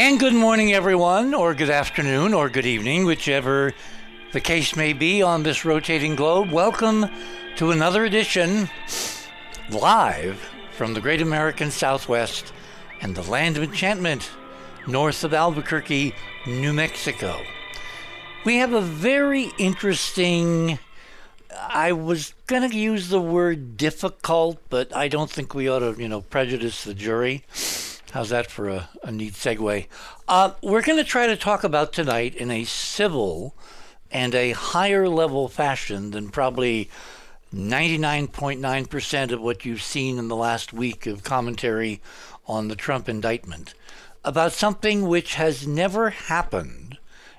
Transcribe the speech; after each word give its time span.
And 0.00 0.18
good 0.18 0.32
morning, 0.32 0.72
everyone, 0.72 1.34
or 1.34 1.54
good 1.54 1.68
afternoon, 1.68 2.32
or 2.32 2.48
good 2.48 2.64
evening, 2.64 3.04
whichever 3.04 3.74
the 4.32 4.40
case 4.40 4.74
may 4.74 4.94
be 4.94 5.20
on 5.20 5.42
this 5.42 5.66
rotating 5.66 6.16
globe. 6.16 6.50
Welcome 6.50 7.04
to 7.56 7.70
another 7.70 8.06
edition, 8.06 8.70
live 9.68 10.40
from 10.72 10.94
the 10.94 11.02
great 11.02 11.20
American 11.20 11.70
Southwest 11.70 12.54
and 13.02 13.14
the 13.14 13.30
land 13.30 13.58
of 13.58 13.62
enchantment, 13.62 14.30
north 14.86 15.22
of 15.22 15.34
Albuquerque, 15.34 16.14
New 16.46 16.72
Mexico. 16.72 17.38
We 18.46 18.56
have 18.56 18.72
a 18.72 18.80
very 18.80 19.52
interesting. 19.58 20.78
I 21.54 21.92
was 21.92 22.32
going 22.46 22.70
to 22.70 22.74
use 22.74 23.10
the 23.10 23.20
word 23.20 23.76
difficult, 23.76 24.62
but 24.70 24.96
I 24.96 25.08
don't 25.08 25.30
think 25.30 25.52
we 25.52 25.68
ought 25.68 25.80
to, 25.80 25.94
you 25.98 26.08
know, 26.08 26.22
prejudice 26.22 26.84
the 26.84 26.94
jury. 26.94 27.44
How's 28.12 28.30
that 28.30 28.50
for 28.50 28.68
a, 28.68 28.88
a 29.04 29.12
neat 29.12 29.34
segue? 29.34 29.86
Uh, 30.26 30.52
we're 30.62 30.82
going 30.82 30.98
to 30.98 31.04
try 31.04 31.28
to 31.28 31.36
talk 31.36 31.62
about 31.62 31.92
tonight 31.92 32.34
in 32.34 32.50
a 32.50 32.64
civil 32.64 33.54
and 34.10 34.34
a 34.34 34.50
higher 34.50 35.08
level 35.08 35.46
fashion 35.48 36.10
than 36.10 36.30
probably 36.30 36.90
99.9% 37.54 39.30
of 39.30 39.40
what 39.40 39.64
you've 39.64 39.82
seen 39.82 40.18
in 40.18 40.26
the 40.26 40.36
last 40.36 40.72
week 40.72 41.06
of 41.06 41.22
commentary 41.22 42.00
on 42.46 42.66
the 42.66 42.74
Trump 42.74 43.08
indictment 43.08 43.74
about 44.24 44.52
something 44.52 45.06
which 45.06 45.34
has 45.34 45.66
never 45.66 46.10
happened 46.10 46.98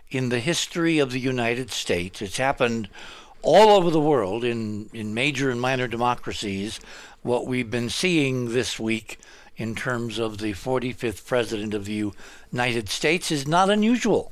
in 0.09 0.29
the 0.29 0.39
history 0.39 0.99
of 0.99 1.11
the 1.11 1.19
United 1.19 1.69
States. 1.71 2.21
It's 2.21 2.37
happened 2.37 2.87
all 3.41 3.69
over 3.69 3.89
the 3.89 3.99
world 3.99 4.45
in, 4.45 4.89
in 4.93 5.13
major 5.13 5.49
and 5.49 5.59
minor 5.59 5.87
democracies. 5.87 6.79
What 7.23 7.45
we've 7.45 7.69
been 7.69 7.89
seeing 7.89 8.53
this 8.53 8.79
week 8.79 9.19
in 9.61 9.75
terms 9.75 10.17
of 10.17 10.39
the 10.39 10.53
45th 10.53 11.23
president 11.27 11.75
of 11.75 11.85
the 11.85 12.11
United 12.51 12.89
States 12.89 13.31
is 13.31 13.47
not 13.47 13.69
unusual. 13.69 14.31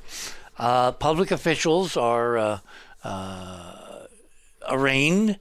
Uh, 0.58 0.92
public 0.92 1.30
officials 1.30 1.96
are 1.96 2.36
uh, 2.36 2.60
uh, 3.04 4.08
arraigned, 4.68 5.38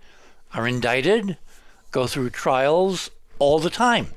are 0.53 0.69
indicted, 0.69 1.39
go 1.91 2.07
through 2.07 2.29
trials 2.29 3.11
all 3.39 3.59
the 3.59 3.71
time. 3.71 4.09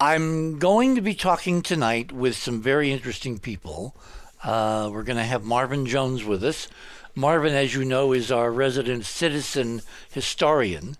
I'm 0.00 0.58
going 0.58 0.96
to 0.96 1.00
be 1.00 1.14
talking 1.14 1.62
tonight 1.62 2.10
with 2.10 2.34
some 2.34 2.60
very 2.60 2.90
interesting 2.90 3.38
people. 3.38 3.94
Uh, 4.42 4.90
we're 4.92 5.04
going 5.04 5.16
to 5.16 5.22
have 5.22 5.44
Marvin 5.44 5.86
Jones 5.86 6.24
with 6.24 6.42
us. 6.42 6.66
Marvin, 7.14 7.54
as 7.54 7.72
you 7.72 7.84
know, 7.84 8.12
is 8.12 8.32
our 8.32 8.50
resident 8.50 9.04
citizen 9.04 9.80
historian 10.10 10.96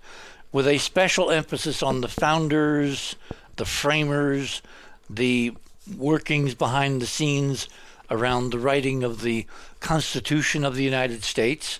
with 0.53 0.69
a 0.69 0.79
special 0.79 1.33
emphasis 1.33 1.83
on 1.83 2.01
the 2.01 2.09
founders, 2.09 3.17
the 3.57 3.65
framers, 3.65 4.63
the 5.09 5.55
workings 5.97 6.55
behind 6.55 7.01
the 7.01 7.07
scenes 7.07 7.69
around 8.11 8.51
the 8.51 8.59
writing 8.59 9.03
of 9.03 9.23
the 9.23 9.47
Constitution 9.81 10.65
of 10.65 10.77
the 10.77 10.85
United 10.85 11.25
States 11.25 11.79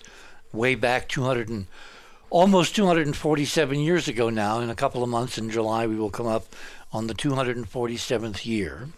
way 0.51 0.75
back 0.75 1.07
200 1.07 1.49
and 1.49 1.67
almost 2.29 2.75
247 2.75 3.79
years 3.79 4.07
ago 4.07 4.29
now. 4.29 4.59
In 4.59 4.69
a 4.69 4.75
couple 4.75 5.03
of 5.03 5.09
months 5.09 5.37
in 5.37 5.49
July, 5.49 5.87
we 5.87 5.95
will 5.95 6.09
come 6.09 6.27
up 6.27 6.55
on 6.91 7.07
the 7.07 7.13
247th 7.13 8.45
year. 8.45 8.89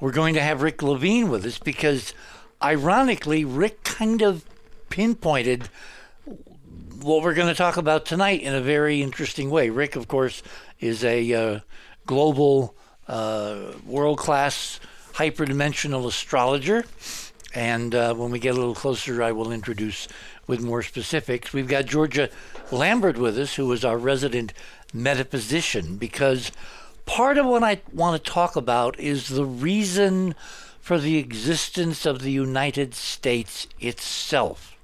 We're 0.00 0.12
going 0.12 0.34
to 0.34 0.42
have 0.42 0.62
Rick 0.62 0.82
Levine 0.82 1.28
with 1.28 1.44
us 1.44 1.58
because, 1.58 2.14
ironically, 2.62 3.44
Rick 3.44 3.82
kind 3.84 4.22
of 4.22 4.44
pinpointed 4.88 5.68
what 7.02 7.22
we're 7.22 7.34
going 7.34 7.48
to 7.48 7.54
talk 7.54 7.76
about 7.76 8.04
tonight 8.04 8.42
in 8.42 8.54
a 8.54 8.60
very 8.60 9.02
interesting 9.02 9.50
way. 9.50 9.70
Rick, 9.70 9.96
of 9.96 10.08
course, 10.08 10.42
is 10.80 11.04
a 11.04 11.32
uh, 11.32 11.60
global, 12.06 12.74
uh, 13.08 13.72
world 13.84 14.18
class 14.18 14.80
hyperdimensional 15.14 16.06
astrologer. 16.06 16.84
And 17.54 17.94
uh, 17.94 18.14
when 18.14 18.30
we 18.30 18.38
get 18.38 18.54
a 18.54 18.58
little 18.58 18.74
closer, 18.74 19.22
I 19.22 19.32
will 19.32 19.50
introduce 19.50 20.06
with 20.46 20.62
more 20.62 20.82
specifics. 20.82 21.52
We've 21.52 21.68
got 21.68 21.86
Georgia 21.86 22.28
Lambert 22.70 23.18
with 23.18 23.38
us, 23.38 23.54
who 23.54 23.70
is 23.72 23.84
our 23.84 23.98
resident 23.98 24.52
metaphysician, 24.92 25.96
because 25.96 26.52
part 27.06 27.38
of 27.38 27.46
what 27.46 27.62
I 27.62 27.80
want 27.92 28.22
to 28.22 28.30
talk 28.30 28.56
about 28.56 28.98
is 28.98 29.28
the 29.28 29.44
reason 29.44 30.34
for 30.80 30.98
the 30.98 31.18
existence 31.18 32.06
of 32.06 32.22
the 32.22 32.32
United 32.32 32.94
States 32.94 33.66
itself. 33.78 34.76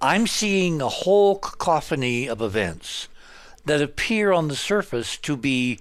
I'm 0.00 0.26
seeing 0.26 0.82
a 0.82 0.88
whole 0.88 1.38
cacophony 1.38 2.28
of 2.28 2.42
events 2.42 3.08
that 3.64 3.80
appear 3.80 4.32
on 4.32 4.48
the 4.48 4.56
surface 4.56 5.16
to 5.18 5.36
be 5.36 5.78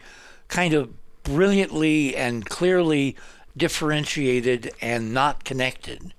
kind 0.51 0.73
of 0.73 0.93
brilliantly 1.23 2.15
and 2.15 2.45
clearly 2.45 3.15
differentiated 3.55 4.71
and 4.81 5.13
not 5.13 5.43
connected. 5.43 6.13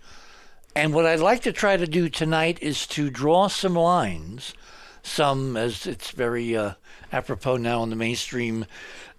And 0.75 0.94
what 0.94 1.04
I'd 1.04 1.20
like 1.20 1.43
to 1.43 1.53
try 1.53 1.76
to 1.76 1.87
do 1.87 2.09
tonight 2.09 2.59
is 2.62 2.87
to 2.88 3.10
draw 3.10 3.48
some 3.48 3.75
lines, 3.75 4.54
some, 5.03 5.56
as 5.56 5.87
it's 5.87 6.10
very 6.10 6.56
uh, 6.56 6.72
apropos 7.12 7.59
now 7.59 7.82
in 7.82 7.91
the 7.91 7.97
mainstream 7.97 8.65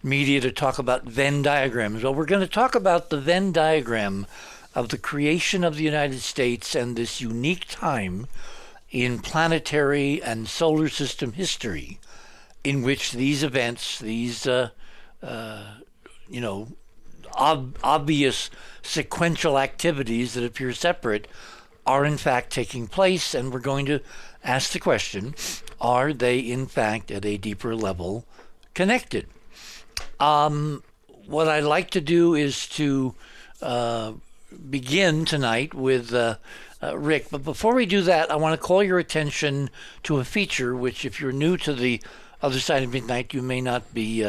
media 0.02 0.42
to 0.42 0.52
talk 0.52 0.80
about 0.80 1.06
Venn 1.06 1.44
diagrams. 1.44 2.04
Well, 2.04 2.16
we're 2.16 2.26
going 2.26 2.42
to 2.42 2.48
talk 2.48 2.74
about 2.74 3.12
the 3.12 3.22
Venn 3.22 3.52
diagram 3.52 4.26
of 4.74 4.90
the 4.90 4.98
creation 4.98 5.64
of 5.64 5.76
the 5.76 5.84
United 5.84 6.22
States 6.22 6.74
and 6.74 6.96
this 6.96 7.22
unique 7.22 7.68
time 7.68 8.28
in 8.90 9.20
planetary 9.20 10.24
and 10.24 10.48
solar 10.48 10.90
system 10.90 11.34
history 11.34 12.00
in 12.64 12.82
which 12.82 13.12
these 13.12 13.44
events, 13.44 14.00
these 14.00 14.48
uh, 14.48 14.70
uh, 15.24 15.64
you 16.30 16.42
know, 16.42 16.68
ob- 17.36 17.78
obvious 17.84 18.50
sequential 18.82 19.58
activities 19.58 20.34
that 20.34 20.44
appear 20.44 20.74
separate 20.74 21.28
are 21.86 22.06
in 22.06 22.18
fact 22.18 22.52
taking 22.52 22.88
place, 22.88 23.34
and 23.34 23.52
we're 23.52 23.60
going 23.60 23.86
to 23.86 24.00
ask 24.44 24.72
the 24.72 24.80
question 24.80 25.36
are 25.82 26.14
they 26.14 26.40
in 26.40 26.66
fact 26.66 27.12
at 27.12 27.26
a 27.26 27.38
deeper 27.38 27.76
level 27.76 28.26
connected? 28.74 29.28
Um, 30.20 30.84
what 31.28 31.48
I'd 31.48 31.64
like 31.64 31.90
to 31.92 32.02
do 32.02 32.36
is 32.36 32.68
to 32.70 33.16
uh, 33.62 34.14
begin 34.70 35.26
tonight 35.26 35.74
with 35.74 36.14
uh, 36.14 36.38
uh, 36.82 36.98
Rick, 36.98 37.28
but 37.32 37.44
before 37.44 37.76
we 37.76 37.86
do 37.86 38.02
that, 38.04 38.32
I 38.32 38.36
want 38.36 38.60
to 38.60 38.66
call 38.66 38.84
your 38.84 39.00
attention 39.00 39.70
to 40.04 40.20
a 40.20 40.24
feature 40.24 40.76
which, 40.76 41.06
if 41.06 41.20
you're 41.20 41.32
new 41.32 41.58
to 41.58 41.74
the 41.74 42.02
other 42.42 42.60
side 42.60 42.84
of 42.84 42.92
midnight, 42.92 43.34
you 43.34 43.42
may 43.42 43.62
not 43.62 43.94
be 43.94 44.24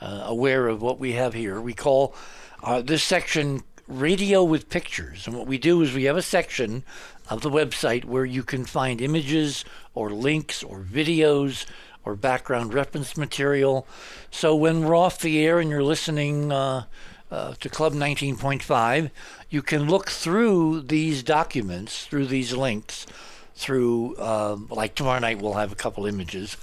uh, 0.00 0.24
aware 0.26 0.66
of 0.66 0.82
what 0.82 0.98
we 0.98 1.12
have 1.12 1.34
here. 1.34 1.60
We 1.60 1.74
call 1.74 2.14
uh, 2.62 2.82
this 2.82 3.02
section 3.02 3.62
Radio 3.86 4.44
with 4.44 4.70
Pictures. 4.70 5.26
And 5.26 5.36
what 5.36 5.46
we 5.46 5.58
do 5.58 5.82
is 5.82 5.92
we 5.92 6.04
have 6.04 6.16
a 6.16 6.22
section 6.22 6.84
of 7.28 7.42
the 7.42 7.50
website 7.50 8.04
where 8.04 8.24
you 8.24 8.42
can 8.42 8.64
find 8.64 9.00
images 9.00 9.64
or 9.94 10.10
links 10.10 10.62
or 10.62 10.80
videos 10.80 11.66
or 12.04 12.14
background 12.14 12.72
reference 12.72 13.16
material. 13.16 13.86
So 14.30 14.54
when 14.54 14.84
we're 14.84 14.96
off 14.96 15.20
the 15.20 15.44
air 15.44 15.58
and 15.58 15.68
you're 15.68 15.82
listening 15.82 16.50
uh, 16.50 16.84
uh, 17.30 17.54
to 17.60 17.68
Club 17.68 17.92
19.5, 17.92 19.10
you 19.50 19.62
can 19.62 19.86
look 19.86 20.10
through 20.10 20.82
these 20.82 21.22
documents, 21.22 22.06
through 22.06 22.26
these 22.26 22.54
links, 22.54 23.06
through, 23.54 24.16
uh, 24.16 24.56
like 24.70 24.94
tomorrow 24.94 25.18
night, 25.18 25.42
we'll 25.42 25.54
have 25.54 25.72
a 25.72 25.76
couple 25.76 26.06
images 26.06 26.56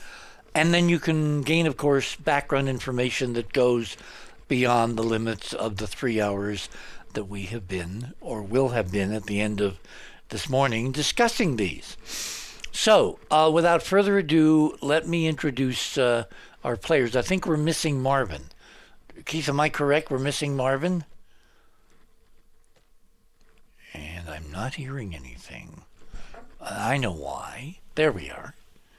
and 0.58 0.74
then 0.74 0.90
you 0.90 0.98
can 0.98 1.44
gain, 1.44 1.68
of 1.68 1.78
course, 1.78 2.16
background 2.16 2.68
information 2.68 3.34
that 3.34 3.54
goes 3.54 3.96
beyond 4.48 4.98
the 4.98 5.04
limits 5.04 5.54
of 5.54 5.78
the 5.78 5.86
three 5.86 6.20
hours 6.20 6.68
that 7.14 7.26
we 7.26 7.44
have 7.44 7.68
been 7.68 8.14
or 8.22 8.42
will 8.42 8.70
have 8.70 8.92
been 8.92 9.14
at 9.14 9.28
the 9.28 9.40
end 9.40 9.62
of 9.62 9.80
this 10.30 10.50
morning 10.50 10.92
discussing 10.92 11.58
these. 11.58 11.96
So, 12.72 13.20
uh, 13.30 13.52
without 13.54 13.84
further 13.84 14.18
ado, 14.18 14.76
let 14.82 15.08
me 15.08 15.28
introduce 15.28 15.96
uh, 15.96 16.24
our 16.64 16.76
players. 16.76 17.16
I 17.16 17.22
think 17.22 17.46
we're 17.46 17.56
missing 17.56 18.02
Marvin. 18.02 18.46
Keith, 19.26 19.50
am 19.50 19.60
I 19.60 19.70
correct? 19.70 20.10
We're 20.10 20.18
missing 20.18 20.58
Marvin? 20.58 21.06
And 23.94 24.28
I'm 24.28 24.52
not 24.52 24.74
hearing 24.74 25.14
anything. 25.14 25.84
I 26.60 26.98
know 26.98 27.14
why. 27.14 27.78
There 27.94 28.12
we 28.12 28.32
are. 28.32 28.56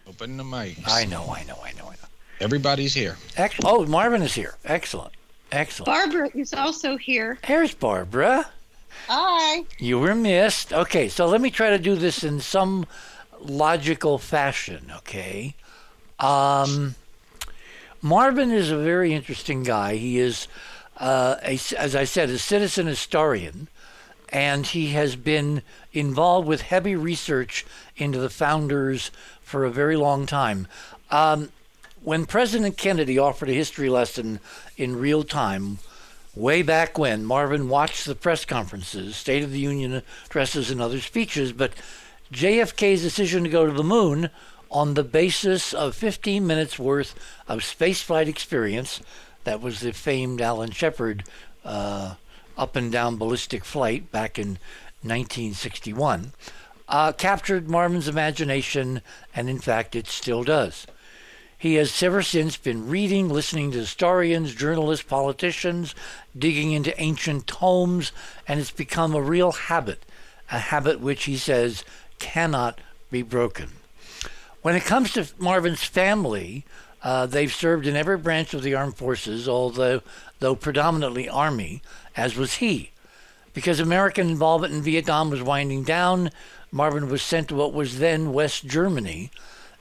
Open 0.08 0.36
the 0.38 0.44
mic. 0.44 0.78
I 0.86 1.04
know, 1.04 1.24
I 1.24 1.44
know, 1.44 1.58
I 1.62 1.72
know, 1.72 1.84
I 1.84 1.90
know. 1.90 2.08
Everybody's 2.40 2.94
here. 2.94 3.16
Ex- 3.36 3.58
oh, 3.64 3.84
Marvin 3.84 4.22
is 4.22 4.34
here. 4.34 4.54
Excellent. 4.64 5.12
Excellent. 5.52 5.86
Barbara 5.86 6.30
is 6.34 6.54
also 6.54 6.96
here. 6.96 7.38
There's 7.46 7.74
Barbara. 7.74 8.48
Hi. 9.08 9.64
You 9.78 9.98
were 9.98 10.14
missed. 10.14 10.72
Okay, 10.72 11.08
so 11.08 11.26
let 11.26 11.40
me 11.40 11.50
try 11.50 11.70
to 11.70 11.78
do 11.78 11.94
this 11.94 12.24
in 12.24 12.40
some 12.40 12.86
logical 13.40 14.18
fashion, 14.18 14.90
okay? 14.98 15.54
Um, 16.18 16.94
Marvin 18.00 18.50
is 18.50 18.70
a 18.70 18.78
very 18.78 19.12
interesting 19.12 19.62
guy. 19.62 19.96
He 19.96 20.18
is, 20.18 20.48
uh, 20.96 21.36
a, 21.42 21.58
as 21.76 21.94
I 21.94 22.04
said, 22.04 22.30
a 22.30 22.38
citizen 22.38 22.86
historian, 22.86 23.68
and 24.30 24.66
he 24.66 24.88
has 24.88 25.16
been 25.16 25.62
involved 25.92 26.46
with 26.46 26.62
heavy 26.62 26.96
research 26.96 27.66
into 27.96 28.18
the 28.18 28.30
founders 28.30 29.10
for 29.48 29.64
a 29.64 29.70
very 29.70 29.96
long 29.96 30.26
time. 30.26 30.68
Um, 31.10 31.48
when 32.02 32.26
President 32.26 32.76
Kennedy 32.76 33.18
offered 33.18 33.48
a 33.48 33.54
history 33.54 33.88
lesson 33.88 34.40
in 34.76 34.98
real 34.98 35.24
time, 35.24 35.78
way 36.36 36.60
back 36.60 36.98
when 36.98 37.24
Marvin 37.24 37.70
watched 37.70 38.04
the 38.04 38.14
press 38.14 38.44
conferences, 38.44 39.16
State 39.16 39.42
of 39.42 39.50
the 39.50 39.58
Union 39.58 40.02
addresses, 40.26 40.70
and 40.70 40.82
other 40.82 41.00
speeches, 41.00 41.52
but 41.52 41.72
JFK's 42.32 43.00
decision 43.00 43.42
to 43.42 43.50
go 43.50 43.66
to 43.66 43.72
the 43.72 43.82
moon 43.82 44.28
on 44.70 44.92
the 44.92 45.02
basis 45.02 45.72
of 45.72 45.94
15 45.94 46.46
minutes 46.46 46.78
worth 46.78 47.14
of 47.48 47.60
spaceflight 47.60 48.28
experience, 48.28 49.00
that 49.44 49.62
was 49.62 49.80
the 49.80 49.92
famed 49.92 50.42
Alan 50.42 50.72
Shepard 50.72 51.24
uh, 51.64 52.16
up 52.58 52.76
and 52.76 52.92
down 52.92 53.16
ballistic 53.16 53.64
flight 53.64 54.12
back 54.12 54.38
in 54.38 54.58
1961, 55.00 56.32
uh, 56.88 57.12
captured 57.12 57.68
Marvin's 57.68 58.08
imagination, 58.08 59.02
and 59.34 59.48
in 59.48 59.58
fact, 59.58 59.94
it 59.94 60.06
still 60.06 60.42
does. 60.42 60.86
He 61.56 61.74
has 61.74 62.02
ever 62.02 62.22
since 62.22 62.56
been 62.56 62.88
reading, 62.88 63.28
listening 63.28 63.72
to 63.72 63.78
historians, 63.78 64.54
journalists, 64.54 65.04
politicians, 65.04 65.94
digging 66.36 66.72
into 66.72 66.98
ancient 67.00 67.46
tomes, 67.48 68.12
and 68.46 68.60
it's 68.60 68.70
become 68.70 69.14
a 69.14 69.20
real 69.20 69.52
habit, 69.52 70.04
a 70.52 70.58
habit 70.58 71.00
which 71.00 71.24
he 71.24 71.36
says 71.36 71.84
cannot 72.20 72.80
be 73.10 73.22
broken. 73.22 73.70
When 74.62 74.76
it 74.76 74.84
comes 74.84 75.12
to 75.12 75.28
Marvin's 75.38 75.82
family, 75.82 76.64
uh, 77.02 77.26
they've 77.26 77.52
served 77.52 77.86
in 77.86 77.96
every 77.96 78.18
branch 78.18 78.54
of 78.54 78.62
the 78.62 78.74
armed 78.74 78.96
forces, 78.96 79.48
although 79.48 80.02
though 80.38 80.54
predominantly 80.54 81.28
Army, 81.28 81.82
as 82.16 82.36
was 82.36 82.54
he. 82.54 82.92
Because 83.54 83.80
American 83.80 84.28
involvement 84.28 84.74
in 84.74 84.82
Vietnam 84.82 85.30
was 85.30 85.42
winding 85.42 85.82
down, 85.84 86.30
Marvin 86.70 87.08
was 87.08 87.22
sent 87.22 87.48
to 87.48 87.54
what 87.54 87.72
was 87.72 87.98
then 87.98 88.32
West 88.32 88.66
Germany, 88.66 89.30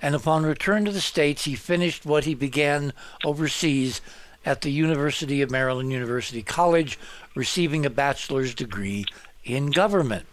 and 0.01 0.15
upon 0.15 0.45
return 0.45 0.85
to 0.85 0.91
the 0.91 1.01
States, 1.01 1.45
he 1.45 1.55
finished 1.55 2.05
what 2.05 2.25
he 2.25 2.33
began 2.33 2.93
overseas 3.23 4.01
at 4.45 4.61
the 4.61 4.71
University 4.71 5.41
of 5.41 5.51
Maryland 5.51 5.91
University 5.91 6.41
College, 6.41 6.97
receiving 7.35 7.85
a 7.85 7.89
bachelor's 7.89 8.55
degree 8.55 9.05
in 9.43 9.71
government. 9.71 10.25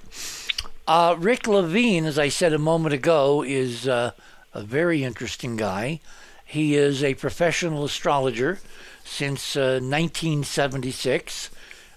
Uh, 0.87 1.17
Rick 1.19 1.49
Levine, 1.49 2.05
as 2.05 2.19
I 2.19 2.29
said 2.29 2.53
a 2.53 2.59
moment 2.59 2.95
ago, 2.95 3.43
is 3.43 3.89
uh, 3.89 4.13
a 4.53 4.63
very 4.63 5.03
interesting 5.03 5.57
guy. 5.57 6.01
He 6.45 6.77
is 6.77 7.03
a 7.03 7.15
professional 7.15 7.85
astrologer 7.85 8.61
since 9.03 9.57
uh, 9.57 9.81
1976, 9.83 11.51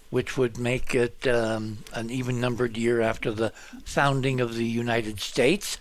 which 0.10 0.38
would 0.38 0.58
make 0.58 0.96
it 0.96 1.28
um, 1.28 1.80
an 1.94 2.10
even 2.10 2.40
numbered 2.40 2.78
year 2.78 3.02
after 3.02 3.32
the 3.32 3.52
founding 3.84 4.40
of 4.40 4.56
the 4.56 4.66
United 4.66 5.20
States. 5.20 5.78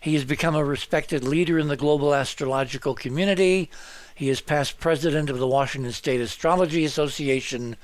He 0.00 0.14
has 0.14 0.24
become 0.24 0.54
a 0.54 0.64
respected 0.64 1.24
leader 1.24 1.58
in 1.58 1.68
the 1.68 1.76
global 1.76 2.14
astrological 2.14 2.94
community. 2.94 3.70
He 4.14 4.28
is 4.28 4.40
past 4.40 4.80
president 4.80 5.30
of 5.30 5.38
the 5.38 5.46
Washington 5.46 5.92
State 5.92 6.20
Astrology 6.20 6.84
Association, 6.84 7.76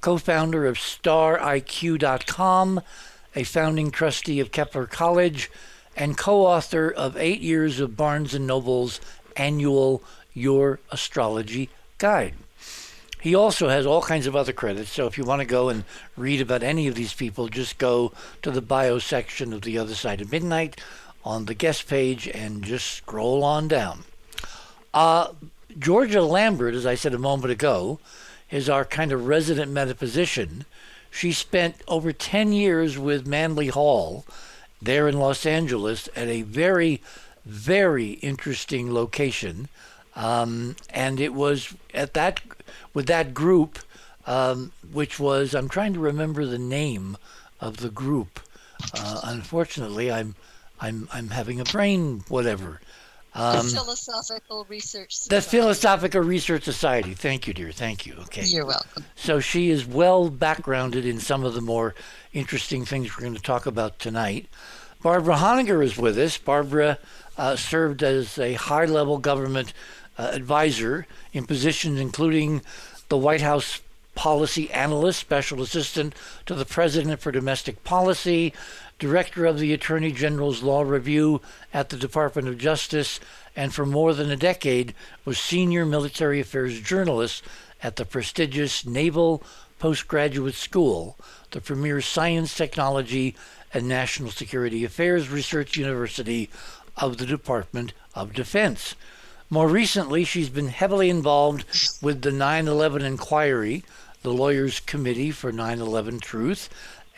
co 0.00 0.18
founder 0.18 0.66
of 0.66 0.76
StarIQ.com, 0.76 2.80
a 3.34 3.44
founding 3.44 3.90
trustee 3.90 4.40
of 4.40 4.52
Kepler 4.52 4.86
College, 4.86 5.50
and 5.96 6.16
co 6.16 6.46
author 6.46 6.90
of 6.90 7.16
eight 7.16 7.40
years 7.40 7.80
of 7.80 7.96
Barnes 7.96 8.34
and 8.34 8.46
Noble's 8.46 9.00
annual 9.36 10.02
Your 10.32 10.78
Astrology 10.90 11.70
Guide. 11.98 12.34
He 13.20 13.34
also 13.34 13.68
has 13.68 13.84
all 13.84 14.02
kinds 14.02 14.26
of 14.26 14.34
other 14.34 14.52
credits, 14.52 14.90
so 14.90 15.06
if 15.06 15.18
you 15.18 15.24
want 15.24 15.40
to 15.40 15.46
go 15.46 15.68
and 15.68 15.84
read 16.16 16.40
about 16.40 16.62
any 16.62 16.88
of 16.88 16.94
these 16.94 17.12
people, 17.12 17.48
just 17.48 17.76
go 17.76 18.12
to 18.42 18.50
the 18.50 18.62
bio 18.62 18.98
section 18.98 19.52
of 19.52 19.62
The 19.62 19.76
Other 19.76 19.94
Side 19.94 20.22
of 20.22 20.32
Midnight 20.32 20.80
on 21.22 21.44
the 21.44 21.54
guest 21.54 21.86
page 21.86 22.26
and 22.28 22.64
just 22.64 22.86
scroll 22.86 23.44
on 23.44 23.68
down. 23.68 24.04
Uh, 24.94 25.28
Georgia 25.78 26.22
Lambert, 26.22 26.74
as 26.74 26.86
I 26.86 26.94
said 26.94 27.12
a 27.12 27.18
moment 27.18 27.52
ago, 27.52 28.00
is 28.50 28.68
our 28.68 28.84
kind 28.84 29.12
of 29.12 29.26
resident 29.26 29.70
metaphysician. 29.70 30.64
She 31.10 31.32
spent 31.32 31.76
over 31.86 32.12
10 32.12 32.52
years 32.52 32.98
with 32.98 33.26
Manly 33.26 33.68
Hall 33.68 34.24
there 34.80 35.08
in 35.08 35.18
Los 35.18 35.44
Angeles 35.44 36.08
at 36.16 36.28
a 36.28 36.42
very, 36.42 37.02
very 37.44 38.12
interesting 38.12 38.92
location. 38.94 39.68
Um, 40.16 40.76
and 40.90 41.20
it 41.20 41.32
was 41.34 41.74
at 41.94 42.14
that 42.14 42.40
with 42.94 43.06
that 43.06 43.32
group, 43.32 43.78
um, 44.26 44.72
which 44.92 45.18
was 45.18 45.54
I'm 45.54 45.68
trying 45.68 45.94
to 45.94 46.00
remember 46.00 46.46
the 46.46 46.58
name 46.58 47.16
of 47.60 47.78
the 47.78 47.90
group. 47.90 48.40
Uh, 48.94 49.20
unfortunately, 49.24 50.10
I'm 50.10 50.34
I'm 50.80 51.08
I'm 51.12 51.30
having 51.30 51.60
a 51.60 51.64
brain 51.64 52.24
whatever. 52.28 52.80
Um, 53.32 53.68
the 53.68 53.76
Philosophical 53.76 54.66
Research 54.68 55.14
Society. 55.14 55.36
The 55.36 55.48
Philosophical 55.48 56.20
Research 56.22 56.64
Society. 56.64 57.14
Thank 57.14 57.46
you, 57.46 57.54
dear. 57.54 57.70
Thank 57.70 58.04
you. 58.04 58.14
Okay. 58.22 58.44
You're 58.44 58.66
welcome. 58.66 59.04
So 59.14 59.38
she 59.38 59.70
is 59.70 59.86
well 59.86 60.30
backgrounded 60.30 61.06
in 61.06 61.20
some 61.20 61.44
of 61.44 61.54
the 61.54 61.60
more 61.60 61.94
interesting 62.32 62.84
things 62.84 63.16
we're 63.16 63.22
going 63.22 63.36
to 63.36 63.42
talk 63.42 63.66
about 63.66 64.00
tonight. 64.00 64.48
Barbara 65.00 65.36
Honegger 65.36 65.82
is 65.82 65.96
with 65.96 66.18
us. 66.18 66.38
Barbara 66.38 66.98
uh, 67.38 67.56
served 67.56 68.02
as 68.02 68.38
a 68.38 68.54
high 68.54 68.84
level 68.84 69.18
government 69.18 69.72
uh, 70.20 70.30
advisor 70.32 71.06
in 71.32 71.46
positions 71.46 71.98
including 71.98 72.60
the 73.08 73.16
White 73.16 73.40
House 73.40 73.80
policy 74.14 74.70
analyst, 74.70 75.18
special 75.18 75.62
assistant 75.62 76.14
to 76.44 76.54
the 76.54 76.66
president 76.66 77.20
for 77.20 77.32
domestic 77.32 77.82
policy, 77.84 78.52
director 78.98 79.46
of 79.46 79.58
the 79.58 79.72
Attorney 79.72 80.12
General's 80.12 80.62
Law 80.62 80.82
Review 80.82 81.40
at 81.72 81.88
the 81.88 81.96
Department 81.96 82.48
of 82.48 82.58
Justice, 82.58 83.18
and 83.56 83.72
for 83.72 83.86
more 83.86 84.12
than 84.12 84.30
a 84.30 84.36
decade 84.36 84.94
was 85.24 85.38
senior 85.38 85.86
military 85.86 86.38
affairs 86.38 86.80
journalist 86.80 87.42
at 87.82 87.96
the 87.96 88.04
prestigious 88.04 88.84
Naval 88.84 89.42
Postgraduate 89.78 90.54
School, 90.54 91.16
the 91.52 91.62
premier 91.62 92.02
science, 92.02 92.54
technology, 92.54 93.34
and 93.72 93.88
national 93.88 94.30
security 94.32 94.84
affairs 94.84 95.30
research 95.30 95.78
university 95.78 96.50
of 96.98 97.16
the 97.16 97.24
Department 97.24 97.94
of 98.14 98.34
Defense. 98.34 98.94
More 99.52 99.66
recently, 99.66 100.22
she's 100.22 100.48
been 100.48 100.68
heavily 100.68 101.10
involved 101.10 101.64
with 102.00 102.22
the 102.22 102.30
9 102.30 102.68
11 102.68 103.02
inquiry, 103.02 103.82
the 104.22 104.32
Lawyers 104.32 104.78
Committee 104.78 105.32
for 105.32 105.50
9 105.50 105.80
11 105.80 106.20
Truth, 106.20 106.68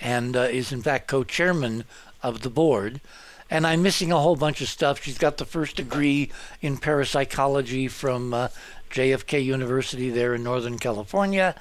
and 0.01 0.35
uh, 0.35 0.41
is 0.41 0.73
in 0.73 0.81
fact 0.81 1.09
co 1.09 1.25
chairman 1.25 1.85
of 2.23 2.41
the 2.41 2.49
board. 2.49 3.03
And 3.51 3.67
I'm 3.67 3.83
missing 3.83 4.11
a 4.11 4.19
whole 4.19 4.37
bunch 4.37 4.63
of 4.63 4.71
stuff. 4.71 5.03
She's 5.03 5.19
got 5.19 5.37
the 5.37 5.45
first 5.45 5.77
degree 5.77 6.31
in 6.63 6.79
parapsychology 6.79 7.87
from 7.89 8.33
uh, 8.33 8.49
JFK 8.91 9.45
University 9.45 10.09
there 10.09 10.35
in 10.35 10.43
Northern 10.43 10.79
California. 10.79 11.55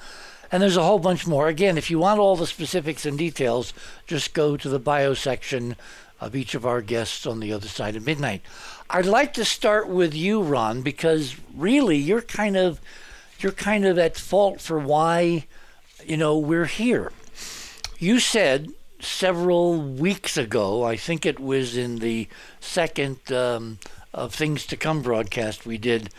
And 0.50 0.62
there's 0.62 0.78
a 0.78 0.84
whole 0.84 0.98
bunch 0.98 1.26
more. 1.26 1.48
Again, 1.48 1.76
if 1.76 1.90
you 1.90 1.98
want 1.98 2.18
all 2.18 2.34
the 2.34 2.46
specifics 2.46 3.04
and 3.04 3.18
details, 3.18 3.74
just 4.06 4.32
go 4.32 4.56
to 4.56 4.70
the 4.70 4.78
bio 4.78 5.12
section 5.12 5.76
of 6.18 6.36
each 6.36 6.54
of 6.54 6.64
our 6.64 6.80
guests 6.80 7.26
on 7.26 7.40
the 7.40 7.52
other 7.52 7.68
side 7.68 7.96
of 7.96 8.06
midnight. 8.06 8.40
I'd 8.94 9.06
like 9.06 9.32
to 9.34 9.44
start 9.46 9.88
with 9.88 10.14
you, 10.14 10.42
Ron, 10.42 10.82
because 10.82 11.36
really 11.56 11.96
you're 11.96 12.20
kind 12.20 12.58
of 12.58 12.78
you're 13.40 13.50
kind 13.50 13.86
of 13.86 13.98
at 13.98 14.18
fault 14.18 14.60
for 14.60 14.78
why 14.78 15.46
you 16.04 16.18
know 16.18 16.36
we're 16.36 16.66
here. 16.66 17.10
You 17.98 18.20
said 18.20 18.68
several 19.00 19.80
weeks 19.80 20.36
ago, 20.36 20.84
I 20.84 20.96
think 20.96 21.24
it 21.24 21.40
was 21.40 21.74
in 21.74 22.00
the 22.00 22.28
second 22.60 23.32
um, 23.32 23.78
of 24.12 24.34
Things 24.34 24.66
to 24.66 24.76
Come 24.76 25.00
broadcast 25.00 25.64
we 25.64 25.78
did 25.78 26.10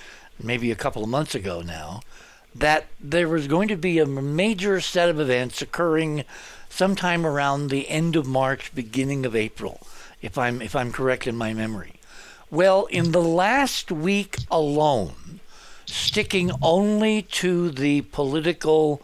maybe 0.41 0.71
a 0.71 0.75
couple 0.75 1.03
of 1.03 1.09
months 1.09 1.35
ago 1.35 1.61
now, 1.61 2.01
that 2.55 2.87
there 2.99 3.29
was 3.29 3.47
going 3.47 3.67
to 3.67 3.77
be 3.77 3.99
a 3.99 4.05
major 4.07 4.81
set 4.81 5.09
of 5.09 5.19
events 5.19 5.61
occurring 5.61 6.23
sometime 6.69 7.23
around 7.23 7.69
the 7.69 7.87
end 7.87 8.15
of 8.15 8.25
March, 8.25 8.73
beginning 8.73 9.27
of 9.27 9.35
April, 9.35 9.85
if 10.23 10.39
I'm 10.39 10.59
if 10.59 10.75
I'm 10.75 10.91
correct 10.91 11.27
in 11.27 11.35
my 11.35 11.53
memory. 11.53 11.99
Well, 12.51 12.85
in 12.85 13.11
the 13.11 13.21
last 13.21 13.91
week 13.91 14.37
alone, 14.51 15.39
sticking 15.85 16.51
only 16.61 17.23
to 17.23 17.71
the 17.71 18.01
political 18.01 19.01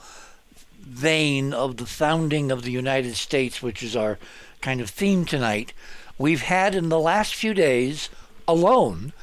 vein 0.79 1.53
of 1.53 1.77
the 1.77 1.86
founding 1.86 2.51
of 2.51 2.63
the 2.63 2.72
United 2.72 3.15
States, 3.15 3.62
which 3.62 3.81
is 3.81 3.96
our 3.96 4.19
kind 4.62 4.81
of 4.81 4.89
theme 4.89 5.25
tonight, 5.25 5.74
we've 6.17 6.43
had 6.43 6.75
in 6.75 6.89
the 6.89 7.00
last 7.00 7.34
few 7.34 7.53
days 7.53 8.10
alone 8.48 9.13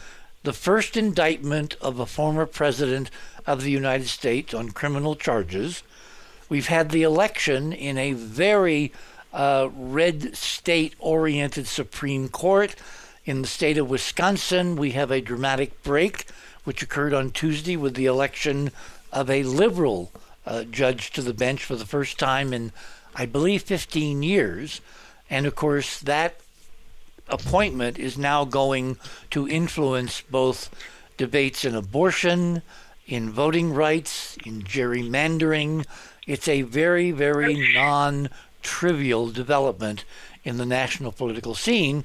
the 0.42 0.52
first 0.52 0.96
indictment 0.96 1.76
of 1.80 1.99
a 1.99 2.06
former 2.06 2.46
president 2.46 3.11
of 3.46 3.62
the 3.62 3.70
United 3.70 4.08
States 4.08 4.54
on 4.54 4.70
criminal 4.70 5.14
charges. 5.16 5.82
We've 6.49 6.68
had 6.68 6.90
the 6.90 7.02
election 7.02 7.73
in 7.73 7.99
a 7.99 8.12
very 8.12 8.92
uh, 9.32 9.68
red 9.76 10.37
state 10.37 10.94
oriented 10.99 11.66
Supreme 11.66 12.28
Court. 12.28 12.76
In 13.26 13.42
the 13.42 13.49
state 13.49 13.76
of 13.76 13.90
Wisconsin, 13.90 14.76
we 14.76 14.92
have 14.92 15.11
a 15.11 15.21
dramatic 15.21 15.83
break, 15.83 16.26
which 16.62 16.80
occurred 16.80 17.12
on 17.12 17.33
Tuesday 17.33 17.76
with 17.76 17.95
the 17.95 18.06
election 18.06 18.71
of 19.12 19.28
a 19.28 19.42
liberal 19.42 20.12
uh, 20.47 20.62
judge 20.62 21.11
to 21.11 21.23
the 21.23 21.35
bench 21.35 21.64
for 21.64 21.75
the 21.75 21.85
first 21.85 22.21
time 22.21 22.52
in, 22.52 22.71
I 23.16 23.26
believe, 23.26 23.64
15 23.64 24.23
years. 24.23 24.80
And 25.28 25.45
of 25.45 25.56
course, 25.56 25.99
that 25.99 26.37
appointment 27.28 27.99
is 27.99 28.16
now 28.16 28.45
going 28.45 28.97
to 29.30 29.49
influence 29.49 30.21
both 30.21 30.71
debates 31.16 31.64
in 31.64 31.75
abortion, 31.75 32.62
in 33.09 33.30
voting 33.30 33.75
rights, 33.75 34.37
in 34.45 34.62
gerrymandering, 34.62 35.85
it's 36.28 36.47
a 36.47 36.62
very, 36.62 37.11
very 37.11 37.73
non 37.75 38.28
trivial 38.62 39.30
development 39.30 40.04
in 40.45 40.59
the 40.59 40.66
national 40.66 41.11
political 41.11 41.56
scene 41.56 42.04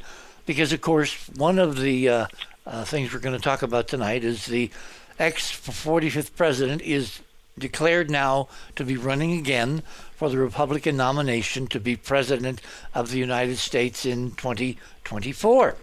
because, 0.51 0.74
of 0.74 0.81
course, 0.81 1.15
one 1.38 1.58
of 1.60 1.79
the 1.79 2.10
uh, 2.10 2.25
uh, 2.65 2.84
things 2.84 3.13
we're 3.13 3.22
going 3.22 3.38
to 3.38 3.41
talk 3.41 3.62
about 3.62 3.88
tonight 3.88 4.22
is 4.25 4.48
the 4.48 4.70
ex 5.17 5.50
45th 5.50 6.36
president 6.36 6.81
is 6.81 7.22
declared 7.58 8.12
now 8.12 8.50
to 8.75 8.84
be 8.84 8.98
running 8.98 9.31
again 9.39 9.81
for 10.13 10.29
the 10.29 10.38
Republican 10.38 10.98
nomination 10.98 11.67
to 11.67 11.79
be 11.79 11.96
president 11.96 12.60
of 12.93 13.12
the 13.12 13.17
United 13.17 13.60
States 13.60 14.05
in 14.05 14.31
2024. 14.31 15.77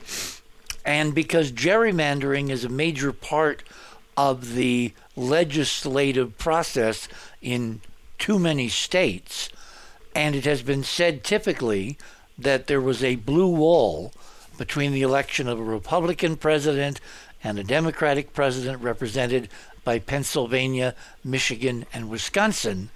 And 0.85 1.15
because 1.15 1.51
gerrymandering 1.51 2.51
is 2.51 2.63
a 2.63 2.69
major 2.69 3.11
part 3.11 3.63
of 4.19 4.53
the 4.53 4.93
legislative 5.17 6.37
process 6.37 7.09
in 7.41 7.81
too 8.19 8.39
many 8.39 8.69
states, 8.69 9.49
and 10.15 10.35
it 10.35 10.45
has 10.45 10.61
been 10.61 10.85
said 10.85 11.25
typically 11.25 11.97
that 12.37 12.67
there 12.67 12.83
was 12.83 13.03
a 13.03 13.17
blue 13.17 13.49
wall 13.49 14.13
between 14.59 14.93
the 14.93 15.03
election 15.03 15.49
of 15.49 15.59
a 15.59 15.63
Republican 15.63 16.37
president 16.37 17.01
and 17.43 17.59
a 17.59 17.65
Democratic 17.65 18.35
president 18.35 18.83
represented 18.83 19.49
by 19.85 19.99
Pennsylvania, 19.99 20.95
Michigan, 21.25 21.87
and 21.95 22.11
Wisconsin. 22.11 22.91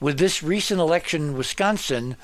With 0.00 0.18
this 0.18 0.42
recent 0.42 0.80
election 0.80 1.28
in 1.28 1.36
Wisconsin, 1.36 2.16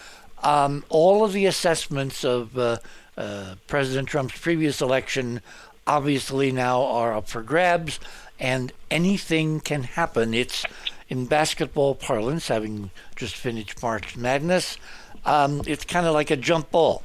um, 0.43 0.85
all 0.91 1.25
of 1.25 1.33
the 1.33 1.47
assessments 1.47 2.25
of 2.25 2.59
uh, 2.59 2.79
uh, 3.17 3.55
President 3.67 4.09
Trump's 4.09 4.39
previous 4.39 4.83
election 4.83 5.41
obviously 5.87 6.53
now 6.53 6.83
are 6.83 7.15
up 7.15 7.29
for 7.29 7.43
grabs, 7.43 7.99
and 8.39 8.73
anything 8.91 9.61
can 9.61 9.83
happen. 9.83 10.35
It's 10.35 10.65
in 11.09 11.27
basketball 11.27 11.95
parlance, 11.95 12.49
having 12.49 12.91
just 13.17 13.35
finished 13.35 13.83
March 13.83 14.17
Madness, 14.17 14.77
um, 15.25 15.63
it's 15.67 15.85
kind 15.85 16.07
of 16.07 16.15
like 16.15 16.31
a 16.31 16.37
jump 16.37 16.71
ball. 16.71 17.03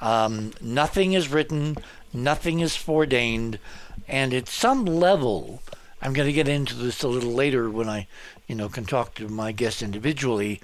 Um, 0.00 0.52
nothing 0.60 1.12
is 1.12 1.28
written, 1.28 1.76
nothing 2.12 2.60
is 2.60 2.76
foreordained, 2.76 3.58
and 4.06 4.32
at 4.32 4.48
some 4.48 4.84
level, 4.84 5.62
I'm 6.00 6.12
going 6.12 6.28
to 6.28 6.32
get 6.32 6.48
into 6.48 6.74
this 6.74 7.02
a 7.02 7.08
little 7.08 7.32
later 7.32 7.68
when 7.68 7.88
I, 7.88 8.06
you 8.46 8.54
know, 8.54 8.68
can 8.68 8.84
talk 8.84 9.14
to 9.14 9.28
my 9.28 9.52
guests 9.52 9.82
individually. 9.82 10.60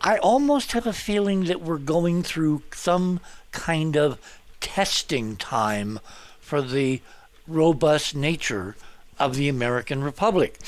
I 0.00 0.18
almost 0.18 0.72
have 0.72 0.86
a 0.86 0.92
feeling 0.92 1.44
that 1.44 1.60
we're 1.60 1.78
going 1.78 2.22
through 2.22 2.62
some 2.72 3.20
kind 3.52 3.96
of 3.96 4.18
testing 4.60 5.36
time 5.36 6.00
for 6.40 6.62
the 6.62 7.02
robust 7.46 8.14
nature 8.16 8.76
of 9.18 9.36
the 9.36 9.48
American 9.48 10.02
Republic. 10.02 10.58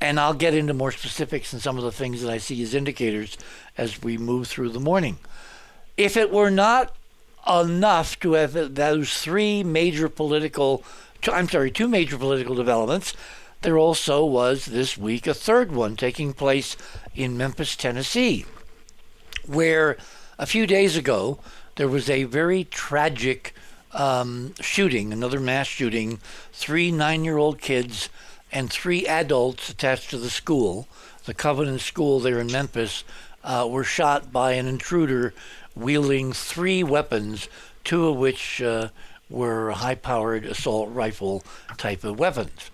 And 0.00 0.20
I'll 0.20 0.34
get 0.34 0.54
into 0.54 0.74
more 0.74 0.92
specifics 0.92 1.52
and 1.52 1.62
some 1.62 1.78
of 1.78 1.84
the 1.84 1.92
things 1.92 2.22
that 2.22 2.30
I 2.30 2.38
see 2.38 2.62
as 2.62 2.74
indicators 2.74 3.38
as 3.76 4.02
we 4.02 4.18
move 4.18 4.48
through 4.48 4.70
the 4.70 4.80
morning. 4.80 5.18
If 5.96 6.16
it 6.16 6.30
were 6.30 6.50
not 6.50 6.94
enough 7.48 8.18
to 8.20 8.32
have 8.32 8.74
those 8.74 9.14
three 9.14 9.62
major 9.64 10.08
political, 10.08 10.84
I'm 11.30 11.48
sorry, 11.48 11.70
two 11.70 11.88
major 11.88 12.18
political 12.18 12.54
developments, 12.54 13.14
there 13.62 13.78
also 13.78 14.24
was 14.24 14.66
this 14.66 14.96
week 14.96 15.26
a 15.26 15.34
third 15.34 15.72
one 15.72 15.96
taking 15.96 16.32
place 16.32 16.76
in 17.14 17.36
Memphis, 17.36 17.74
Tennessee, 17.74 18.46
where 19.46 19.96
a 20.38 20.46
few 20.46 20.66
days 20.66 20.96
ago 20.96 21.38
there 21.76 21.88
was 21.88 22.08
a 22.08 22.24
very 22.24 22.64
tragic 22.64 23.54
um, 23.92 24.54
shooting, 24.60 25.12
another 25.12 25.40
mass 25.40 25.66
shooting, 25.66 26.20
three 26.52 26.92
nine 26.92 27.24
year 27.24 27.36
old 27.36 27.60
kids 27.60 28.10
and 28.52 28.70
three 28.70 29.06
adults 29.06 29.68
attached 29.68 30.10
to 30.10 30.18
the 30.18 30.30
school, 30.30 30.88
the 31.24 31.34
Covenant 31.34 31.80
School 31.80 32.20
there 32.20 32.38
in 32.38 32.46
Memphis, 32.46 33.04
uh, 33.44 33.66
were 33.68 33.84
shot 33.84 34.32
by 34.32 34.52
an 34.52 34.66
intruder 34.66 35.34
wielding 35.78 36.32
three 36.32 36.82
weapons, 36.82 37.48
two 37.84 38.08
of 38.08 38.16
which 38.16 38.60
uh, 38.60 38.88
were 39.30 39.70
high 39.70 39.94
powered 39.94 40.44
assault 40.44 40.90
rifle 40.90 41.42
type 41.76 42.04
of 42.04 42.18
weapons. 42.18 42.70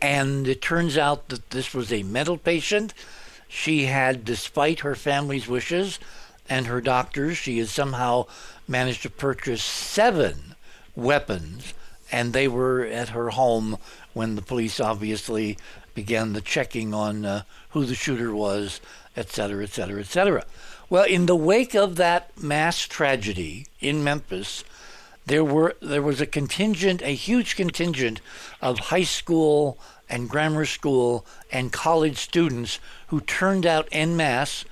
And 0.00 0.46
it 0.46 0.60
turns 0.60 0.96
out 0.98 1.28
that 1.28 1.50
this 1.50 1.74
was 1.74 1.92
a 1.92 2.02
mental 2.02 2.36
patient. 2.36 2.94
She 3.48 3.86
had, 3.86 4.24
despite 4.24 4.80
her 4.80 4.94
family's 4.94 5.48
wishes 5.48 5.98
and 6.48 6.66
her 6.66 6.80
doctors, 6.80 7.38
she 7.38 7.58
had 7.58 7.68
somehow 7.68 8.26
managed 8.68 9.02
to 9.02 9.10
purchase 9.10 9.62
seven 9.62 10.54
weapons, 10.94 11.74
and 12.12 12.32
they 12.32 12.48
were 12.48 12.84
at 12.84 13.10
her 13.10 13.30
home 13.30 13.78
when 14.12 14.36
the 14.36 14.42
police 14.42 14.78
obviously 14.78 15.56
began 15.94 16.32
the 16.32 16.40
checking 16.40 16.92
on 16.92 17.24
uh, 17.24 17.42
who 17.70 17.84
the 17.84 17.94
shooter 17.94 18.34
was, 18.34 18.80
et 19.16 19.30
cetera, 19.30 19.62
et 19.62 19.70
cetera, 19.70 20.00
et 20.00 20.06
cetera. 20.06 20.44
Well, 20.94 21.06
in 21.06 21.26
the 21.26 21.34
wake 21.34 21.74
of 21.74 21.96
that 21.96 22.40
mass 22.40 22.78
tragedy 22.78 23.66
in 23.80 24.04
Memphis, 24.04 24.62
there 25.26 25.42
were 25.42 25.74
there 25.82 26.00
was 26.00 26.20
a 26.20 26.24
contingent, 26.24 27.02
a 27.02 27.16
huge 27.16 27.56
contingent 27.56 28.20
of 28.62 28.78
high 28.78 29.02
school 29.02 29.76
and 30.08 30.30
grammar 30.30 30.64
school 30.66 31.26
and 31.50 31.72
college 31.72 32.18
students 32.18 32.78
who 33.08 33.20
turned 33.20 33.66
out 33.66 33.88
en 33.90 34.16
masse 34.16 34.64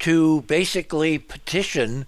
to 0.00 0.40
basically 0.48 1.16
petition 1.16 2.06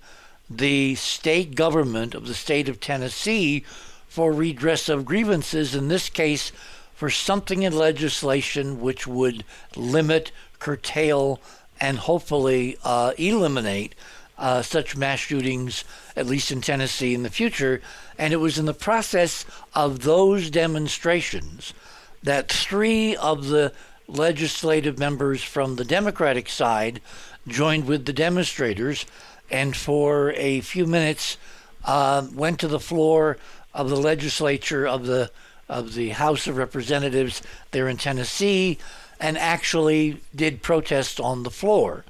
the 0.51 0.97
state 0.97 1.55
government 1.55 2.17
of 2.17 2.27
the 2.27 2.35
state 2.35 2.69
of 2.69 2.81
Tennessee 2.81 3.65
for 4.09 4.33
redress 4.33 4.89
of 4.89 5.05
grievances, 5.05 5.77
in 5.77 5.87
this 5.87 6.09
case, 6.09 6.51
for 6.97 7.09
something 7.09 7.63
in 7.63 7.73
legislation 7.73 8.81
which 8.81 9.07
would 9.07 9.45
limit, 9.77 10.33
curtail, 10.59 11.41
and 11.81 11.99
hopefully 11.99 12.79
uh, 12.85 13.13
eliminate 13.19 13.95
uh, 14.39 14.63
such 14.63 14.97
mass 14.97 15.21
shootings, 15.21 15.85
at 16.17 16.27
least 16.27 16.51
in 16.51 16.61
Tennessee 16.61 17.15
in 17.15 17.23
the 17.23 17.31
future. 17.31 17.81
And 18.19 18.33
it 18.33 18.39
was 18.39 18.59
in 18.59 18.67
the 18.67 18.75
process 18.75 19.45
of 19.75 20.01
those 20.01 20.51
demonstrations 20.51 21.75
that 22.23 22.51
three 22.51 23.17
of 23.17 23.49
the 23.49 23.73
legislative 24.07 24.99
members 24.99 25.43
from 25.43 25.77
the 25.77 25.85
Democratic 25.85 26.49
side 26.49 27.01
joined 27.47 27.87
with 27.87 28.07
the 28.07 28.13
demonstrators 28.13 29.07
and 29.51 29.77
for 29.77 30.33
a 30.33 30.61
few 30.61 30.87
minutes 30.87 31.37
uh, 31.85 32.27
went 32.35 32.59
to 32.61 32.69
the 32.69 32.81
floor 32.81 33.37
of 33.73 33.91
the 33.91 33.97
legislature 33.97 34.87
of 34.87 35.07
the 35.07 35.31
of 35.67 35.95
the 35.95 36.11
House 36.11 36.47
of 36.47 36.59
Representatives 36.59 37.41
there 37.71 37.89
in 37.89 37.97
Tennessee 37.97 38.79
and 39.21 39.39
actually 39.39 40.21
did 40.35 40.63
protest 40.63 41.21
on 41.21 41.43
the 41.43 41.51
floor, 41.51 42.05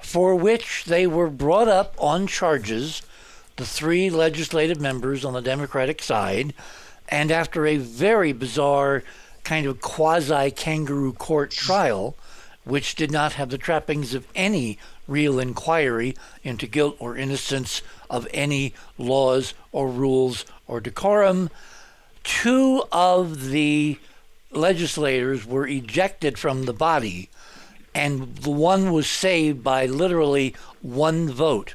for 0.00 0.34
which 0.34 0.84
they 0.84 1.06
were 1.06 1.30
brought 1.30 1.68
up 1.68 1.94
on 1.98 2.26
charges, 2.26 3.02
the 3.56 3.66
three 3.66 4.10
legislative 4.10 4.80
members 4.80 5.24
on 5.24 5.32
the 5.32 5.42
Democratic 5.42 6.02
side, 6.02 6.54
and 7.08 7.30
after 7.30 7.66
a 7.66 7.76
very 7.76 8.32
bizarre 8.32 9.02
kind 9.44 9.66
of 9.66 9.80
quasi 9.80 10.50
kangaroo 10.50 11.12
court 11.12 11.50
trial, 11.50 12.16
which 12.64 12.96
did 12.96 13.12
not 13.12 13.34
have 13.34 13.48
the 13.50 13.58
trappings 13.58 14.12
of 14.12 14.26
any 14.34 14.76
real 15.06 15.38
inquiry 15.38 16.16
into 16.42 16.66
guilt 16.66 16.96
or 16.98 17.16
innocence 17.16 17.80
of 18.10 18.26
any 18.34 18.74
laws 18.98 19.54
or 19.70 19.88
rules 19.88 20.44
or 20.66 20.80
decorum, 20.80 21.48
two 22.24 22.82
of 22.90 23.50
the 23.50 23.98
legislators 24.50 25.44
were 25.46 25.66
ejected 25.66 26.38
from 26.38 26.64
the 26.64 26.72
body, 26.72 27.28
and 27.94 28.36
the 28.36 28.50
one 28.50 28.92
was 28.92 29.08
saved 29.08 29.62
by 29.64 29.86
literally 29.86 30.54
one 30.82 31.30
vote. 31.30 31.74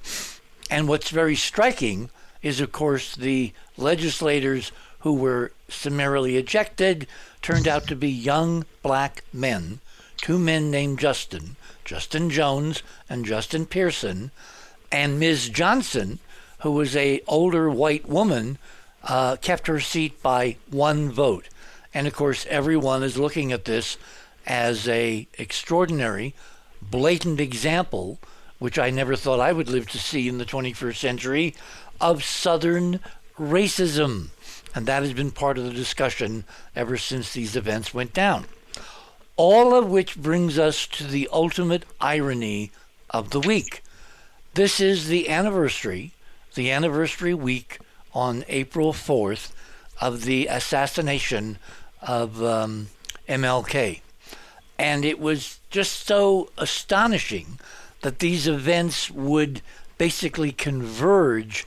And 0.69 0.87
what's 0.87 1.09
very 1.09 1.35
striking 1.35 2.09
is, 2.41 2.61
of 2.61 2.71
course, 2.71 3.15
the 3.15 3.53
legislators 3.77 4.71
who 4.99 5.13
were 5.13 5.51
summarily 5.67 6.37
ejected 6.37 7.07
turned 7.41 7.67
out 7.67 7.87
to 7.87 7.95
be 7.95 8.09
young 8.09 8.65
black 8.81 9.23
men, 9.33 9.79
two 10.17 10.37
men 10.37 10.69
named 10.69 10.99
Justin, 10.99 11.55
Justin 11.83 12.29
Jones 12.29 12.83
and 13.09 13.25
Justin 13.25 13.65
Pearson, 13.65 14.31
and 14.91 15.19
Ms. 15.19 15.49
Johnson, 15.49 16.19
who 16.59 16.71
was 16.71 16.95
a 16.95 17.21
older 17.27 17.69
white 17.69 18.07
woman, 18.07 18.57
uh, 19.03 19.35
kept 19.37 19.67
her 19.67 19.79
seat 19.79 20.21
by 20.21 20.57
one 20.69 21.11
vote. 21.11 21.49
And 21.93 22.07
of 22.07 22.13
course, 22.13 22.45
everyone 22.49 23.03
is 23.03 23.17
looking 23.17 23.51
at 23.51 23.65
this 23.65 23.97
as 24.45 24.87
a 24.87 25.27
extraordinary, 25.37 26.33
blatant 26.81 27.39
example, 27.39 28.19
which 28.59 28.79
I 28.79 28.89
never 28.89 29.15
thought 29.15 29.39
I 29.39 29.51
would 29.51 29.69
live 29.69 29.89
to 29.89 29.99
see 29.99 30.27
in 30.27 30.37
the 30.37 30.45
21st 30.45 30.95
century, 30.95 31.55
of 31.99 32.23
Southern 32.23 32.99
racism. 33.37 34.29
And 34.73 34.85
that 34.85 35.03
has 35.03 35.13
been 35.13 35.31
part 35.31 35.57
of 35.57 35.65
the 35.65 35.73
discussion 35.73 36.45
ever 36.75 36.97
since 36.97 37.33
these 37.33 37.55
events 37.55 37.93
went 37.93 38.13
down. 38.13 38.45
All 39.35 39.75
of 39.75 39.89
which 39.89 40.17
brings 40.17 40.57
us 40.57 40.87
to 40.87 41.03
the 41.03 41.27
ultimate 41.31 41.83
irony 41.99 42.71
of 43.09 43.31
the 43.31 43.39
week. 43.39 43.83
This 44.53 44.79
is 44.79 45.07
the 45.07 45.29
anniversary, 45.29 46.13
the 46.55 46.71
anniversary 46.71 47.33
week 47.33 47.79
on 48.13 48.45
April 48.47 48.93
4th 48.93 49.51
of 49.99 50.25
the 50.25 50.47
assassination 50.47 51.57
of 52.01 52.43
um, 52.43 52.87
MLK. 53.27 54.01
And 54.77 55.05
it 55.05 55.19
was 55.19 55.59
just 55.69 56.07
so 56.07 56.49
astonishing 56.57 57.59
that 58.01 58.19
these 58.19 58.47
events 58.47 59.11
would 59.11 59.61
basically 59.97 60.51
converge 60.51 61.65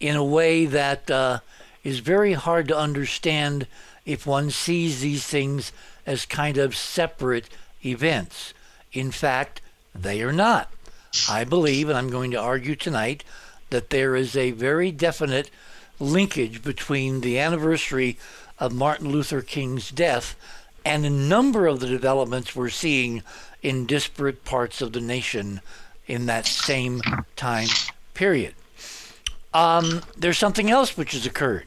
in 0.00 0.16
a 0.16 0.24
way 0.24 0.66
that 0.66 1.10
uh, 1.10 1.38
is 1.84 2.00
very 2.00 2.32
hard 2.32 2.68
to 2.68 2.76
understand 2.76 3.66
if 4.04 4.26
one 4.26 4.50
sees 4.50 5.00
these 5.00 5.24
things 5.24 5.72
as 6.04 6.26
kind 6.26 6.58
of 6.58 6.76
separate 6.76 7.48
events. 7.84 8.52
In 8.92 9.10
fact, 9.10 9.60
they 9.94 10.22
are 10.22 10.32
not. 10.32 10.70
I 11.28 11.44
believe, 11.44 11.88
and 11.88 11.96
I'm 11.96 12.10
going 12.10 12.30
to 12.32 12.40
argue 12.40 12.76
tonight, 12.76 13.24
that 13.70 13.90
there 13.90 14.14
is 14.16 14.36
a 14.36 14.50
very 14.50 14.90
definite 14.90 15.50
linkage 15.98 16.62
between 16.62 17.20
the 17.20 17.38
anniversary 17.38 18.18
of 18.58 18.72
Martin 18.72 19.10
Luther 19.10 19.42
King's 19.42 19.90
death 19.90 20.36
and 20.84 21.04
a 21.04 21.10
number 21.10 21.66
of 21.66 21.80
the 21.80 21.86
developments 21.86 22.54
we're 22.54 22.68
seeing 22.68 23.22
in 23.62 23.86
disparate 23.86 24.44
parts 24.44 24.80
of 24.80 24.92
the 24.92 25.00
nation 25.00 25.60
in 26.06 26.26
that 26.26 26.46
same 26.46 27.00
time 27.34 27.68
period. 28.14 28.54
Um, 29.52 30.02
there's 30.16 30.38
something 30.38 30.70
else 30.70 30.96
which 30.96 31.12
has 31.12 31.26
occurred. 31.26 31.66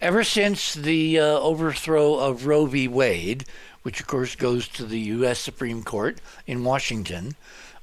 Ever 0.00 0.22
since 0.22 0.74
the 0.74 1.18
uh, 1.18 1.24
overthrow 1.40 2.14
of 2.14 2.46
Roe 2.46 2.66
v. 2.66 2.86
Wade, 2.86 3.44
which 3.82 4.00
of 4.00 4.06
course 4.06 4.36
goes 4.36 4.68
to 4.68 4.84
the 4.84 5.00
U.S. 5.00 5.38
Supreme 5.38 5.82
Court 5.82 6.18
in 6.46 6.64
Washington, 6.64 7.34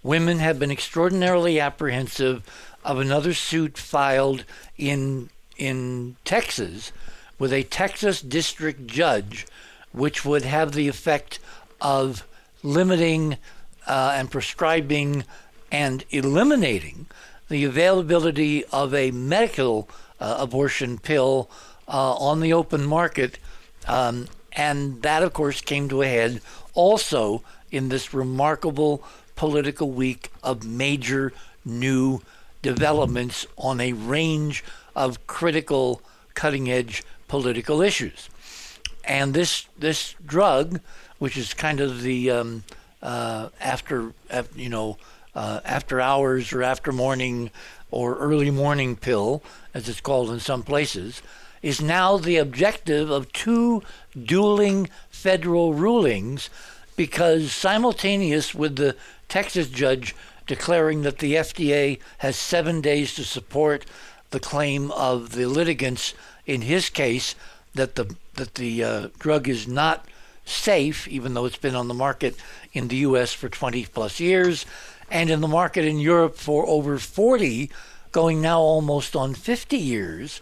women 0.04 0.40
have 0.40 0.60
been 0.60 0.72
extraordinarily 0.72 1.60
apprehensive 1.60 2.44
of 2.86 3.00
another 3.00 3.34
suit 3.34 3.78
filed 3.78 4.46
in 4.78 5.30
in 5.58 6.16
Texas 6.26 6.92
with 7.44 7.52
a 7.52 7.64
Texas 7.64 8.22
district 8.22 8.88
judge, 8.88 9.46
which 9.92 10.24
would 10.24 10.44
have 10.44 10.72
the 10.72 10.88
effect 10.88 11.40
of 11.82 12.26
limiting 12.64 13.36
uh, 13.86 14.14
and 14.16 14.32
prescribing 14.32 15.26
and 15.70 16.06
eliminating 16.10 17.06
the 17.50 17.66
availability 17.66 18.64
of 18.72 18.94
a 18.94 19.12
medical 19.12 19.90
uh, 20.22 20.38
abortion 20.40 20.98
pill 20.98 21.50
uh, 21.90 22.14
on 22.14 22.40
the 22.40 22.54
open 22.54 22.86
market. 22.86 23.38
Um, 23.90 24.30
and 24.54 25.02
that, 25.02 25.22
of 25.22 25.34
course, 25.34 25.60
came 25.60 25.90
to 25.90 26.02
a 26.02 26.08
head 26.08 26.40
also 26.74 27.44
in 27.72 27.90
this 27.90 28.14
remarkable 28.14 29.04
political 29.36 29.92
week 29.92 30.32
of 30.42 30.66
major 30.66 31.34
new 31.66 32.22
developments 32.62 33.46
on 33.58 33.82
a 33.82 33.92
range 33.92 34.64
of 34.96 35.28
critical, 35.28 36.02
cutting 36.36 36.72
edge 36.72 37.04
political 37.28 37.82
issues. 37.82 38.30
And 39.06 39.34
this 39.34 39.68
this 39.78 40.16
drug, 40.26 40.80
which 41.20 41.38
is 41.38 41.54
kind 41.54 41.80
of 41.80 42.02
the 42.02 42.32
um, 42.32 42.64
uh, 43.02 43.50
after 43.60 44.14
you 44.56 44.70
know 44.70 44.98
uh, 45.36 45.60
after 45.66 46.00
hours 46.00 46.54
or 46.54 46.64
after 46.64 46.92
morning 46.92 47.52
or 47.92 48.18
early 48.18 48.52
morning 48.52 48.96
pill, 48.96 49.44
as 49.74 49.90
it's 49.90 50.02
called 50.02 50.30
in 50.30 50.40
some 50.40 50.64
places, 50.64 51.22
is 51.62 51.82
now 51.82 52.18
the 52.18 52.38
objective 52.38 53.10
of 53.10 53.32
two 53.34 53.82
dueling 54.22 54.90
federal 55.10 55.74
rulings 55.74 56.50
because 56.96 57.52
simultaneous 57.52 58.54
with 58.54 58.76
the 58.76 58.96
Texas 59.28 59.68
judge 59.70 60.16
declaring 60.46 61.02
that 61.04 61.20
the 61.20 61.36
FDA 61.36 62.00
has 62.20 62.36
seven 62.36 62.82
days 62.82 63.16
to 63.16 63.24
support 63.24 63.86
the 64.34 64.40
claim 64.40 64.92
of 64.92 65.32
the 65.32 65.46
litigants 65.46 66.14
in 66.46 66.64
his 66.64 66.90
case 66.90 67.36
that 67.74 67.96
the 67.96 68.16
that 68.34 68.56
the 68.56 68.84
uh, 68.84 69.08
drug 69.20 69.48
is 69.48 69.68
not 69.68 70.06
safe, 70.44 71.08
even 71.08 71.34
though 71.34 71.46
it's 71.46 71.58
been 71.58 71.76
on 71.76 71.88
the 71.88 71.94
market 71.94 72.36
in 72.74 72.88
the 72.88 72.98
U.S. 72.98 73.32
for 73.32 73.48
20 73.48 73.86
plus 73.86 74.20
years, 74.20 74.66
and 75.10 75.30
in 75.30 75.40
the 75.40 75.48
market 75.48 75.86
in 75.86 76.00
Europe 76.00 76.36
for 76.36 76.66
over 76.66 76.98
40, 76.98 77.70
going 78.12 78.42
now 78.42 78.60
almost 78.60 79.16
on 79.16 79.36
50 79.36 79.78
years. 79.78 80.42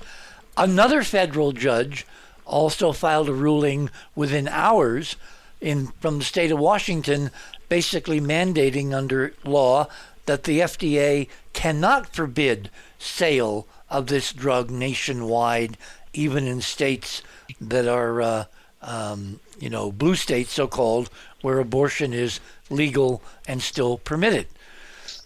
Another 0.55 1.03
federal 1.03 1.51
judge 1.51 2.07
also 2.45 2.93
filed 2.93 3.27
a 3.27 3.33
ruling 3.33 3.89
within 4.15 4.47
hours 4.47 5.17
in 5.59 5.87
from 5.99 6.19
the 6.19 6.25
state 6.25 6.51
of 6.51 6.59
Washington, 6.59 7.29
basically 7.67 8.21
mandating 8.21 8.93
under 8.93 9.33
law 9.43 9.87
that 10.25 10.43
the 10.43 10.59
FDA 10.59 11.27
cannot 11.53 12.15
forbid 12.15 12.69
sale 12.97 13.67
of 13.91 14.07
this 14.07 14.31
drug 14.31 14.71
nationwide, 14.71 15.77
even 16.13 16.47
in 16.47 16.61
states 16.61 17.21
that 17.59 17.87
are, 17.87 18.21
uh, 18.21 18.45
um, 18.81 19.39
you 19.59 19.69
know, 19.69 19.91
blue 19.91 20.15
states, 20.15 20.53
so 20.53 20.67
called, 20.67 21.09
where 21.41 21.59
abortion 21.59 22.13
is 22.13 22.39
legal 22.69 23.21
and 23.47 23.61
still 23.61 23.97
permitted. 23.97 24.47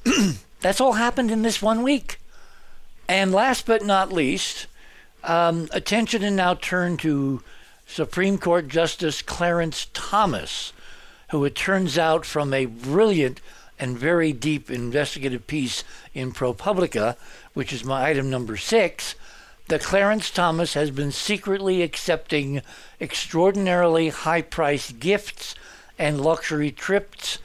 That's 0.61 0.81
all 0.81 0.93
happened 0.93 1.31
in 1.31 1.43
this 1.43 1.61
one 1.61 1.83
week. 1.83 2.19
And 3.07 3.31
last 3.31 3.67
but 3.67 3.85
not 3.85 4.11
least, 4.11 4.65
um, 5.23 5.69
attention 5.71 6.23
is 6.23 6.33
now 6.33 6.55
turned 6.55 6.99
to 6.99 7.43
Supreme 7.85 8.39
Court 8.39 8.67
Justice 8.67 9.21
Clarence 9.21 9.87
Thomas, 9.93 10.73
who 11.29 11.45
it 11.45 11.55
turns 11.55 11.99
out 11.99 12.25
from 12.25 12.51
a 12.51 12.65
brilliant 12.65 13.41
and 13.77 13.97
very 13.97 14.33
deep 14.33 14.71
investigative 14.71 15.45
piece 15.45 15.83
in 16.13 16.31
ProPublica, 16.31 17.15
which 17.55 17.73
is 17.73 17.83
my 17.83 18.07
item 18.07 18.29
number 18.29 18.55
six, 18.55 19.15
that 19.67 19.81
Clarence 19.81 20.29
Thomas 20.29 20.75
has 20.75 20.91
been 20.91 21.11
secretly 21.11 21.81
accepting 21.81 22.61
extraordinarily 23.01 24.09
high 24.09 24.43
priced 24.43 24.99
gifts 24.99 25.55
and 25.97 26.21
luxury 26.21 26.69
trips 26.69 27.39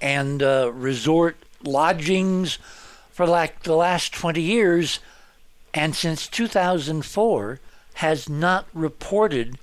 and 0.00 0.42
uh, 0.42 0.70
resort 0.72 1.36
lodgings 1.62 2.58
for 3.10 3.26
like 3.26 3.64
the 3.64 3.76
last 3.76 4.14
20 4.14 4.40
years 4.40 5.00
and 5.74 5.94
since 5.94 6.26
2004 6.28 7.60
has 7.94 8.28
not 8.28 8.66
reported 8.72 9.58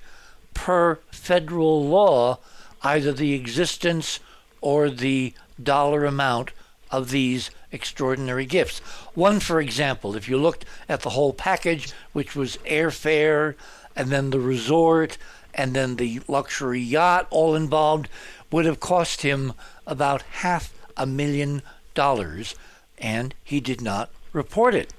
per 0.52 0.96
federal 1.10 1.84
law 1.86 2.38
either 2.82 3.12
the 3.12 3.32
existence 3.32 4.20
or 4.60 4.90
the 4.90 5.32
dollar 5.62 6.04
amount 6.04 6.50
of 6.90 7.10
these 7.10 7.50
extraordinary 7.74 8.46
gifts. 8.46 8.78
One, 9.14 9.40
for 9.40 9.60
example, 9.60 10.16
if 10.16 10.28
you 10.28 10.38
looked 10.38 10.64
at 10.88 11.00
the 11.00 11.10
whole 11.10 11.32
package, 11.32 11.92
which 12.12 12.34
was 12.34 12.56
airfare 12.58 13.56
and 13.96 14.10
then 14.10 14.30
the 14.30 14.40
resort 14.40 15.18
and 15.52 15.74
then 15.74 15.96
the 15.96 16.20
luxury 16.26 16.80
yacht 16.80 17.26
all 17.30 17.54
involved, 17.54 18.08
would 18.50 18.64
have 18.64 18.80
cost 18.80 19.22
him 19.22 19.52
about 19.86 20.22
half 20.22 20.72
a 20.96 21.06
million 21.06 21.62
dollars, 21.94 22.54
and 22.98 23.34
he 23.42 23.60
did 23.60 23.80
not 23.80 24.10
report 24.32 24.74
it. 24.74 24.92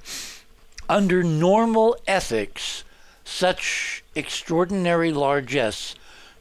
Under 0.88 1.24
normal 1.24 1.98
ethics, 2.08 2.84
such 3.24 4.04
extraordinary 4.14 5.12
largesse 5.12 5.96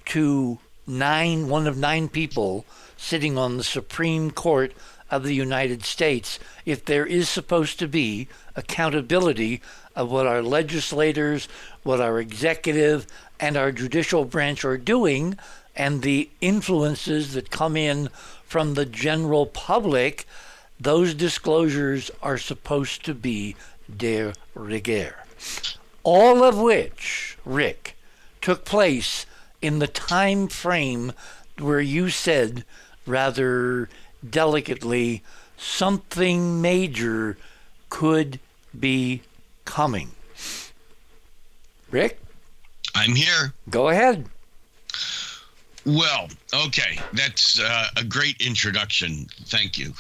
to 0.07 0.59
nine, 0.87 1.49
one 1.49 1.67
of 1.67 1.77
nine 1.77 2.09
people 2.09 2.65
sitting 2.97 3.37
on 3.37 3.57
the 3.57 3.65
Supreme 3.65 4.31
Court 4.31 4.73
of 5.15 5.23
the 5.23 5.35
United 5.35 5.85
States 5.85 6.41
if 6.67 6.85
there 6.85 7.07
is 7.07 7.29
supposed 7.29 7.79
to 7.79 7.87
be 7.87 8.27
accountability 8.57 9.63
of 9.95 10.11
what 10.11 10.27
our 10.27 10.43
legislators, 10.43 11.47
what 11.85 12.01
our 12.01 12.19
executive, 12.19 13.07
and 13.39 13.57
our 13.57 13.71
judicial 13.71 14.25
branch 14.25 14.65
are 14.65 14.77
doing, 14.77 15.39
and 15.77 16.03
the 16.03 16.29
influences 16.41 17.33
that 17.35 17.49
come 17.49 17.77
in 17.77 18.09
from 18.45 18.75
the 18.75 18.85
general 18.85 19.47
public, 19.47 20.27
those 20.81 21.15
disclosures 21.15 22.11
are 22.21 22.39
supposed 22.39 23.05
to 23.05 23.15
be 23.15 23.55
de 23.97 24.33
rigueur. 24.55 25.15
All 26.03 26.43
of 26.43 26.59
which, 26.59 27.39
Rick, 27.45 27.97
took 28.41 28.65
place 28.65 29.27
in 29.63 29.79
the 29.79 29.87
time 29.87 30.49
frame 30.49 31.13
where 31.59 31.81
you 31.81 32.11
said 32.11 32.65
rather 33.07 33.89
delicately, 34.29 35.23
something 35.57 36.61
major 36.61 37.37
could 37.89 38.41
be 38.79 39.23
coming. 39.65 40.11
Rick? 41.91 42.21
I'm 42.95 43.15
here. 43.15 43.53
Go 43.71 43.89
ahead. 43.89 44.27
Well, 45.87 46.29
okay, 46.67 46.99
that's 47.13 47.61
uh, 47.61 47.89
a 47.97 48.05
great 48.05 48.41
introduction. 48.41 49.27
Thank 49.45 49.79
you. 49.79 49.93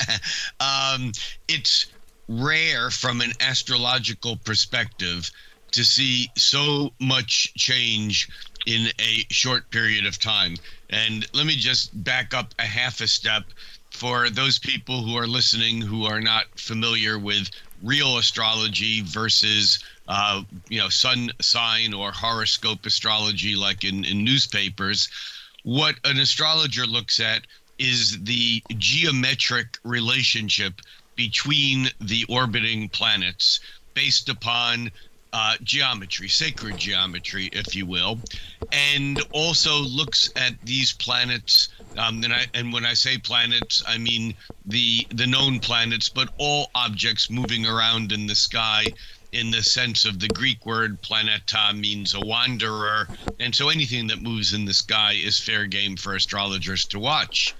um, 0.60 1.12
it's 1.46 1.86
rare 2.28 2.90
from 2.90 3.20
an 3.20 3.32
astrological 3.40 4.36
perspective 4.38 5.30
to 5.72 5.84
see 5.84 6.28
so 6.36 6.92
much 7.00 7.54
change 7.54 8.28
in 8.66 8.88
a 9.00 9.26
short 9.30 9.70
period 9.70 10.06
of 10.06 10.18
time. 10.18 10.56
And 10.90 11.26
let 11.32 11.46
me 11.46 11.56
just 11.56 12.04
back 12.04 12.34
up 12.34 12.54
a 12.58 12.64
half 12.64 13.00
a 13.00 13.08
step 13.08 13.44
for 13.90 14.30
those 14.30 14.58
people 14.58 15.02
who 15.02 15.16
are 15.16 15.26
listening 15.26 15.80
who 15.80 16.06
are 16.06 16.20
not 16.20 16.46
familiar 16.56 17.18
with 17.18 17.50
real 17.82 18.18
astrology 18.18 19.02
versus 19.02 19.78
uh, 20.08 20.42
you 20.68 20.78
know 20.78 20.88
sun 20.88 21.30
sign 21.40 21.92
or 21.92 22.10
horoscope 22.10 22.84
astrology 22.86 23.54
like 23.54 23.84
in, 23.84 24.04
in 24.04 24.24
newspapers 24.24 25.08
what 25.64 25.96
an 26.04 26.18
astrologer 26.18 26.86
looks 26.86 27.20
at 27.20 27.46
is 27.78 28.22
the 28.24 28.62
geometric 28.78 29.78
relationship 29.84 30.80
between 31.14 31.88
the 32.00 32.24
orbiting 32.28 32.88
planets 32.88 33.60
based 33.94 34.28
upon 34.28 34.90
uh, 35.32 35.56
geometry, 35.62 36.28
sacred 36.28 36.76
geometry, 36.76 37.46
if 37.52 37.74
you 37.74 37.86
will, 37.86 38.20
and 38.72 39.22
also 39.32 39.74
looks 39.80 40.30
at 40.36 40.54
these 40.62 40.92
planets. 40.92 41.68
Um, 41.96 42.22
and, 42.24 42.32
I, 42.32 42.46
and 42.54 42.72
when 42.72 42.86
I 42.86 42.94
say 42.94 43.18
planets, 43.18 43.82
I 43.86 43.98
mean 43.98 44.34
the 44.64 45.06
the 45.10 45.26
known 45.26 45.60
planets, 45.60 46.08
but 46.08 46.30
all 46.38 46.70
objects 46.74 47.30
moving 47.30 47.66
around 47.66 48.12
in 48.12 48.26
the 48.26 48.34
sky. 48.36 48.94
In 49.32 49.50
the 49.50 49.62
sense 49.62 50.04
of 50.04 50.20
the 50.20 50.28
Greek 50.28 50.66
word 50.66 51.00
planeta 51.00 51.72
means 51.74 52.12
a 52.12 52.20
wanderer, 52.20 53.08
and 53.38 53.54
so 53.54 53.70
anything 53.70 54.06
that 54.08 54.20
moves 54.20 54.52
in 54.52 54.66
the 54.66 54.74
sky 54.74 55.12
is 55.14 55.38
fair 55.40 55.66
game 55.66 55.96
for 55.96 56.14
astrologers 56.14 56.84
to 56.88 56.98
watch. 56.98 57.56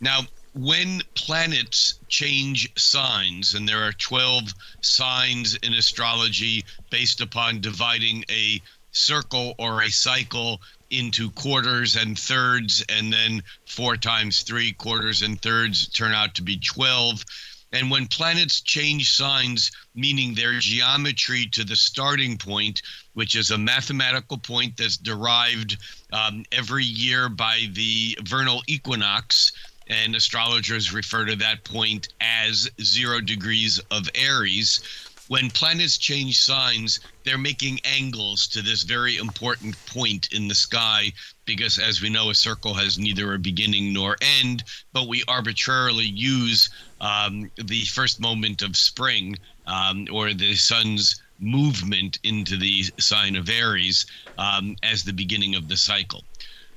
Now, 0.00 0.26
when 0.54 1.02
planets 1.14 1.98
change 2.08 2.70
signs, 2.80 3.54
and 3.54 3.68
there 3.68 3.82
are 3.82 3.92
12 3.92 4.54
signs 4.80 5.56
in 5.56 5.74
astrology 5.74 6.64
based 6.90 7.20
upon 7.20 7.60
dividing 7.60 8.24
a 8.30 8.62
circle 8.92 9.54
or 9.58 9.82
a 9.82 9.90
cycle 9.90 10.60
into 10.90 11.30
quarters 11.32 11.96
and 11.96 12.16
thirds, 12.16 12.84
and 12.88 13.12
then 13.12 13.42
four 13.66 13.96
times 13.96 14.42
three 14.42 14.72
quarters 14.72 15.22
and 15.22 15.42
thirds 15.42 15.88
turn 15.88 16.12
out 16.12 16.36
to 16.36 16.42
be 16.42 16.56
12. 16.56 17.24
And 17.72 17.90
when 17.90 18.06
planets 18.06 18.60
change 18.60 19.10
signs, 19.10 19.72
meaning 19.96 20.34
their 20.34 20.60
geometry 20.60 21.46
to 21.46 21.64
the 21.64 21.74
starting 21.74 22.38
point, 22.38 22.82
which 23.14 23.34
is 23.34 23.50
a 23.50 23.58
mathematical 23.58 24.38
point 24.38 24.76
that's 24.76 24.96
derived 24.96 25.76
um, 26.12 26.44
every 26.52 26.84
year 26.84 27.28
by 27.28 27.66
the 27.72 28.16
vernal 28.22 28.62
equinox, 28.68 29.50
and 29.88 30.14
astrologers 30.14 30.92
refer 30.92 31.24
to 31.24 31.36
that 31.36 31.64
point 31.64 32.08
as 32.20 32.70
zero 32.80 33.20
degrees 33.20 33.78
of 33.90 34.08
Aries. 34.14 34.80
When 35.28 35.50
planets 35.50 35.96
change 35.96 36.38
signs, 36.38 37.00
they're 37.24 37.38
making 37.38 37.80
angles 37.84 38.46
to 38.48 38.60
this 38.60 38.82
very 38.82 39.16
important 39.16 39.74
point 39.86 40.28
in 40.32 40.48
the 40.48 40.54
sky 40.54 41.12
because, 41.46 41.78
as 41.78 42.02
we 42.02 42.10
know, 42.10 42.28
a 42.28 42.34
circle 42.34 42.74
has 42.74 42.98
neither 42.98 43.32
a 43.32 43.38
beginning 43.38 43.92
nor 43.92 44.16
end, 44.20 44.64
but 44.92 45.08
we 45.08 45.24
arbitrarily 45.26 46.04
use 46.04 46.68
um, 47.00 47.50
the 47.56 47.84
first 47.86 48.20
moment 48.20 48.60
of 48.60 48.76
spring 48.76 49.38
um, 49.66 50.06
or 50.12 50.34
the 50.34 50.54
sun's 50.54 51.22
movement 51.40 52.18
into 52.22 52.56
the 52.56 52.84
sign 52.98 53.34
of 53.34 53.48
Aries 53.48 54.06
um, 54.38 54.76
as 54.82 55.04
the 55.04 55.12
beginning 55.12 55.54
of 55.54 55.68
the 55.68 55.76
cycle. 55.76 56.22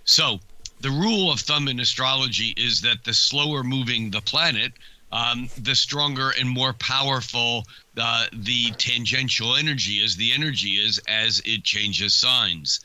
So, 0.05 0.39
the 0.79 0.89
rule 0.89 1.31
of 1.31 1.39
thumb 1.39 1.67
in 1.67 1.79
astrology 1.79 2.53
is 2.57 2.81
that 2.81 3.03
the 3.03 3.13
slower 3.13 3.63
moving 3.63 4.11
the 4.11 4.21
planet, 4.21 4.73
um, 5.11 5.49
the 5.57 5.75
stronger 5.75 6.31
and 6.39 6.49
more 6.49 6.73
powerful 6.73 7.65
uh, 7.97 8.25
the 8.33 8.71
tangential 8.77 9.55
energy 9.55 9.93
is, 10.03 10.15
the 10.15 10.33
energy 10.33 10.75
is 10.75 10.99
as 11.07 11.41
it 11.45 11.63
changes 11.63 12.13
signs. 12.13 12.79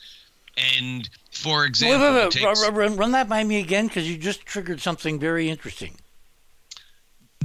And 0.56 1.08
for 1.32 1.64
example, 1.64 2.00
wait, 2.00 2.14
wait, 2.14 2.22
wait. 2.24 2.30
takes, 2.30 2.68
Run, 2.68 2.96
run 2.96 3.12
that 3.12 3.28
by 3.28 3.42
me 3.44 3.58
again 3.60 3.88
because 3.88 4.08
you 4.08 4.16
just 4.16 4.44
triggered 4.46 4.80
something 4.80 5.18
very 5.18 5.48
interesting. 5.48 5.96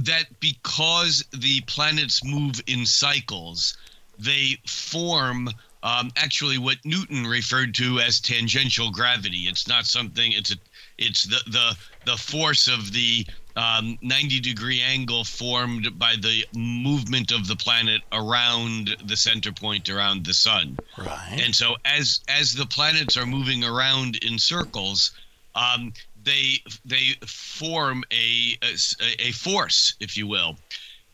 that 0.02 0.26
because 0.40 1.24
the 1.32 1.60
planets 1.62 2.22
move 2.24 2.60
in 2.66 2.86
cycles, 2.86 3.76
they 4.18 4.58
form 4.66 5.48
um, 5.82 6.10
actually 6.16 6.58
what 6.58 6.78
Newton 6.84 7.24
referred 7.26 7.74
to 7.76 8.00
as 8.00 8.20
tangential 8.20 8.90
gravity. 8.90 9.44
It's 9.48 9.68
not 9.68 9.86
something. 9.86 10.32
It's 10.32 10.52
a. 10.52 10.56
It's 10.98 11.24
the 11.24 11.40
the 11.50 11.76
the 12.04 12.16
force 12.16 12.66
of 12.66 12.92
the 12.92 13.24
um, 13.54 13.98
90 14.02 14.40
degree 14.40 14.80
angle 14.80 15.24
formed 15.24 15.98
by 15.98 16.14
the 16.20 16.44
movement 16.54 17.32
of 17.32 17.46
the 17.46 17.56
planet 17.56 18.02
around 18.12 18.96
the 19.04 19.16
center 19.16 19.52
point 19.52 19.88
around 19.88 20.24
the 20.24 20.34
sun. 20.34 20.78
Right. 20.96 21.40
And 21.44 21.54
so 21.54 21.76
as 21.84 22.20
as 22.28 22.54
the 22.54 22.66
planets 22.66 23.16
are 23.16 23.26
moving 23.26 23.64
around 23.64 24.16
in 24.24 24.38
circles, 24.38 25.12
um, 25.54 25.92
they 26.22 26.62
they 26.84 27.14
form 27.26 28.04
a, 28.12 28.58
a 28.62 29.28
a 29.28 29.32
force, 29.32 29.94
if 30.00 30.16
you 30.16 30.26
will, 30.26 30.56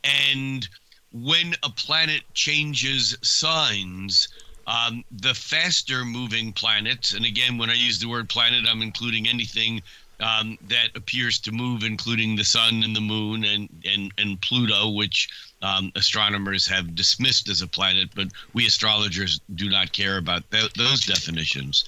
and 0.02 0.68
when 1.14 1.54
a 1.62 1.70
planet 1.70 2.22
changes 2.34 3.16
signs, 3.22 4.28
um, 4.66 5.04
the 5.10 5.34
faster 5.34 6.04
moving 6.04 6.52
planets, 6.52 7.12
and 7.12 7.24
again, 7.24 7.58
when 7.58 7.70
I 7.70 7.74
use 7.74 7.98
the 7.98 8.08
word 8.08 8.28
planet, 8.28 8.64
I'm 8.68 8.82
including 8.82 9.28
anything 9.28 9.82
um, 10.20 10.56
that 10.68 10.88
appears 10.94 11.38
to 11.40 11.52
move, 11.52 11.82
including 11.82 12.36
the 12.36 12.44
sun 12.44 12.82
and 12.82 12.94
the 12.94 13.00
moon 13.00 13.44
and 13.44 13.68
and 13.84 14.12
and 14.16 14.40
Pluto, 14.40 14.90
which 14.90 15.28
um, 15.62 15.92
astronomers 15.96 16.66
have 16.66 16.94
dismissed 16.94 17.48
as 17.48 17.62
a 17.62 17.66
planet, 17.66 18.10
but 18.14 18.28
we 18.52 18.66
astrologers 18.66 19.40
do 19.54 19.68
not 19.68 19.92
care 19.92 20.18
about 20.18 20.48
th- 20.50 20.72
those 20.74 21.00
definitions. 21.00 21.84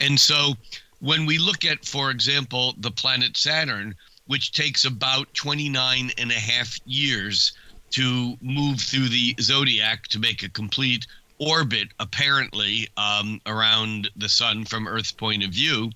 And 0.00 0.18
so, 0.18 0.54
when 1.00 1.26
we 1.26 1.38
look 1.38 1.64
at, 1.64 1.84
for 1.84 2.10
example, 2.10 2.74
the 2.78 2.90
planet 2.90 3.36
Saturn, 3.36 3.94
which 4.26 4.52
takes 4.52 4.84
about 4.84 5.32
29 5.34 6.10
and 6.16 6.30
a 6.30 6.34
half 6.34 6.78
years 6.86 7.52
to 7.90 8.38
move 8.40 8.80
through 8.80 9.08
the 9.08 9.34
zodiac 9.40 10.06
to 10.08 10.18
make 10.18 10.42
a 10.42 10.48
complete 10.48 11.06
orbit, 11.40 11.88
apparently, 11.98 12.88
um, 12.96 13.40
around 13.46 14.10
the 14.16 14.28
sun 14.28 14.64
from 14.64 14.86
Earth's 14.86 15.10
point 15.10 15.42
of 15.42 15.50
view, 15.50 15.90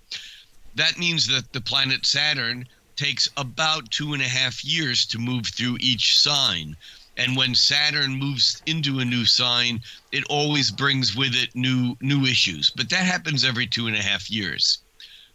that 0.74 0.98
means 0.98 1.28
that 1.28 1.52
the 1.52 1.60
planet 1.60 2.04
Saturn 2.04 2.66
takes 2.96 3.28
about 3.36 3.90
two 3.90 4.14
and 4.14 4.22
a 4.22 4.28
half 4.28 4.64
years 4.64 5.06
to 5.06 5.18
move 5.18 5.46
through 5.46 5.76
each 5.80 6.18
sign. 6.18 6.76
And 7.16 7.36
when 7.36 7.54
Saturn 7.54 8.14
moves 8.14 8.60
into 8.66 8.98
a 8.98 9.04
new 9.04 9.24
sign, 9.24 9.80
it 10.10 10.24
always 10.28 10.70
brings 10.70 11.14
with 11.14 11.34
it 11.34 11.54
new 11.54 11.96
new 12.00 12.24
issues. 12.24 12.70
But 12.70 12.90
that 12.90 13.04
happens 13.04 13.44
every 13.44 13.66
two 13.66 13.86
and 13.86 13.96
a 13.96 14.02
half 14.02 14.28
years. 14.30 14.78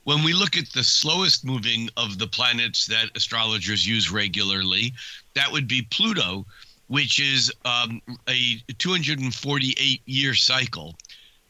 When 0.04 0.24
we 0.24 0.34
look 0.34 0.58
at 0.58 0.72
the 0.72 0.84
slowest 0.84 1.46
moving 1.46 1.90
of 1.96 2.18
the 2.18 2.28
planets 2.28 2.86
that 2.88 3.16
astrologers 3.16 3.88
use 3.88 4.12
regularly, 4.12 4.94
that 5.36 5.52
would 5.52 5.68
be 5.68 5.84
Pluto, 5.84 6.46
which 6.90 7.20
is 7.20 7.52
um, 7.66 8.02
a 8.28 8.58
248 8.78 10.02
year 10.06 10.34
cycle. 10.34 10.96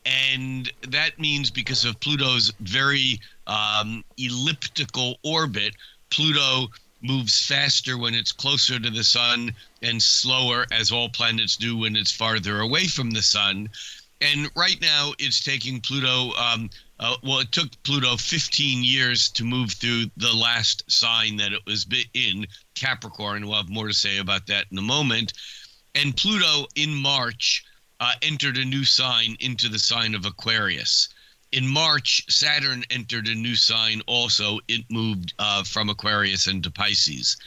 And 0.06 0.72
that 0.88 1.18
means 1.18 1.50
because 1.50 1.86
of 1.86 2.00
Pluto's 2.00 2.54
very 2.60 3.20
um, 3.48 4.04
elliptical 4.18 5.18
orbit, 5.24 5.76
Pluto 6.10 6.68
moves 7.02 7.46
faster 7.46 7.98
when 7.98 8.14
it's 8.14 8.34
closer 8.34 8.80
to 8.80 8.90
the 8.90 9.04
sun 9.04 9.54
and 9.82 10.04
slower, 10.04 10.66
as 10.72 10.92
all 10.92 11.10
planets 11.10 11.56
do, 11.56 11.78
when 11.78 11.96
it's 11.96 12.12
farther 12.12 12.60
away 12.60 12.88
from 12.88 13.12
the 13.12 13.22
sun. 13.22 13.70
And 14.22 14.50
right 14.56 14.80
now, 14.82 15.14
it's 15.20 15.42
taking 15.42 15.80
Pluto. 15.80 16.34
Um, 16.34 16.70
uh, 17.00 17.16
well, 17.24 17.40
it 17.40 17.52
took 17.52 17.70
Pluto 17.84 18.18
15 18.18 18.84
years 18.84 19.30
to 19.30 19.46
move 19.46 19.72
through 19.72 20.06
the 20.18 20.34
last 20.34 20.84
sign 20.92 21.38
that 21.38 21.54
it 21.54 21.62
was 21.66 21.88
in, 22.14 22.46
Capricorn. 22.76 23.48
We'll 23.48 23.58
have 23.58 23.70
more 23.70 23.88
to 23.88 23.94
say 23.94 24.18
about 24.18 24.48
that 24.48 24.66
in 24.72 24.78
a 24.78 24.82
moment. 24.82 25.34
And 25.96 26.16
Pluto 26.16 26.68
in 26.76 26.94
March 26.94 27.64
uh, 28.02 28.14
entered 28.22 28.58
a 28.58 28.66
new 28.66 28.84
sign 28.84 29.38
into 29.40 29.70
the 29.70 29.80
sign 29.80 30.14
of 30.14 30.26
Aquarius. 30.26 31.08
In 31.52 31.68
March, 31.68 32.22
Saturn 32.30 32.84
entered 32.90 33.28
a 33.28 33.34
new 33.34 33.56
sign 33.56 34.02
also. 34.06 34.60
It 34.68 34.86
moved 34.92 35.34
uh, 35.40 35.64
from 35.64 35.90
Aquarius 35.90 36.48
into 36.48 36.70
Pisces. 36.70 37.38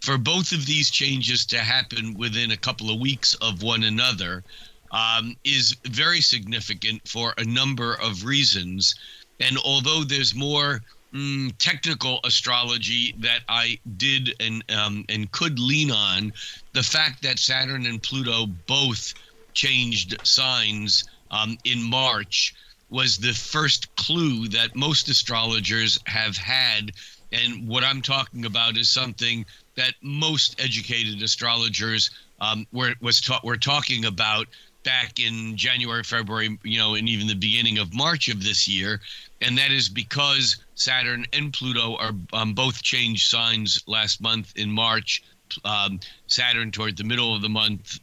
For 0.00 0.16
both 0.16 0.52
of 0.52 0.66
these 0.66 0.90
changes 0.90 1.44
to 1.46 1.58
happen 1.58 2.14
within 2.14 2.52
a 2.52 2.56
couple 2.56 2.90
of 2.90 3.00
weeks 3.00 3.34
of 3.34 3.62
one 3.62 3.82
another 3.82 4.44
um, 4.90 5.36
is 5.44 5.76
very 5.84 6.20
significant 6.20 7.06
for 7.06 7.34
a 7.38 7.44
number 7.44 7.94
of 7.94 8.24
reasons. 8.24 8.94
And 9.40 9.56
although 9.58 10.04
there's 10.04 10.34
more 10.34 10.82
mm, 11.14 11.52
technical 11.58 12.20
astrology 12.24 13.14
that 13.18 13.40
I 13.48 13.78
did 13.96 14.34
and 14.40 14.62
um, 14.70 15.04
and 15.08 15.30
could 15.32 15.58
lean 15.58 15.90
on, 15.90 16.32
the 16.72 16.82
fact 16.82 17.22
that 17.22 17.38
Saturn 17.38 17.86
and 17.86 18.02
Pluto 18.02 18.46
both 18.66 19.14
changed 19.54 20.16
signs 20.24 21.04
um, 21.30 21.58
in 21.64 21.82
March 21.82 22.54
was 22.90 23.18
the 23.18 23.32
first 23.32 23.94
clue 23.96 24.48
that 24.48 24.74
most 24.74 25.08
astrologers 25.08 25.98
have 26.06 26.36
had. 26.36 26.90
And 27.32 27.68
what 27.68 27.84
I'm 27.84 28.02
talking 28.02 28.44
about 28.44 28.76
is 28.76 28.88
something 28.88 29.46
that 29.76 29.94
most 30.02 30.60
educated 30.60 31.22
astrologers 31.22 32.10
um, 32.40 32.66
were 32.72 32.94
was 33.00 33.20
ta- 33.20 33.40
were 33.44 33.56
talking 33.56 34.04
about 34.04 34.48
back 34.82 35.18
in 35.18 35.56
January, 35.56 36.02
February, 36.02 36.58
you 36.62 36.78
know, 36.78 36.94
and 36.94 37.08
even 37.08 37.26
the 37.26 37.34
beginning 37.34 37.78
of 37.78 37.94
March 37.94 38.28
of 38.28 38.42
this 38.42 38.66
year, 38.66 39.00
and 39.40 39.56
that 39.58 39.70
is 39.70 39.88
because 39.88 40.56
Saturn 40.74 41.26
and 41.32 41.52
Pluto 41.52 41.96
are 41.96 42.12
um, 42.32 42.54
both 42.54 42.82
changed 42.82 43.28
signs 43.28 43.82
last 43.86 44.20
month 44.20 44.52
in 44.56 44.70
March. 44.70 45.22
Um, 45.64 46.00
Saturn 46.28 46.70
toward 46.70 46.96
the 46.96 47.04
middle 47.04 47.34
of 47.34 47.42
the 47.42 47.48
month, 47.48 47.98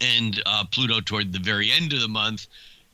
and 0.00 0.42
uh, 0.46 0.64
Pluto 0.70 1.00
toward 1.00 1.32
the 1.32 1.38
very 1.38 1.72
end 1.72 1.92
of 1.92 2.00
the 2.00 2.08
month. 2.08 2.46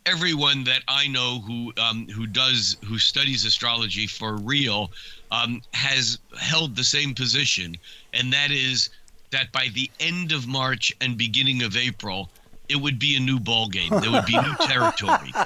everyone 0.07 0.65
that 0.65 0.83
I 0.89 1.07
know 1.09 1.41
who 1.41 1.73
um, 1.79 2.09
who 2.09 2.27
does 2.27 2.77
who 2.85 2.99
studies 2.99 3.45
astrology 3.45 4.07
for 4.07 4.37
real 4.37 4.91
um, 5.31 5.63
has 5.73 6.19
held 6.39 6.77
the 6.77 6.85
same 6.85 7.15
position, 7.15 7.77
and 8.13 8.33
that 8.33 8.51
is 8.51 8.91
that 9.31 9.51
by 9.53 9.69
the 9.75 9.91
end 10.01 10.33
of 10.33 10.47
March 10.47 10.93
and 11.01 11.17
beginning 11.17 11.63
of 11.63 11.77
April, 11.77 12.29
it 12.69 12.77
would 12.77 12.99
be 12.99 13.17
a 13.17 13.21
new 13.21 13.39
ball 13.41 13.69
game. 13.69 13.91
There 13.91 14.11
would 14.11 14.27
be 14.27 14.37
new 14.37 14.57
territory. 14.67 15.33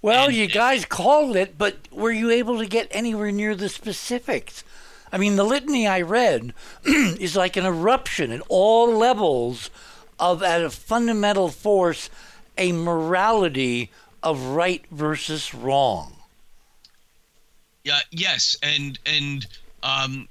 Well, 0.00 0.26
And- 0.26 0.34
you 0.36 0.46
guys 0.46 0.84
called 0.84 1.34
it, 1.34 1.58
but 1.58 1.76
were 1.90 2.12
you 2.12 2.30
able 2.30 2.58
to 2.58 2.66
get 2.66 2.86
anywhere 2.92 3.32
near 3.32 3.56
the 3.56 3.68
specifics? 3.68 4.62
I 5.12 5.18
mean, 5.18 5.34
the 5.34 5.42
litany 5.42 5.88
I 5.88 6.02
read 6.02 6.54
is 6.84 7.34
like 7.34 7.56
an 7.56 7.64
eruption 7.66 8.30
at 8.30 8.40
all 8.48 8.96
levels 8.96 9.70
of, 10.20 10.40
at 10.44 10.62
a 10.62 10.70
fundamental 10.70 11.48
force, 11.48 12.10
a 12.56 12.70
morality 12.70 13.90
of 14.22 14.40
right 14.40 14.84
versus 14.92 15.52
wrong. 15.52 16.12
Yeah, 17.82 17.98
yes, 18.12 18.56
and 18.62 18.98
and 19.04 19.46
um, 19.82 20.28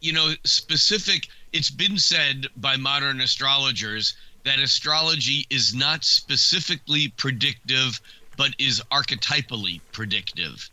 you 0.00 0.12
know, 0.12 0.32
specific. 0.44 1.28
It's 1.54 1.70
been 1.70 1.96
said 1.98 2.48
by 2.56 2.76
modern 2.76 3.20
astrologers 3.22 4.14
that 4.44 4.58
astrology 4.58 5.46
is 5.50 5.74
not 5.74 6.04
specifically 6.04 7.08
predictive, 7.16 8.00
but 8.36 8.54
is 8.58 8.82
archetypally 8.92 9.80
predictive. 9.92 10.70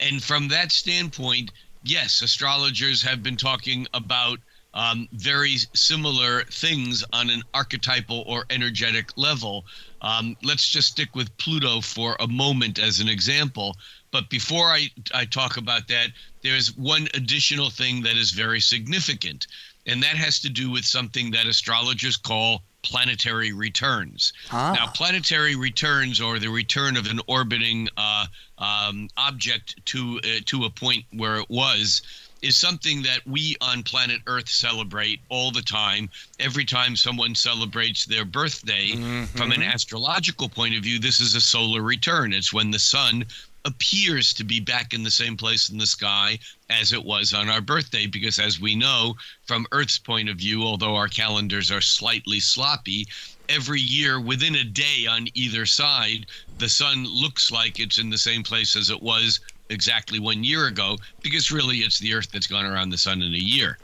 And 0.00 0.22
from 0.22 0.48
that 0.48 0.72
standpoint, 0.72 1.50
yes, 1.82 2.22
astrologers 2.22 3.02
have 3.02 3.22
been 3.22 3.36
talking 3.36 3.86
about 3.92 4.38
um, 4.74 5.08
very 5.12 5.56
similar 5.74 6.44
things 6.44 7.02
on 7.12 7.30
an 7.30 7.42
archetypal 7.54 8.22
or 8.26 8.44
energetic 8.50 9.16
level. 9.16 9.64
Um, 10.02 10.36
let's 10.44 10.68
just 10.68 10.88
stick 10.88 11.16
with 11.16 11.36
Pluto 11.38 11.80
for 11.80 12.16
a 12.20 12.28
moment 12.28 12.78
as 12.78 13.00
an 13.00 13.08
example. 13.08 13.76
But 14.12 14.30
before 14.30 14.66
I, 14.66 14.88
I 15.12 15.24
talk 15.24 15.56
about 15.56 15.88
that, 15.88 16.08
there's 16.42 16.76
one 16.76 17.08
additional 17.14 17.70
thing 17.70 18.02
that 18.02 18.16
is 18.16 18.30
very 18.30 18.60
significant, 18.60 19.48
and 19.86 20.02
that 20.02 20.16
has 20.16 20.38
to 20.40 20.48
do 20.48 20.70
with 20.70 20.84
something 20.84 21.30
that 21.32 21.46
astrologers 21.46 22.16
call 22.16 22.62
planetary 22.82 23.52
returns. 23.52 24.32
Ah. 24.50 24.72
Now, 24.74 24.86
planetary 24.86 25.56
returns, 25.56 26.20
or 26.20 26.38
the 26.38 26.48
return 26.48 26.96
of 26.96 27.06
an 27.06 27.20
orbiting 27.26 27.88
uh, 27.96 28.26
um, 28.58 29.08
object 29.16 29.74
to 29.86 30.20
uh, 30.22 30.40
to 30.46 30.64
a 30.64 30.70
point 30.70 31.04
where 31.12 31.36
it 31.36 31.50
was, 31.50 32.02
is 32.42 32.56
something 32.56 33.02
that 33.02 33.26
we 33.26 33.56
on 33.60 33.82
planet 33.82 34.20
Earth 34.26 34.48
celebrate 34.48 35.20
all 35.28 35.50
the 35.50 35.62
time. 35.62 36.08
Every 36.38 36.64
time 36.64 36.96
someone 36.96 37.34
celebrates 37.34 38.06
their 38.06 38.24
birthday, 38.24 38.92
from 39.26 39.52
an 39.52 39.62
astrological 39.62 40.48
point 40.48 40.76
of 40.76 40.82
view, 40.82 40.98
this 40.98 41.20
is 41.20 41.34
a 41.34 41.40
solar 41.40 41.82
return. 41.82 42.32
It's 42.32 42.52
when 42.52 42.70
the 42.70 42.78
sun 42.78 43.24
appears 43.64 44.32
to 44.32 44.44
be 44.44 44.60
back 44.60 44.94
in 44.94 45.02
the 45.02 45.10
same 45.10 45.36
place 45.36 45.68
in 45.68 45.78
the 45.78 45.86
sky 45.86 46.38
as 46.70 46.92
it 46.92 47.04
was 47.04 47.34
on 47.34 47.48
our 47.48 47.60
birthday 47.60 48.06
because 48.06 48.38
as 48.38 48.60
we 48.60 48.74
know 48.74 49.14
from 49.46 49.66
earth's 49.72 49.98
point 49.98 50.28
of 50.28 50.36
view 50.36 50.62
although 50.62 50.94
our 50.94 51.08
calendars 51.08 51.70
are 51.70 51.80
slightly 51.80 52.40
sloppy 52.40 53.06
every 53.48 53.80
year 53.80 54.20
within 54.20 54.54
a 54.54 54.64
day 54.64 55.06
on 55.08 55.26
either 55.34 55.66
side 55.66 56.26
the 56.58 56.68
sun 56.68 57.04
looks 57.04 57.50
like 57.50 57.80
it's 57.80 57.98
in 57.98 58.10
the 58.10 58.18
same 58.18 58.42
place 58.42 58.76
as 58.76 58.90
it 58.90 59.02
was 59.02 59.40
exactly 59.70 60.18
one 60.18 60.44
year 60.44 60.66
ago 60.66 60.96
because 61.22 61.50
really 61.50 61.78
it's 61.78 61.98
the 61.98 62.14
earth 62.14 62.30
that's 62.32 62.46
gone 62.46 62.64
around 62.64 62.90
the 62.90 62.98
sun 62.98 63.22
in 63.22 63.34
a 63.34 63.38
year. 63.38 63.78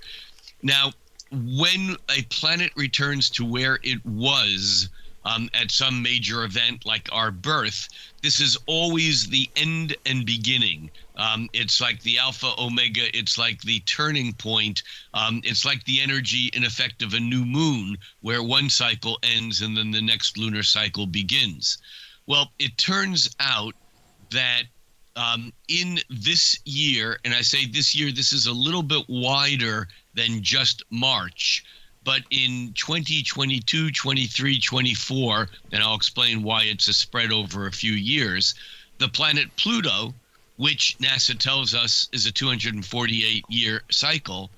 Now 0.63 0.93
when 1.31 1.97
a 2.11 2.23
planet 2.25 2.73
returns 2.77 3.29
to 3.31 3.45
where 3.45 3.79
it 3.83 4.05
was 4.05 4.89
um, 5.25 5.49
at 5.55 5.71
some 5.71 6.03
major 6.03 6.45
event 6.45 6.85
like 6.85 7.09
our 7.13 7.31
birth, 7.31 7.89
this 8.23 8.41
is 8.41 8.59
always 8.67 9.29
the 9.29 9.49
end 9.57 9.97
and 10.07 10.27
beginning. 10.27 10.91
Um, 11.17 11.49
it's 11.53 11.81
like 11.81 12.03
the 12.03 12.19
alpha 12.19 12.53
omega. 12.59 13.17
It's 13.17 13.39
like 13.39 13.61
the 13.63 13.81
turning 13.81 14.33
point. 14.35 14.83
Um, 15.13 15.41
it's 15.45 15.65
like 15.65 15.85
the 15.85 16.01
energy 16.01 16.51
in 16.53 16.65
effect 16.65 17.03
of 17.03 17.15
a 17.15 17.21
new 17.21 17.45
moon, 17.45 17.97
where 18.21 18.43
one 18.43 18.69
cycle 18.69 19.19
ends 19.23 19.63
and 19.63 19.77
then 19.77 19.91
the 19.91 20.03
next 20.03 20.37
lunar 20.37 20.63
cycle 20.63 21.07
begins. 21.07 21.79
Well, 22.27 22.51
it 22.59 22.77
turns 22.79 23.35
out 23.39 23.75
that 24.31 24.65
um, 25.17 25.53
in 25.69 26.01
this 26.11 26.59
year, 26.65 27.19
and 27.25 27.35
I 27.35 27.43
say 27.43 27.67
this 27.67 27.95
year, 27.95 28.11
this 28.11 28.33
is 28.33 28.47
a 28.47 28.53
little 28.53 28.83
bit 28.83 29.05
wider 29.09 29.89
than 30.15 30.43
just 30.43 30.83
March, 30.91 31.65
but 32.05 32.23
in 32.31 32.73
2022, 32.75 33.90
23, 33.90 34.61
24, 34.61 35.49
and 35.73 35.83
I'll 35.83 35.95
explain 35.95 36.43
why 36.43 36.64
it's 36.64 36.88
a 36.88 36.93
spread 36.93 37.33
over 37.33 37.67
a 37.67 37.73
few 37.73 37.93
years, 37.93 38.55
the 38.99 39.09
planet 39.09 39.49
Pluto, 39.57 40.14
which 40.57 40.97
NASA 40.99 41.37
tells 41.37 41.75
us 41.75 42.09
is 42.12 42.27
a 42.27 42.33
248 42.33 43.45
year 43.49 43.83
cycle, 43.90 44.51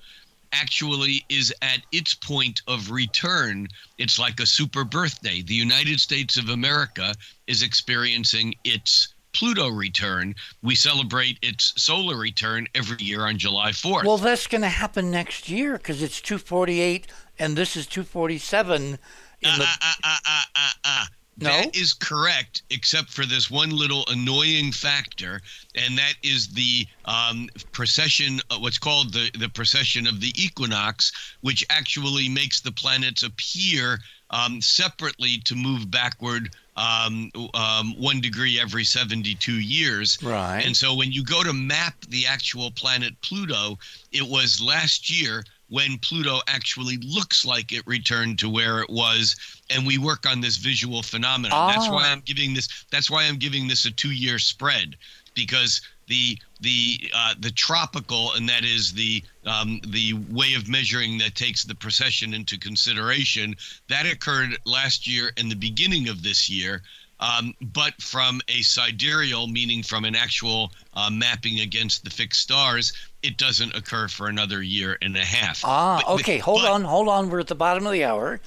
actually 0.51 1.25
is 1.29 1.53
at 1.61 1.81
its 1.91 2.13
point 2.13 2.61
of 2.67 2.91
return. 2.91 3.67
It's 3.97 4.19
like 4.19 4.39
a 4.39 4.45
super 4.45 4.83
birthday. 4.83 5.41
The 5.41 5.53
United 5.53 5.99
States 5.99 6.37
of 6.37 6.49
America 6.49 7.15
is 7.47 7.63
experiencing 7.63 8.55
its 8.63 9.09
Pluto 9.33 9.69
return. 9.69 10.33
We 10.63 10.73
celebrate 10.73 11.37
its 11.43 11.73
solar 11.81 12.17
return 12.17 12.67
every 12.73 13.03
year 13.03 13.27
on 13.27 13.37
July 13.37 13.69
4th. 13.69 14.03
Well, 14.03 14.17
that's 14.17 14.47
going 14.47 14.61
to 14.61 14.69
happen 14.69 15.11
next 15.11 15.47
year 15.47 15.73
because 15.73 16.01
it's 16.01 16.21
248 16.21 17.07
and 17.39 17.55
this 17.55 17.75
is 17.75 17.87
247 17.87 18.81
in 18.83 18.97
the 19.41 19.65
Ah, 19.65 19.77
ah, 19.81 19.97
ah, 20.03 20.19
ah, 20.25 20.45
ah, 20.55 20.73
ah. 20.83 21.09
No? 21.39 21.49
That 21.51 21.75
is 21.75 21.93
correct, 21.93 22.63
except 22.71 23.11
for 23.11 23.23
this 23.23 23.51
one 23.51 23.69
little 23.69 24.03
annoying 24.07 24.71
factor, 24.71 25.41
and 25.75 25.95
that 25.95 26.15
is 26.23 26.47
the 26.47 26.87
um, 27.05 27.47
precession, 27.71 28.39
uh, 28.49 28.57
what's 28.57 28.79
called 28.79 29.13
the, 29.13 29.29
the 29.37 29.47
precession 29.47 30.07
of 30.07 30.19
the 30.19 30.33
equinox, 30.35 31.11
which 31.41 31.63
actually 31.69 32.27
makes 32.27 32.61
the 32.61 32.71
planets 32.71 33.21
appear 33.21 33.99
um, 34.31 34.59
separately 34.61 35.37
to 35.45 35.55
move 35.55 35.91
backward 35.91 36.55
um, 36.75 37.31
um, 37.53 37.93
one 37.99 38.19
degree 38.19 38.59
every 38.59 38.83
72 38.83 39.51
years. 39.51 40.17
Right. 40.23 40.63
And 40.65 40.75
so 40.75 40.95
when 40.95 41.11
you 41.11 41.23
go 41.23 41.43
to 41.43 41.53
map 41.53 41.95
the 42.09 42.25
actual 42.25 42.71
planet 42.71 43.13
Pluto, 43.21 43.77
it 44.11 44.27
was 44.27 44.59
last 44.59 45.09
year 45.09 45.43
when 45.69 45.97
Pluto 45.99 46.39
actually 46.47 46.97
looks 46.97 47.45
like 47.45 47.71
it 47.71 47.85
returned 47.85 48.39
to 48.39 48.49
where 48.49 48.81
it 48.81 48.89
was, 48.89 49.35
and 49.69 49.85
we 49.85 49.97
work 49.97 50.25
on 50.25 50.41
this 50.41 50.57
visual 50.57 51.03
phenomenon. 51.03 51.71
That's 51.71 51.89
why 51.89 52.07
Ah. 52.07 52.11
I'm 52.11 52.21
giving 52.21 52.53
this. 52.53 52.85
That's 52.89 53.09
why 53.09 53.23
I'm 53.25 53.37
giving 53.37 53.67
this 53.67 53.85
a 53.85 53.91
two-year 53.91 54.39
spread, 54.39 54.95
because 55.33 55.81
the 56.07 56.39
the 56.61 57.11
uh, 57.13 57.35
the 57.39 57.51
tropical, 57.51 58.33
and 58.33 58.47
that 58.47 58.63
is 58.63 58.93
the 58.93 59.21
um, 59.45 59.81
the 59.87 60.13
way 60.31 60.53
of 60.53 60.67
measuring 60.69 61.17
that 61.17 61.35
takes 61.35 61.63
the 61.65 61.75
precession 61.75 62.33
into 62.33 62.57
consideration. 62.57 63.55
That 63.89 64.05
occurred 64.05 64.57
last 64.65 65.05
year 65.05 65.31
and 65.37 65.51
the 65.51 65.55
beginning 65.55 66.07
of 66.07 66.23
this 66.23 66.49
year. 66.49 66.81
Um, 67.19 67.55
but 67.61 67.99
from 68.01 68.41
a 68.47 68.61
sidereal, 68.61 69.47
meaning 69.47 69.81
from 69.81 70.05
an 70.05 70.15
actual 70.15 70.71
uh, 70.93 71.09
mapping 71.09 71.59
against 71.59 72.03
the 72.03 72.09
fixed 72.11 72.41
stars, 72.41 72.93
it 73.23 73.37
doesn't 73.37 73.75
occur 73.75 74.07
for 74.07 74.27
another 74.27 74.61
year 74.61 74.97
and 75.01 75.15
a 75.17 75.25
half. 75.25 75.61
Ah, 75.65 76.01
But- 76.05 76.13
okay. 76.19 76.37
Hold 76.37 76.61
but- 76.61 76.71
on, 76.71 76.83
hold 76.83 77.07
on. 77.07 77.29
We're 77.29 77.39
at 77.39 77.47
the 77.47 77.55
bottom 77.55 77.85
of 77.87 77.91
the 77.91 78.03
hour. 78.03 78.39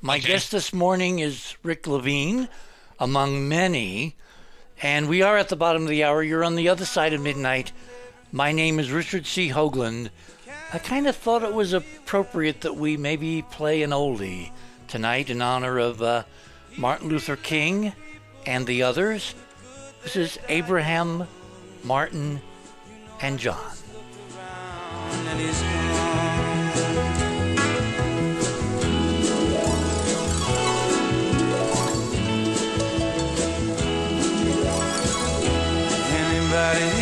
My 0.00 0.18
Okay. 0.18 0.28
guest 0.28 0.52
this 0.52 0.72
morning 0.72 1.18
is 1.18 1.56
Rick 1.64 1.86
Levine, 1.86 2.48
among 3.00 3.48
many. 3.48 4.14
And 4.80 5.08
we 5.08 5.22
are 5.22 5.36
at 5.36 5.48
the 5.48 5.56
bottom 5.56 5.82
of 5.84 5.88
the 5.88 6.02
hour. 6.04 6.22
You're 6.22 6.44
on 6.44 6.54
the 6.56 6.68
other 6.68 6.84
side 6.84 7.12
of 7.12 7.20
midnight. 7.20 7.72
My 8.32 8.52
name 8.52 8.78
is 8.80 8.90
Richard 8.90 9.26
C. 9.26 9.50
Hoagland. 9.50 10.10
I 10.72 10.78
kind 10.78 11.06
of 11.06 11.14
thought 11.16 11.42
it 11.42 11.52
was 11.54 11.72
appropriate 11.72 12.62
that 12.62 12.76
we 12.76 12.96
maybe 12.96 13.42
play 13.42 13.82
an 13.82 13.90
oldie 13.90 14.50
tonight 14.88 15.28
in 15.28 15.42
honor 15.42 15.78
of 15.78 16.00
uh, 16.02 16.22
Martin 16.76 17.08
Luther 17.08 17.36
King 17.36 17.92
and 18.46 18.66
the 18.66 18.82
others. 18.82 19.34
This 20.02 20.16
is 20.16 20.38
Abraham, 20.48 21.26
Martin, 21.84 22.40
and 23.20 23.38
John. 23.38 23.58
Anybody 36.14 37.01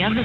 The 0.00 0.16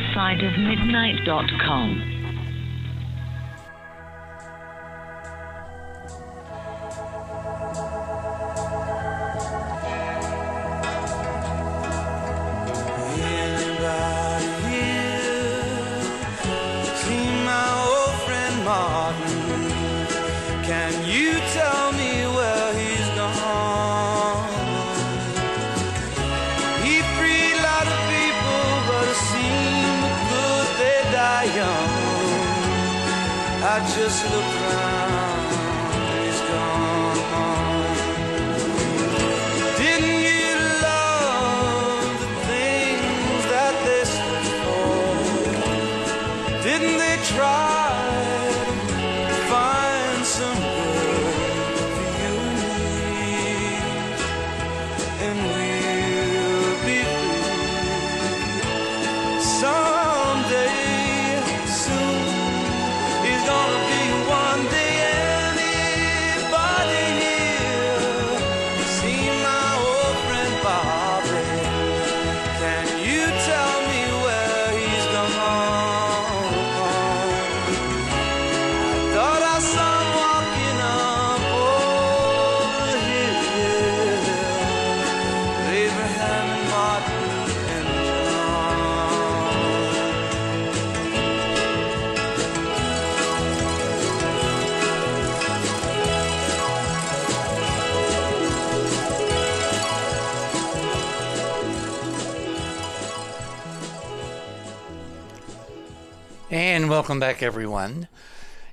welcome 106.95 107.19
back, 107.19 107.43
everyone. 107.43 108.08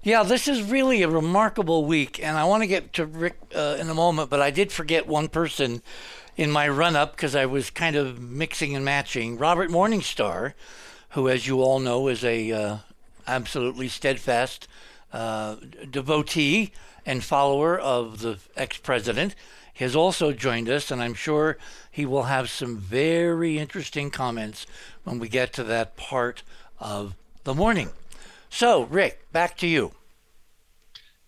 Yeah, 0.04 0.22
this 0.22 0.46
is 0.46 0.62
really 0.62 1.02
a 1.02 1.08
remarkable 1.08 1.84
week, 1.84 2.22
and 2.22 2.38
I 2.38 2.44
want 2.44 2.62
to 2.62 2.68
get 2.68 2.92
to 2.92 3.04
Rick 3.04 3.34
uh, 3.52 3.76
in 3.80 3.90
a 3.90 3.94
moment, 3.94 4.30
but 4.30 4.40
I 4.40 4.52
did 4.52 4.70
forget 4.70 5.08
one 5.08 5.26
person 5.26 5.82
in 6.36 6.48
my 6.48 6.68
run 6.68 6.94
up 6.94 7.16
because 7.16 7.34
I 7.34 7.46
was 7.46 7.68
kind 7.68 7.96
of 7.96 8.20
mixing 8.20 8.76
and 8.76 8.84
matching. 8.84 9.38
Robert 9.38 9.70
Morningstar, 9.70 10.52
who, 11.10 11.28
as 11.28 11.48
you 11.48 11.62
all 11.62 11.80
know, 11.80 12.06
is 12.06 12.22
a 12.22 12.52
uh, 12.52 12.76
absolutely 13.26 13.88
steadfast 13.88 14.68
uh, 15.12 15.56
devotee 15.90 16.70
and 17.04 17.24
follower 17.24 17.76
of 17.76 18.20
the 18.20 18.38
ex 18.56 18.78
president, 18.78 19.34
has 19.74 19.96
also 19.96 20.30
joined 20.30 20.68
us, 20.68 20.92
and 20.92 21.02
I'm 21.02 21.14
sure 21.14 21.58
he 21.90 22.06
will 22.06 22.24
have 22.24 22.50
some 22.50 22.78
very 22.78 23.58
interesting 23.58 24.12
comments 24.12 24.64
when 25.02 25.18
we 25.18 25.28
get 25.28 25.52
to 25.54 25.64
that 25.64 25.96
part 25.96 26.44
of 26.78 27.16
the 27.42 27.52
morning. 27.52 27.90
So, 28.52 28.82
Rick, 28.84 29.32
back 29.32 29.56
to 29.58 29.66
you. 29.66 29.92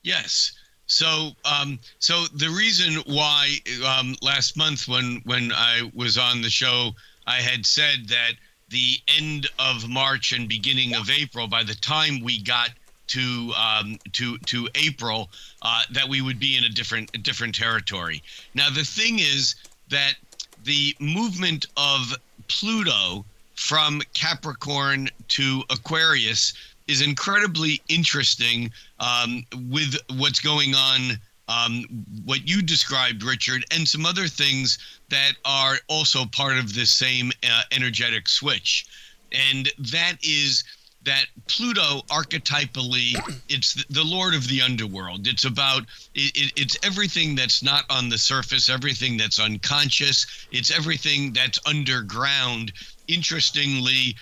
Yes. 0.02 0.52
So, 0.86 1.30
um, 1.46 1.78
so 1.98 2.26
the 2.34 2.50
reason 2.50 3.02
why 3.06 3.56
um, 3.84 4.14
last 4.20 4.58
month 4.58 4.86
when 4.86 5.22
when 5.24 5.50
I 5.50 5.90
was 5.94 6.18
on 6.18 6.42
the 6.42 6.50
show, 6.50 6.90
I 7.26 7.36
had 7.36 7.64
said 7.64 8.08
that 8.08 8.32
the 8.68 8.98
end 9.08 9.48
of 9.58 9.88
March 9.88 10.32
and 10.32 10.46
beginning 10.46 10.94
of 10.94 11.08
April, 11.08 11.48
by 11.48 11.62
the 11.62 11.74
time 11.74 12.20
we 12.20 12.42
got 12.42 12.70
to 13.08 13.52
um, 13.56 13.98
to 14.12 14.36
to 14.38 14.68
April, 14.74 15.30
uh, 15.62 15.82
that 15.92 16.06
we 16.06 16.20
would 16.20 16.38
be 16.38 16.58
in 16.58 16.64
a 16.64 16.68
different 16.68 17.10
a 17.14 17.18
different 17.18 17.54
territory. 17.54 18.22
Now, 18.52 18.68
the 18.68 18.84
thing 18.84 19.18
is 19.18 19.54
that 19.88 20.14
the 20.64 20.94
movement 21.00 21.66
of 21.78 22.14
Pluto 22.48 23.24
from 23.54 24.02
Capricorn 24.12 25.08
to 25.28 25.62
Aquarius 25.70 26.52
is 26.86 27.02
incredibly 27.02 27.80
interesting 27.88 28.70
um, 29.00 29.44
with 29.70 29.96
what's 30.16 30.40
going 30.40 30.74
on, 30.74 31.18
um, 31.48 31.84
what 32.24 32.48
you 32.48 32.62
described, 32.62 33.22
Richard, 33.22 33.64
and 33.70 33.86
some 33.86 34.06
other 34.06 34.26
things 34.26 34.78
that 35.08 35.32
are 35.44 35.76
also 35.88 36.24
part 36.26 36.56
of 36.56 36.74
this 36.74 36.90
same 36.90 37.32
uh, 37.42 37.62
energetic 37.72 38.28
switch. 38.28 38.86
And 39.32 39.70
that 39.78 40.16
is 40.22 40.64
that 41.04 41.26
Pluto 41.48 42.00
archetypally, 42.10 43.14
it's 43.48 43.84
the, 43.88 44.04
lord 44.04 44.34
of 44.34 44.48
the 44.48 44.62
underworld. 44.62 45.26
It's 45.26 45.44
about, 45.44 45.82
it, 46.14 46.32
it, 46.34 46.52
it's 46.56 46.78
everything 46.82 47.34
that's 47.34 47.62
not 47.62 47.84
on 47.90 48.08
the 48.08 48.18
surface, 48.18 48.68
everything 48.68 49.16
that's 49.16 49.38
unconscious, 49.38 50.26
it's 50.50 50.70
everything 50.70 51.32
that's 51.32 51.58
underground. 51.66 52.72
Interestingly, 53.06 54.16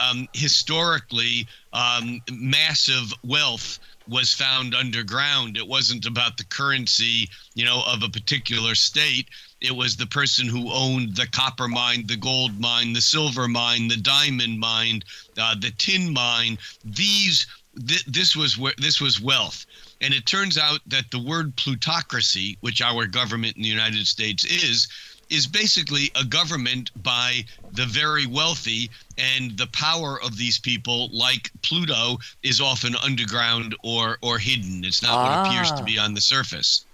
um, 0.00 0.28
historically, 0.32 1.46
um, 1.72 2.20
massive 2.30 3.12
wealth 3.24 3.78
was 4.08 4.32
found 4.32 4.74
underground. 4.74 5.56
It 5.56 5.66
wasn't 5.66 6.06
about 6.06 6.36
the 6.36 6.44
currency, 6.44 7.28
you 7.54 7.64
know, 7.64 7.82
of 7.86 8.02
a 8.02 8.08
particular 8.08 8.74
state. 8.74 9.28
It 9.60 9.74
was 9.74 9.96
the 9.96 10.06
person 10.06 10.46
who 10.46 10.70
owned 10.72 11.16
the 11.16 11.26
copper 11.26 11.68
mine, 11.68 12.06
the 12.06 12.16
gold 12.16 12.60
mine, 12.60 12.92
the 12.92 13.00
silver 13.00 13.48
mine, 13.48 13.88
the 13.88 13.96
diamond 13.96 14.60
mine, 14.60 15.02
uh, 15.38 15.54
the 15.58 15.72
tin 15.78 16.12
mine. 16.12 16.58
These, 16.84 17.46
th- 17.86 18.04
this 18.04 18.36
was 18.36 18.58
where 18.58 18.74
this 18.78 19.00
was 19.00 19.20
wealth. 19.20 19.66
And 20.00 20.12
it 20.12 20.26
turns 20.26 20.58
out 20.58 20.80
that 20.86 21.10
the 21.10 21.18
word 21.18 21.56
plutocracy, 21.56 22.58
which 22.60 22.82
our 22.82 23.06
government 23.06 23.56
in 23.56 23.62
the 23.62 23.68
United 23.68 24.06
States 24.06 24.44
is, 24.44 24.88
is 25.30 25.46
basically 25.46 26.10
a 26.14 26.24
government 26.24 26.90
by 27.02 27.44
the 27.72 27.86
very 27.86 28.26
wealthy, 28.26 28.90
and 29.18 29.56
the 29.58 29.66
power 29.68 30.20
of 30.22 30.36
these 30.36 30.58
people, 30.58 31.08
like 31.12 31.50
Pluto, 31.62 32.18
is 32.42 32.60
often 32.60 32.94
underground 32.96 33.74
or 33.82 34.18
or 34.22 34.38
hidden. 34.38 34.84
It's 34.84 35.02
not 35.02 35.22
what 35.22 35.46
appears 35.48 35.70
to 35.72 35.82
Ah. 35.82 35.82
be 35.82 35.98
on 35.98 36.14
the 36.14 36.20
surface. 36.20 36.84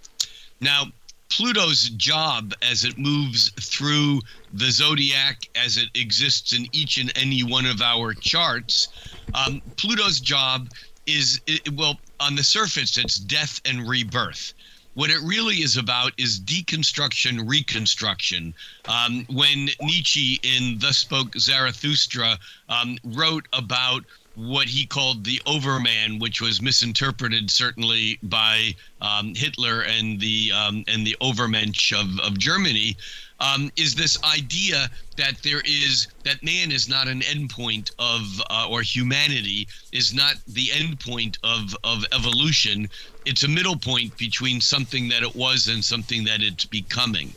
Now, 0.61 0.91
Pluto's 1.29 1.89
job 1.91 2.53
as 2.63 2.85
it 2.85 2.99
moves 2.99 3.51
through 3.61 4.21
the 4.53 4.71
zodiac, 4.71 5.49
as 5.55 5.79
it 5.79 5.89
exists 5.95 6.53
in 6.53 6.69
each 6.73 6.99
and 6.99 7.11
any 7.17 7.43
one 7.43 7.65
of 7.65 7.81
our 7.81 8.13
charts, 8.13 8.89
um, 9.35 9.63
Pluto's 9.77 10.21
job 10.21 10.71
is 11.07 11.41
it, 11.47 11.73
well 11.73 11.99
on 12.21 12.37
the 12.37 12.45
surface 12.45 12.97
it's 12.99 13.17
death 13.17 13.61
and 13.65 13.89
rebirth. 13.89 14.53
What 14.95 15.11
it 15.11 15.21
really 15.23 15.57
is 15.57 15.79
about 15.79 16.13
is 16.19 16.39
deconstruction, 16.39 17.49
reconstruction. 17.49 18.55
Um, 18.87 19.25
when 19.31 19.71
Nietzsche 19.81 20.39
in 20.43 20.79
Thus 20.79 20.99
Spoke 20.99 21.35
Zarathustra 21.39 22.39
um, 22.69 22.99
wrote 23.03 23.49
about 23.55 24.05
what 24.35 24.67
he 24.69 24.87
called 24.87 25.25
the 25.25 25.41
Overman, 25.47 26.19
which 26.19 26.41
was 26.41 26.61
misinterpreted 26.63 27.51
certainly 27.51 28.19
by 28.23 28.75
um, 29.01 29.35
Hitler 29.35 29.83
and 29.83 30.21
the 30.21 30.53
um, 30.53 30.85
and 30.89 31.07
the 31.07 31.17
Overmensch 31.21 31.93
of, 31.93 32.19
of 32.21 32.39
Germany, 32.39 32.97
um, 33.43 33.71
is 33.77 33.95
this 33.95 34.23
idea 34.23 34.89
that 35.17 35.43
there 35.43 35.61
is 35.65 36.07
that 36.25 36.43
man 36.43 36.71
is 36.71 36.89
not 36.89 37.09
an 37.09 37.21
endpoint 37.21 37.91
of 37.99 38.41
uh, 38.49 38.69
or 38.71 38.83
humanity 38.83 39.67
is 39.91 40.15
not 40.15 40.37
the 40.47 40.69
endpoint 40.69 41.37
of 41.43 41.77
of 41.85 42.05
evolution. 42.13 42.89
It's 43.27 43.43
a 43.43 43.49
middle 43.49 43.77
point 43.77 44.17
between 44.17 44.61
something 44.61 45.09
that 45.09 45.23
it 45.23 45.35
was 45.35 45.69
and 45.69 45.85
something 45.85 46.25
that 46.25 46.41
it's 46.43 46.65
becoming. 46.65 47.35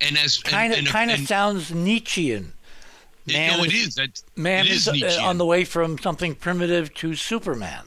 And 0.00 0.16
as 0.18 0.38
kind 0.38 0.72
of 0.74 0.84
kind 0.86 1.10
of 1.10 1.20
sounds 1.20 1.72
Nietzschean. 1.72 2.52
Man 3.26 3.58
no, 3.58 3.64
it 3.64 3.72
is- 3.72 3.88
is. 3.88 3.94
That, 3.94 4.22
Man 4.36 4.66
it 4.66 4.72
is, 4.72 4.88
is 4.88 5.18
uh, 5.18 5.22
on 5.22 5.38
the 5.38 5.46
way 5.46 5.64
from 5.64 5.98
something 5.98 6.34
primitive 6.34 6.92
to 6.94 7.14
Superman. 7.14 7.84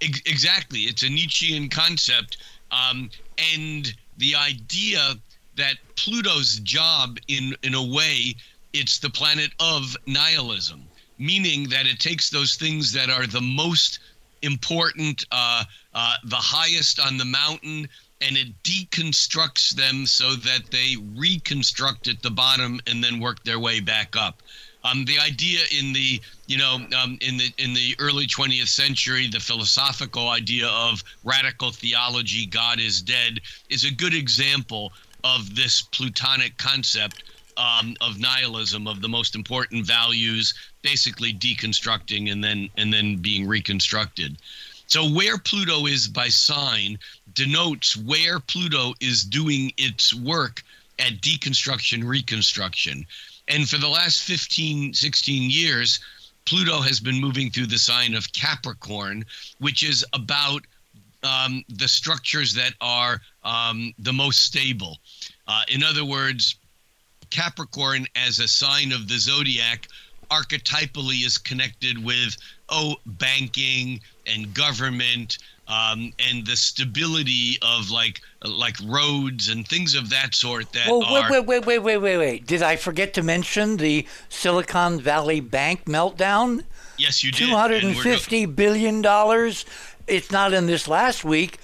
Exactly. 0.00 0.80
It's 0.80 1.02
a 1.02 1.08
Nietzschean 1.08 1.68
concept. 1.68 2.36
Um, 2.70 3.10
and 3.54 3.92
the 4.18 4.36
idea 4.36 5.16
that 5.58 5.76
Pluto's 5.96 6.60
job, 6.60 7.18
in, 7.28 7.54
in 7.62 7.74
a 7.74 7.82
way, 7.82 8.34
it's 8.72 8.98
the 8.98 9.10
planet 9.10 9.50
of 9.60 9.96
nihilism, 10.06 10.84
meaning 11.18 11.68
that 11.68 11.86
it 11.86 12.00
takes 12.00 12.30
those 12.30 12.54
things 12.54 12.92
that 12.92 13.10
are 13.10 13.26
the 13.26 13.40
most 13.40 13.98
important, 14.42 15.26
uh, 15.32 15.64
uh, 15.94 16.14
the 16.24 16.36
highest 16.36 17.00
on 17.00 17.16
the 17.16 17.24
mountain, 17.24 17.88
and 18.20 18.36
it 18.36 18.48
deconstructs 18.62 19.70
them 19.70 20.06
so 20.06 20.34
that 20.34 20.70
they 20.70 20.96
reconstruct 21.16 22.08
at 22.08 22.22
the 22.22 22.30
bottom 22.30 22.80
and 22.86 23.02
then 23.02 23.20
work 23.20 23.42
their 23.44 23.60
way 23.60 23.80
back 23.80 24.16
up. 24.16 24.42
Um, 24.84 25.04
the 25.04 25.18
idea 25.18 25.60
in 25.76 25.92
the 25.92 26.20
you 26.46 26.56
know 26.56 26.78
um, 26.96 27.18
in 27.20 27.36
the 27.36 27.52
in 27.58 27.74
the 27.74 27.96
early 27.98 28.26
20th 28.26 28.68
century, 28.68 29.28
the 29.28 29.40
philosophical 29.40 30.28
idea 30.28 30.68
of 30.68 31.02
radical 31.24 31.72
theology, 31.72 32.46
God 32.46 32.78
is 32.78 33.02
dead, 33.02 33.40
is 33.70 33.84
a 33.84 33.90
good 33.92 34.14
example 34.14 34.92
of 35.24 35.54
this 35.54 35.82
Plutonic 35.82 36.56
concept 36.58 37.24
um, 37.56 37.96
of 38.00 38.18
nihilism, 38.18 38.86
of 38.86 39.00
the 39.00 39.08
most 39.08 39.34
important 39.34 39.84
values, 39.84 40.54
basically 40.82 41.32
deconstructing 41.32 42.30
and 42.30 42.42
then 42.42 42.70
and 42.76 42.92
then 42.92 43.16
being 43.16 43.46
reconstructed. 43.46 44.36
So 44.86 45.06
where 45.06 45.36
Pluto 45.36 45.86
is 45.86 46.08
by 46.08 46.28
sign 46.28 46.98
denotes 47.34 47.96
where 47.96 48.40
Pluto 48.40 48.94
is 49.00 49.22
doing 49.22 49.72
its 49.76 50.14
work 50.14 50.62
at 50.98 51.20
deconstruction, 51.20 52.06
reconstruction. 52.06 53.06
And 53.48 53.68
for 53.68 53.78
the 53.78 53.88
last 53.88 54.22
15, 54.22 54.94
16 54.94 55.50
years, 55.50 56.00
Pluto 56.46 56.80
has 56.80 57.00
been 57.00 57.20
moving 57.20 57.50
through 57.50 57.66
the 57.66 57.78
sign 57.78 58.14
of 58.14 58.32
Capricorn, 58.32 59.26
which 59.58 59.82
is 59.82 60.04
about 60.14 60.62
um, 61.22 61.64
the 61.68 61.88
structures 61.88 62.54
that 62.54 62.72
are 62.80 63.20
um, 63.48 63.94
the 63.98 64.12
most 64.12 64.44
stable. 64.44 64.98
Uh, 65.46 65.62
in 65.68 65.82
other 65.82 66.04
words, 66.04 66.56
Capricorn 67.30 68.06
as 68.14 68.38
a 68.38 68.48
sign 68.48 68.92
of 68.92 69.08
the 69.08 69.18
zodiac 69.18 69.88
archetypally 70.30 71.24
is 71.24 71.38
connected 71.38 72.02
with 72.04 72.36
oh 72.68 72.96
banking 73.06 73.98
and 74.26 74.52
government 74.52 75.38
um, 75.68 76.12
and 76.18 76.46
the 76.46 76.56
stability 76.56 77.56
of 77.62 77.90
like 77.90 78.20
like 78.44 78.76
roads 78.84 79.48
and 79.48 79.66
things 79.66 79.94
of 79.94 80.10
that 80.10 80.34
sort 80.34 80.70
that 80.72 80.88
Well, 80.88 81.04
are 81.04 81.30
wait, 81.30 81.46
wait, 81.46 81.46
wait, 81.46 81.66
wait, 81.66 81.78
wait, 81.78 81.96
wait, 81.98 82.16
wait. 82.18 82.46
Did 82.46 82.62
I 82.62 82.76
forget 82.76 83.14
to 83.14 83.22
mention 83.22 83.78
the 83.78 84.06
Silicon 84.28 85.00
Valley 85.00 85.40
Bank 85.40 85.86
meltdown? 85.86 86.64
yes 86.98 87.24
you 87.24 87.32
did 87.32 87.46
Two 87.46 87.56
hundred 87.56 87.84
and 87.84 87.96
fifty 87.96 88.44
billion 88.44 89.00
dollars. 89.00 89.64
It's 90.06 90.30
not 90.30 90.52
in 90.52 90.66
this 90.66 90.88
last 90.88 91.24
week. 91.24 91.58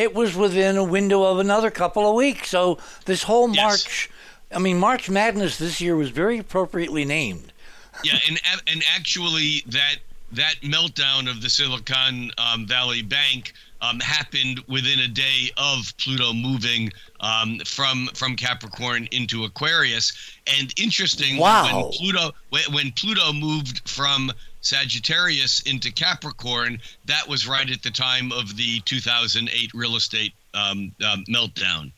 It 0.00 0.14
was 0.14 0.34
within 0.34 0.78
a 0.78 0.82
window 0.84 1.24
of 1.24 1.38
another 1.38 1.70
couple 1.70 2.08
of 2.08 2.14
weeks. 2.14 2.48
So 2.48 2.78
this 3.04 3.22
whole 3.24 3.50
Yes. 3.54 3.62
March, 3.62 4.10
I 4.50 4.58
mean, 4.58 4.78
March 4.78 5.10
Madness 5.10 5.58
this 5.58 5.78
year 5.78 5.94
was 5.94 6.08
very 6.08 6.38
appropriately 6.38 7.04
named. 7.04 7.52
yeah, 8.04 8.18
and 8.26 8.40
and 8.66 8.82
actually 8.96 9.62
that 9.66 9.96
that 10.32 10.54
meltdown 10.62 11.28
of 11.28 11.42
the 11.42 11.50
Silicon 11.50 12.30
um, 12.38 12.66
Valley 12.66 13.02
Bank 13.02 13.52
um, 13.82 14.00
happened 14.00 14.60
within 14.68 15.00
a 15.00 15.08
day 15.08 15.50
of 15.58 15.92
Pluto 15.98 16.32
moving 16.32 16.90
um, 17.20 17.58
from 17.66 18.08
from 18.14 18.36
Capricorn 18.36 19.06
into 19.10 19.44
Aquarius. 19.44 20.12
And 20.58 20.72
interesting, 20.78 21.36
Wow. 21.36 21.64
when 21.64 21.92
Pluto 21.92 22.32
when, 22.48 22.62
when 22.72 22.92
Pluto 22.92 23.34
moved 23.34 23.86
from 23.86 24.32
Sagittarius 24.60 25.60
into 25.60 25.92
Capricorn, 25.92 26.80
that 27.06 27.26
was 27.26 27.48
right 27.48 27.70
at 27.70 27.82
the 27.82 27.90
time 27.90 28.32
of 28.32 28.56
the 28.56 28.80
2008 28.80 29.72
real 29.74 29.96
estate 29.96 30.32
um, 30.54 30.92
um, 31.06 31.24
meltdown. 31.28 31.92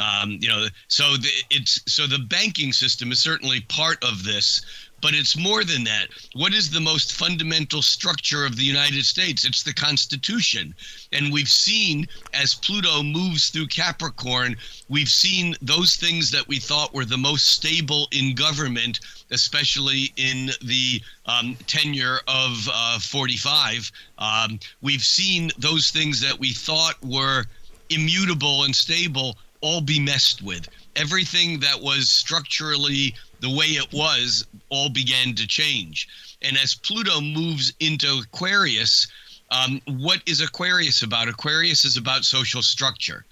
Um, 0.00 0.38
you 0.40 0.48
know, 0.48 0.66
so 0.86 1.16
the, 1.16 1.28
it's 1.50 1.80
so 1.92 2.06
the 2.06 2.20
banking 2.20 2.72
system 2.72 3.10
is 3.10 3.20
certainly 3.20 3.62
part 3.62 4.02
of 4.04 4.22
this, 4.22 4.62
but 5.00 5.14
it's 5.14 5.36
more 5.36 5.64
than 5.64 5.84
that. 5.84 6.08
What 6.34 6.54
is 6.54 6.70
the 6.70 6.80
most 6.80 7.12
fundamental 7.12 7.82
structure 7.82 8.44
of 8.44 8.56
the 8.56 8.64
United 8.64 9.04
States? 9.04 9.44
It's 9.44 9.62
the 9.62 9.74
Constitution, 9.74 10.74
and 11.12 11.32
we've 11.32 11.48
seen 11.48 12.06
as 12.34 12.54
Pluto 12.54 13.02
moves 13.02 13.50
through 13.50 13.68
Capricorn, 13.68 14.56
we've 14.88 15.08
seen 15.08 15.54
those 15.62 15.96
things 15.96 16.30
that 16.30 16.46
we 16.48 16.58
thought 16.58 16.94
were 16.94 17.04
the 17.04 17.18
most 17.18 17.48
stable 17.48 18.08
in 18.12 18.34
government, 18.34 19.00
especially 19.30 20.12
in 20.16 20.50
the 20.62 21.00
um, 21.26 21.56
tenure 21.66 22.20
of 22.26 22.68
uh, 22.72 22.98
45. 22.98 23.90
Um, 24.18 24.58
we've 24.82 25.04
seen 25.04 25.50
those 25.58 25.90
things 25.90 26.20
that 26.20 26.38
we 26.38 26.52
thought 26.52 26.96
were 27.02 27.44
immutable 27.90 28.64
and 28.64 28.74
stable 28.74 29.36
all 29.60 29.80
be 29.80 29.98
messed 29.98 30.42
with. 30.42 30.68
Everything 30.96 31.60
that 31.60 31.80
was 31.80 32.10
structurally 32.10 33.14
the 33.40 33.50
way 33.50 33.66
it 33.66 33.92
was 33.92 34.46
all 34.68 34.88
began 34.88 35.34
to 35.34 35.46
change. 35.46 36.08
And 36.42 36.56
as 36.56 36.74
Pluto 36.74 37.20
moves 37.20 37.72
into 37.80 38.20
Aquarius, 38.20 39.08
um, 39.50 39.80
what 39.86 40.22
is 40.26 40.40
Aquarius 40.40 41.02
about? 41.02 41.28
Aquarius 41.28 41.84
is 41.84 41.96
about 41.96 42.24
social 42.24 42.62
structure. 42.62 43.24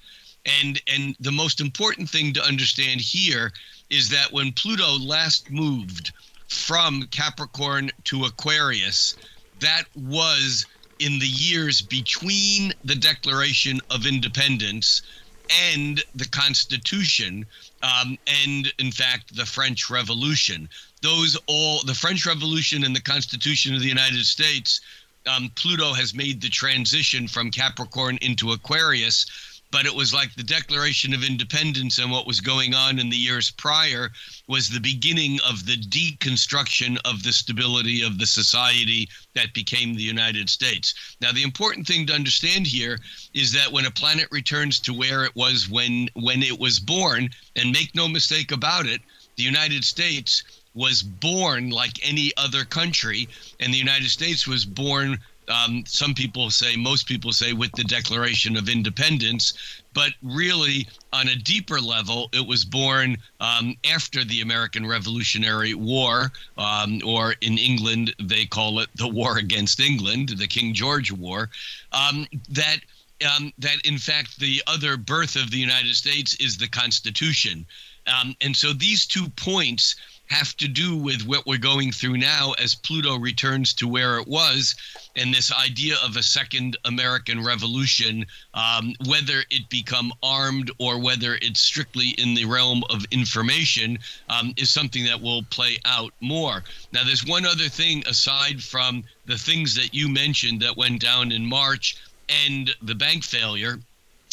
And 0.45 0.81
and 0.87 1.17
the 1.21 1.33
most 1.33 1.61
important 1.61 2.09
thing 2.09 2.33
to 2.35 2.45
understand 2.45 3.01
here 3.01 3.53
is 3.91 4.09
that 4.11 4.33
when 4.33 4.53
Pluto 4.53 4.99
last 4.99 5.51
moved 5.51 6.13
from 6.49 7.07
Capricorn 7.11 7.91
to 8.05 8.25
Aquarius, 8.25 9.17
that 9.61 9.85
was 9.95 10.67
in 10.99 11.19
the 11.19 11.27
years 11.27 11.83
between 11.83 12.73
the 12.85 12.95
Declaration 12.95 13.81
of 13.91 14.07
Independence 14.07 15.03
and 15.51 16.03
the 16.15 16.29
Constitution, 16.29 17.47
um, 17.83 18.19
and 18.27 18.73
in 18.79 18.91
fact, 18.91 19.35
the 19.37 19.47
French 19.47 19.91
Revolution. 19.91 20.69
Those 21.03 21.37
all, 21.47 21.83
the 21.85 21.95
French 21.95 22.27
Revolution 22.27 22.85
and 22.85 22.95
the 22.95 23.01
Constitution 23.01 23.75
of 23.75 23.81
the 23.81 23.89
United 23.89 24.25
States, 24.25 24.81
um, 25.27 25.51
Pluto 25.55 25.93
has 25.93 26.15
made 26.15 26.41
the 26.41 26.49
transition 26.49 27.27
from 27.29 27.51
Capricorn 27.51 28.19
into 28.23 28.53
Aquarius. 28.53 29.27
But 29.71 29.85
it 29.85 29.95
was 29.95 30.15
like 30.15 30.35
the 30.35 30.43
Declaration 30.43 31.13
of 31.13 31.25
Independence 31.25 31.99
and 31.99 32.11
what 32.11 32.27
was 32.27 32.41
going 32.41 32.73
on 32.75 32.99
in 32.99 33.11
the 33.11 33.17
years 33.17 33.51
prior 33.51 34.11
was 34.47 34.69
the 34.69 34.81
beginning 34.81 35.41
of 35.41 35.67
the 35.67 35.77
deconstruction 35.77 36.99
of 37.05 37.23
the 37.23 37.33
stability 37.33 38.03
of 38.03 38.19
the 38.19 38.27
society 38.27 39.09
that 39.35 39.53
became 39.55 39.95
the 39.95 40.03
United 40.03 40.49
States. 40.49 40.95
Now, 41.21 41.33
the 41.33 41.43
important 41.43 41.87
thing 41.87 42.07
to 42.07 42.15
understand 42.15 42.67
here 42.67 43.01
is 43.35 43.53
that 43.53 43.71
when 43.73 43.87
a 43.87 43.91
planet 43.91 44.29
returns 44.31 44.79
to 44.81 44.95
where 44.95 45.25
it 45.25 45.35
was 45.35 45.69
when 45.69 46.09
when 46.15 46.43
it 46.43 46.59
was 46.59 46.79
born, 46.79 47.31
and 47.57 47.73
make 47.73 47.95
no 47.95 48.09
mistake 48.09 48.53
about 48.53 48.87
it, 48.87 49.01
the 49.37 49.43
United 49.43 49.85
States 49.85 50.43
was 50.75 51.03
born 51.03 51.71
like 51.71 51.99
any 52.03 52.33
other 52.37 52.65
country, 52.65 53.29
and 53.61 53.73
the 53.73 53.79
United 53.79 54.11
States 54.11 54.47
was 54.47 54.65
born. 54.65 55.19
Um, 55.49 55.85
some 55.87 56.15
people 56.15 56.51
say, 56.51 56.77
most 56.77 57.07
people 57.07 57.33
say, 57.33 57.53
with 57.53 57.73
the 57.73 57.85
Declaration 57.85 58.57
of 58.57 58.69
Independence, 58.69 59.53
but 59.95 60.13
really, 60.23 60.87
on 61.13 61.29
a 61.29 61.37
deeper 61.37 61.81
level, 61.81 62.29
it 62.33 62.47
was 62.47 62.65
born 62.65 63.17
um, 63.41 63.75
after 63.91 64.25
the 64.25 64.43
American 64.43 64.87
Revolutionary 64.87 65.75
War, 65.75 66.33
um, 66.59 67.01
or 67.05 67.35
in 67.41 67.57
England, 67.57 68.15
they 68.21 68.45
call 68.45 68.81
it 68.81 68.91
the 68.97 69.09
War 69.09 69.39
Against 69.39 69.81
England, 69.81 70.31
the 70.31 70.47
King 70.47 70.75
George 70.75 71.11
War. 71.11 71.49
Um, 71.93 72.27
that 72.51 72.81
um, 73.25 73.53
that 73.59 73.81
in 73.85 73.97
fact 73.97 74.39
the 74.39 74.63
other 74.67 74.99
birth 74.99 75.37
of 75.37 75.51
the 75.51 75.57
United 75.57 75.95
States 75.95 76.35
is 76.35 76.59
the 76.59 76.69
Constitution. 76.69 77.65
Um, 78.07 78.37
and 78.41 78.55
so 78.55 78.73
these 78.73 79.07
two 79.07 79.29
points 79.31 79.97
have 80.29 80.57
to 80.57 80.69
do 80.69 80.97
with 80.97 81.27
what 81.27 81.47
we're 81.47 81.59
going 81.59 81.93
through 81.93 82.17
now 82.17 82.53
as 82.59 82.75
Pluto 82.75 83.17
returns 83.19 83.73
to 83.75 83.89
where 83.89 84.19
it 84.19 84.27
was, 84.27 84.75
and 85.15 85.33
this 85.33 85.53
idea 85.53 85.97
of 86.05 86.17
a 86.17 86.23
second 86.23 86.77
American 86.85 87.43
Revolution, 87.45 88.27
um, 88.55 88.95
whether 89.07 89.45
it 89.51 89.69
become 89.69 90.13
armed 90.23 90.71
or 90.79 90.99
whether 90.99 91.39
it's 91.43 91.61
strictly 91.61 92.11
in 92.19 92.35
the 92.35 92.45
realm 92.45 92.83
of 92.91 93.05
information, 93.11 93.99
um, 94.29 94.53
is 94.57 94.71
something 94.71 95.05
that 95.05 95.21
will 95.21 95.43
play 95.45 95.79
out 95.85 96.13
more. 96.21 96.65
Now, 96.93 97.05
there's 97.05 97.25
one 97.25 97.47
other 97.47 97.69
thing 97.69 98.03
aside 98.07 98.63
from 98.63 99.05
the 99.27 99.39
things 99.39 99.75
that 99.75 99.95
you 99.95 100.09
mentioned 100.09 100.61
that 100.63 100.77
went 100.77 101.01
down 101.01 101.33
in 101.33 101.47
March 101.47 101.97
and 102.29 102.75
the 102.83 102.95
bank 102.95 103.25
failure 103.25 103.79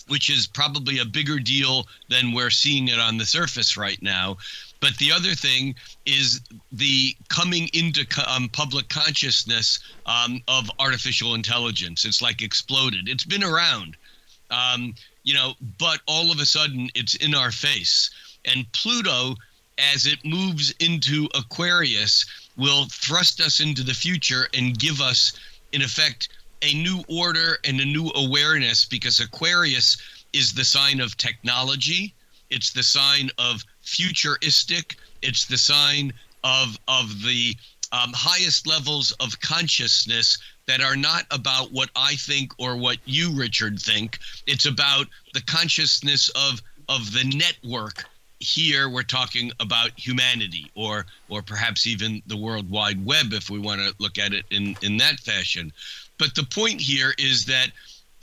which 0.08 0.30
is 0.30 0.48
probably 0.48 1.00
a 1.00 1.06
bigger 1.06 1.40
deal 1.40 1.88
than 2.10 2.34
we're 2.34 2.50
seeing 2.50 2.90
it 2.90 3.00
on 3.00 3.18
the 3.18 3.26
surface 3.26 3.78
right 3.78 4.02
now. 4.02 4.38
But 4.84 4.98
the 4.98 5.14
other 5.14 5.34
thing 5.34 5.76
is 6.06 6.42
the 6.74 7.16
coming 7.30 7.70
into 7.72 8.06
um, 8.28 8.50
public 8.50 8.90
consciousness 8.90 9.80
um, 10.06 10.42
of 10.50 10.70
artificial 10.78 11.36
intelligence. 11.36 12.04
It's 12.04 12.22
like 12.22 12.42
exploded. 12.42 13.08
It's 13.08 13.24
been 13.24 13.46
around, 13.46 13.96
um, 14.52 14.94
you 15.24 15.36
know, 15.36 15.54
but 15.80 16.02
all 16.06 16.34
of 16.34 16.40
a 16.40 16.46
sudden 16.46 16.90
it's 16.96 17.16
in 17.16 17.34
our 17.34 17.50
face. 17.50 18.10
And 18.44 18.70
Pluto, 18.74 19.38
as 19.78 20.06
it 20.06 20.20
moves 20.26 20.74
into 20.82 21.30
Aquarius, 21.34 22.26
will 22.58 22.88
thrust 22.92 23.40
us 23.40 23.62
into 23.62 23.84
the 23.84 23.94
future 23.94 24.50
and 24.54 24.78
give 24.78 25.00
us, 25.00 25.32
in 25.72 25.82
effect, 25.82 26.28
a 26.62 26.74
new 26.74 27.06
order 27.08 27.58
and 27.64 27.80
a 27.80 27.86
new 27.86 28.12
awareness 28.16 28.84
because 28.84 29.22
Aquarius 29.22 29.96
is 30.34 30.52
the 30.52 30.66
sign 30.66 31.00
of 31.00 31.16
technology. 31.16 32.14
It's 32.50 32.74
the 32.74 32.84
sign 32.84 33.30
of 33.38 33.64
futuristic. 33.94 34.98
It's 35.22 35.46
the 35.46 35.58
sign 35.58 36.12
of 36.44 36.78
of 36.88 37.24
the 37.24 37.56
um, 37.92 38.12
highest 38.14 38.66
levels 38.68 39.12
of 39.20 39.40
consciousness 39.40 40.40
that 40.66 40.82
are 40.82 40.96
not 40.96 41.26
about 41.30 41.72
what 41.72 41.90
I 41.96 42.16
think 42.16 42.52
or 42.58 42.76
what 42.76 42.98
you, 43.06 43.32
Richard, 43.32 43.80
think. 43.80 44.18
It's 44.48 44.66
about 44.66 45.08
the 45.34 45.42
consciousness 45.42 46.30
of 46.30 46.62
of 46.90 47.14
the 47.14 47.24
network. 47.36 48.06
Here 48.40 48.90
we're 48.90 49.04
talking 49.04 49.52
about 49.60 49.92
humanity, 49.96 50.70
or 50.76 51.06
or 51.30 51.42
perhaps 51.42 51.86
even 51.88 52.22
the 52.28 52.36
World 52.38 52.70
Wide 52.70 53.06
Web, 53.06 53.32
if 53.32 53.50
we 53.50 53.60
want 53.60 53.80
to 53.82 53.96
look 54.00 54.18
at 54.18 54.34
it 54.34 54.46
in 54.50 54.76
in 54.82 54.98
that 54.98 55.20
fashion. 55.20 55.72
But 56.18 56.36
the 56.36 56.44
point 56.44 56.82
here 56.82 57.14
is 57.18 57.46
that 57.46 57.72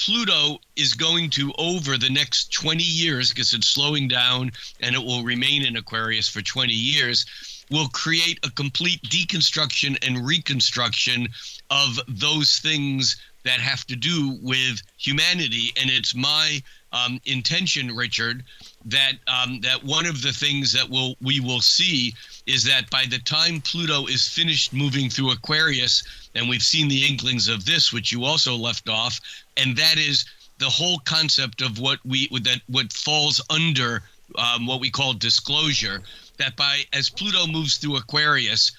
Pluto 0.00 0.58
is 0.76 0.94
going 0.94 1.28
to, 1.30 1.52
over 1.58 1.98
the 1.98 2.08
next 2.08 2.52
20 2.54 2.82
years, 2.82 3.28
because 3.28 3.52
it's 3.52 3.68
slowing 3.68 4.08
down 4.08 4.50
and 4.80 4.94
it 4.94 4.98
will 4.98 5.22
remain 5.22 5.62
in 5.62 5.76
Aquarius 5.76 6.26
for 6.26 6.40
20 6.40 6.72
years, 6.72 7.26
will 7.70 7.88
create 7.88 8.38
a 8.42 8.50
complete 8.50 9.02
deconstruction 9.02 9.98
and 10.06 10.26
reconstruction 10.26 11.28
of 11.70 12.00
those 12.08 12.58
things 12.60 13.16
that 13.44 13.60
have 13.60 13.86
to 13.86 13.96
do 13.96 14.38
with 14.42 14.80
humanity. 14.96 15.72
And 15.80 15.90
it's 15.90 16.14
my 16.14 16.62
um, 16.92 17.20
intention, 17.24 17.94
Richard, 17.94 18.42
that 18.86 19.12
um, 19.26 19.60
that 19.60 19.84
one 19.84 20.06
of 20.06 20.22
the 20.22 20.32
things 20.32 20.72
that 20.72 20.88
will 20.88 21.14
we 21.20 21.40
will 21.40 21.60
see 21.60 22.14
is 22.46 22.64
that 22.64 22.90
by 22.90 23.04
the 23.08 23.18
time 23.18 23.60
Pluto 23.60 24.06
is 24.06 24.26
finished 24.26 24.72
moving 24.72 25.08
through 25.08 25.30
Aquarius, 25.30 26.02
and 26.34 26.48
we've 26.48 26.62
seen 26.62 26.88
the 26.88 27.06
inklings 27.06 27.48
of 27.48 27.64
this, 27.64 27.92
which 27.92 28.10
you 28.10 28.24
also 28.24 28.56
left 28.56 28.88
off, 28.88 29.20
and 29.60 29.76
that 29.76 29.98
is 29.98 30.24
the 30.58 30.68
whole 30.68 30.98
concept 31.00 31.62
of 31.62 31.78
what 31.78 31.98
we 32.04 32.28
that 32.40 32.60
what 32.68 32.92
falls 32.92 33.40
under 33.50 34.02
um, 34.36 34.66
what 34.66 34.80
we 34.80 34.90
call 34.90 35.12
disclosure. 35.12 36.02
That 36.38 36.56
by 36.56 36.82
as 36.92 37.08
Pluto 37.10 37.46
moves 37.46 37.76
through 37.76 37.96
Aquarius, 37.96 38.72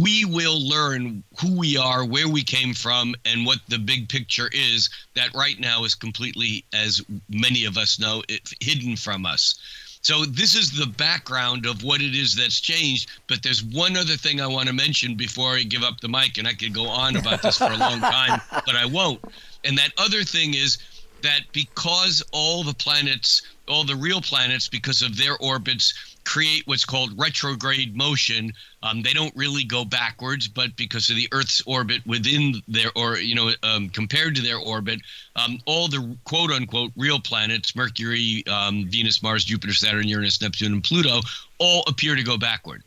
we 0.00 0.24
will 0.24 0.66
learn 0.66 1.22
who 1.40 1.56
we 1.56 1.76
are, 1.76 2.04
where 2.04 2.28
we 2.28 2.42
came 2.42 2.74
from, 2.74 3.14
and 3.24 3.44
what 3.44 3.60
the 3.68 3.78
big 3.78 4.08
picture 4.08 4.48
is. 4.52 4.88
That 5.14 5.34
right 5.34 5.58
now 5.60 5.84
is 5.84 5.94
completely, 5.94 6.64
as 6.72 7.02
many 7.28 7.64
of 7.64 7.76
us 7.76 7.98
know, 7.98 8.22
it, 8.28 8.50
hidden 8.60 8.96
from 8.96 9.26
us. 9.26 9.58
So 10.02 10.24
this 10.24 10.54
is 10.54 10.70
the 10.70 10.86
background 10.86 11.66
of 11.66 11.82
what 11.84 12.00
it 12.00 12.14
is 12.14 12.34
that's 12.34 12.60
changed. 12.60 13.10
But 13.26 13.42
there's 13.42 13.62
one 13.62 13.96
other 13.96 14.16
thing 14.16 14.40
I 14.40 14.46
want 14.46 14.68
to 14.68 14.74
mention 14.74 15.14
before 15.14 15.54
I 15.54 15.62
give 15.62 15.82
up 15.82 16.00
the 16.00 16.08
mic, 16.08 16.38
and 16.38 16.48
I 16.48 16.54
could 16.54 16.74
go 16.74 16.86
on 16.86 17.16
about 17.16 17.42
this 17.42 17.58
for 17.58 17.70
a 17.70 17.76
long 17.76 18.00
time, 18.00 18.40
but 18.50 18.76
I 18.76 18.86
won't. 18.86 19.22
And 19.64 19.76
that 19.76 19.92
other 19.98 20.24
thing 20.24 20.54
is 20.54 20.78
that 21.22 21.42
because 21.52 22.22
all 22.32 22.64
the 22.64 22.74
planets, 22.74 23.42
all 23.68 23.84
the 23.84 23.96
real 23.96 24.22
planets, 24.22 24.68
because 24.68 25.02
of 25.02 25.18
their 25.18 25.36
orbits, 25.38 26.09
create 26.24 26.66
what's 26.66 26.84
called 26.84 27.18
retrograde 27.18 27.96
motion. 27.96 28.52
Um, 28.82 29.02
they 29.02 29.12
don't 29.12 29.34
really 29.36 29.64
go 29.64 29.84
backwards, 29.84 30.48
but 30.48 30.74
because 30.76 31.10
of 31.10 31.16
the 31.16 31.28
Earth's 31.32 31.62
orbit 31.66 32.06
within 32.06 32.62
their, 32.68 32.90
or 32.96 33.18
you 33.18 33.34
know, 33.34 33.50
um, 33.62 33.88
compared 33.90 34.34
to 34.36 34.42
their 34.42 34.58
orbit, 34.58 35.00
um, 35.36 35.58
all 35.66 35.88
the 35.88 36.16
quote 36.24 36.50
unquote 36.50 36.92
real 36.96 37.20
planets, 37.20 37.74
Mercury, 37.74 38.44
um, 38.46 38.86
Venus, 38.88 39.22
Mars, 39.22 39.44
Jupiter, 39.44 39.74
Saturn, 39.74 40.06
Uranus, 40.08 40.40
Neptune, 40.40 40.72
and 40.74 40.84
Pluto, 40.84 41.20
all 41.58 41.82
appear 41.86 42.14
to 42.14 42.22
go 42.22 42.36
backward. 42.36 42.82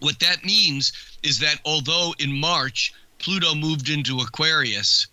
What 0.00 0.18
that 0.20 0.44
means 0.44 0.92
is 1.22 1.38
that 1.38 1.60
although 1.64 2.14
in 2.18 2.32
March 2.32 2.92
Pluto 3.18 3.54
moved 3.54 3.88
into 3.88 4.18
Aquarius, 4.18 5.06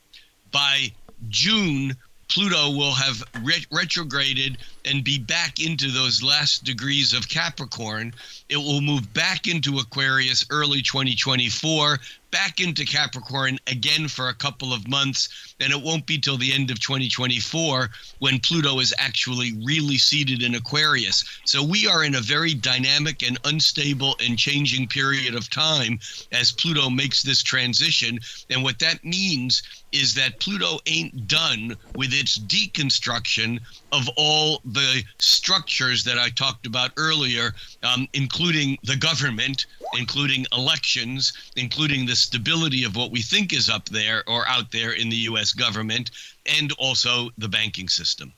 by 0.51 0.91
June 1.30 1.95
Pluto 2.32 2.72
will 2.72 2.93
have 2.93 3.24
re- 3.43 3.66
retrograded 3.72 4.57
and 4.86 5.04
be 5.04 5.20
back 5.20 5.60
into 5.60 5.92
those 5.92 6.24
last 6.24 6.64
degrees 6.64 7.14
of 7.14 7.30
Capricorn. 7.30 8.14
It 8.50 8.58
will 8.58 8.82
move 8.82 9.14
back 9.14 9.48
into 9.48 9.80
Aquarius 9.80 10.46
early 10.50 10.82
2024, 10.82 12.00
back 12.32 12.60
into 12.60 12.86
Capricorn 12.86 13.60
again 13.68 14.08
for 14.08 14.30
a 14.30 14.34
couple 14.34 14.74
of 14.74 14.88
months. 14.88 15.54
And 15.60 15.72
it 15.72 15.82
won't 15.82 16.06
be 16.06 16.18
till 16.18 16.38
the 16.38 16.54
end 16.54 16.72
of 16.72 16.80
2024 16.80 17.90
when 18.20 18.40
Pluto 18.40 18.80
is 18.80 18.94
actually 18.98 19.54
really 19.64 19.98
seated 19.98 20.42
in 20.42 20.56
Aquarius. 20.56 21.24
So 21.46 21.64
we 21.64 21.88
are 21.88 22.04
in 22.04 22.16
a 22.16 22.22
very 22.22 22.54
dynamic 22.54 23.22
and 23.22 23.38
unstable 23.46 24.16
and 24.24 24.38
changing 24.38 24.88
period 24.88 25.36
of 25.36 25.50
time 25.50 26.00
as 26.32 26.52
Pluto 26.52 26.90
makes 26.90 27.22
this 27.22 27.44
transition. 27.44 28.20
And 28.50 28.64
what 28.64 28.80
that 28.80 29.04
means 29.04 29.62
is 29.92 30.14
that 30.16 30.40
Pluto 30.40 30.80
ain't 30.86 31.28
done 31.28 31.76
with 31.96 32.14
its 32.14 32.40
deconstruction 32.40 33.60
of 33.92 34.10
all 34.16 34.62
the 34.74 35.03
structures 35.19 36.03
that 36.03 36.17
I 36.17 36.30
talked 36.30 36.65
about 36.65 36.91
earlier, 36.97 37.53
um, 37.84 38.07
including 38.13 38.78
the 38.84 38.95
government, 38.95 39.65
including 39.97 40.45
elections, 40.51 41.34
including 41.55 42.05
the 42.05 42.15
stability 42.15 42.84
of 42.84 42.95
what 42.95 43.11
we 43.11 43.22
think 43.22 43.53
is 43.53 43.69
up 43.69 43.89
there 43.89 44.24
or 44.28 44.47
out 44.47 44.72
there 44.72 44.93
in 44.93 45.09
the 45.09 45.15
U.S. 45.32 45.51
government, 45.51 46.11
and 46.45 46.72
also 46.78 47.30
the 47.38 47.47
banking 47.47 47.88
system. 47.88 48.34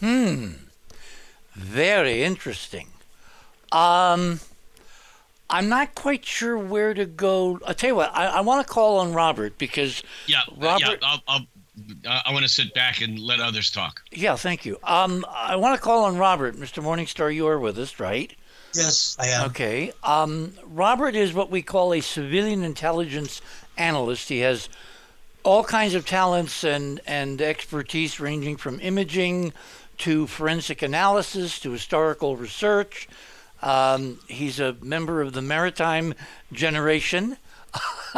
Hmm. 0.00 0.52
Very 1.54 2.22
interesting. 2.22 2.88
Um, 3.72 4.40
I'm 5.50 5.68
not 5.68 5.94
quite 5.94 6.24
sure 6.24 6.58
where 6.58 6.94
to 6.94 7.04
go. 7.06 7.58
I'll 7.66 7.74
tell 7.74 7.88
you 7.88 7.96
what, 7.96 8.14
I, 8.14 8.26
I 8.26 8.40
want 8.40 8.66
to 8.66 8.72
call 8.72 8.98
on 8.98 9.12
Robert 9.12 9.58
because 9.58 10.02
yeah, 10.26 10.42
Robert, 10.56 10.98
yeah, 11.02 11.08
I'll, 11.08 11.22
I'll 11.26 11.46
I 12.08 12.32
want 12.32 12.44
to 12.44 12.48
sit 12.48 12.74
back 12.74 13.00
and 13.00 13.18
let 13.18 13.40
others 13.40 13.70
talk. 13.70 14.02
Yeah, 14.12 14.36
thank 14.36 14.64
you. 14.64 14.78
Um, 14.82 15.24
I 15.28 15.56
want 15.56 15.76
to 15.76 15.80
call 15.80 16.04
on 16.04 16.18
Robert, 16.18 16.56
Mr. 16.56 16.82
Morningstar. 16.82 17.34
You 17.34 17.46
are 17.48 17.58
with 17.58 17.78
us, 17.78 18.00
right? 18.00 18.32
Yes, 18.74 19.16
I 19.18 19.28
am. 19.28 19.46
Okay. 19.46 19.92
Um, 20.02 20.54
Robert 20.64 21.14
is 21.14 21.32
what 21.32 21.50
we 21.50 21.62
call 21.62 21.92
a 21.92 22.00
civilian 22.00 22.62
intelligence 22.62 23.40
analyst. 23.76 24.28
He 24.28 24.40
has 24.40 24.68
all 25.42 25.64
kinds 25.64 25.94
of 25.94 26.04
talents 26.04 26.64
and, 26.64 27.00
and 27.06 27.40
expertise 27.40 28.20
ranging 28.20 28.56
from 28.56 28.80
imaging 28.80 29.52
to 29.98 30.26
forensic 30.26 30.82
analysis 30.82 31.58
to 31.60 31.72
historical 31.72 32.36
research. 32.36 33.08
Um, 33.62 34.20
he's 34.28 34.60
a 34.60 34.76
member 34.80 35.20
of 35.20 35.32
the 35.32 35.42
maritime 35.42 36.14
generation. 36.52 37.36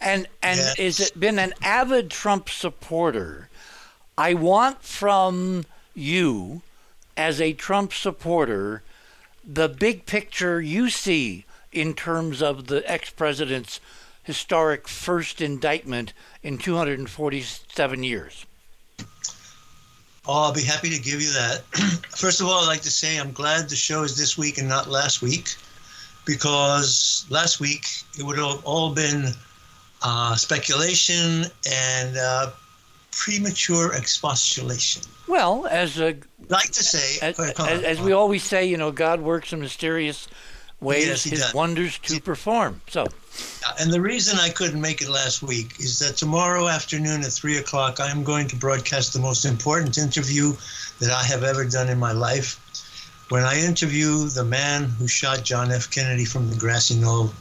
and 0.00 0.26
and 0.42 0.58
yes. 0.58 0.78
is 0.78 1.12
been 1.12 1.38
an 1.38 1.54
avid 1.62 2.10
Trump 2.10 2.48
supporter. 2.48 3.48
I 4.16 4.34
want 4.34 4.82
from 4.82 5.64
you, 5.94 6.62
as 7.16 7.40
a 7.40 7.52
Trump 7.52 7.92
supporter, 7.92 8.82
the 9.44 9.68
big 9.68 10.06
picture 10.06 10.60
you 10.60 10.90
see 10.90 11.44
in 11.72 11.94
terms 11.94 12.42
of 12.42 12.66
the 12.66 12.88
ex-president's 12.90 13.80
historic 14.22 14.86
first 14.86 15.40
indictment 15.40 16.12
in 16.42 16.58
247 16.58 18.04
years. 18.04 18.46
Oh, 20.24 20.44
I'll 20.44 20.52
be 20.52 20.62
happy 20.62 20.90
to 20.90 21.02
give 21.02 21.20
you 21.20 21.32
that. 21.32 21.62
First 22.10 22.40
of 22.40 22.46
all, 22.46 22.62
I'd 22.62 22.68
like 22.68 22.82
to 22.82 22.90
say 22.90 23.18
I'm 23.18 23.32
glad 23.32 23.68
the 23.68 23.74
show 23.74 24.04
is 24.04 24.16
this 24.16 24.38
week 24.38 24.58
and 24.58 24.68
not 24.68 24.88
last 24.88 25.20
week 25.20 25.56
because 26.24 27.26
last 27.30 27.60
week 27.60 27.86
it 28.18 28.22
would 28.22 28.38
have 28.38 28.64
all 28.64 28.94
been 28.94 29.26
uh, 30.02 30.34
speculation 30.36 31.44
and 31.70 32.16
uh, 32.16 32.50
premature 33.10 33.94
expostulation. 33.94 35.02
Well, 35.28 35.66
as 35.66 35.98
a 36.00 36.16
like 36.48 36.70
to 36.72 36.84
say, 36.84 37.18
as, 37.26 37.38
as, 37.38 37.82
as 37.82 38.00
we 38.00 38.12
always 38.12 38.42
say, 38.42 38.64
you 38.66 38.76
know, 38.76 38.90
God 38.90 39.20
works 39.20 39.52
in 39.52 39.60
mysterious 39.60 40.28
ways 40.80 41.06
Yes, 41.06 41.24
his 41.24 41.40
does. 41.40 41.54
wonders 41.54 41.98
to 42.00 42.20
perform. 42.20 42.80
So, 42.88 43.06
And 43.78 43.92
the 43.92 44.00
reason 44.00 44.38
I 44.38 44.48
couldn't 44.50 44.80
make 44.80 45.00
it 45.00 45.08
last 45.08 45.42
week 45.42 45.78
is 45.78 46.00
that 46.00 46.16
tomorrow 46.16 46.66
afternoon 46.66 47.22
at 47.22 47.32
three 47.32 47.58
o'clock, 47.58 47.98
I'm 48.00 48.24
going 48.24 48.48
to 48.48 48.56
broadcast 48.56 49.12
the 49.12 49.20
most 49.20 49.44
important 49.44 49.96
interview 49.96 50.52
that 50.98 51.10
I 51.10 51.22
have 51.22 51.44
ever 51.44 51.64
done 51.64 51.88
in 51.88 51.98
my 51.98 52.12
life. 52.12 52.58
When 53.28 53.44
I 53.44 53.60
interview 53.60 54.28
the 54.28 54.44
man 54.44 54.84
who 54.84 55.08
shot 55.08 55.42
John 55.42 55.72
F. 55.72 55.90
Kennedy 55.90 56.24
from 56.24 56.50
the 56.50 56.56
grassy 56.56 56.96
knoll 56.96 57.32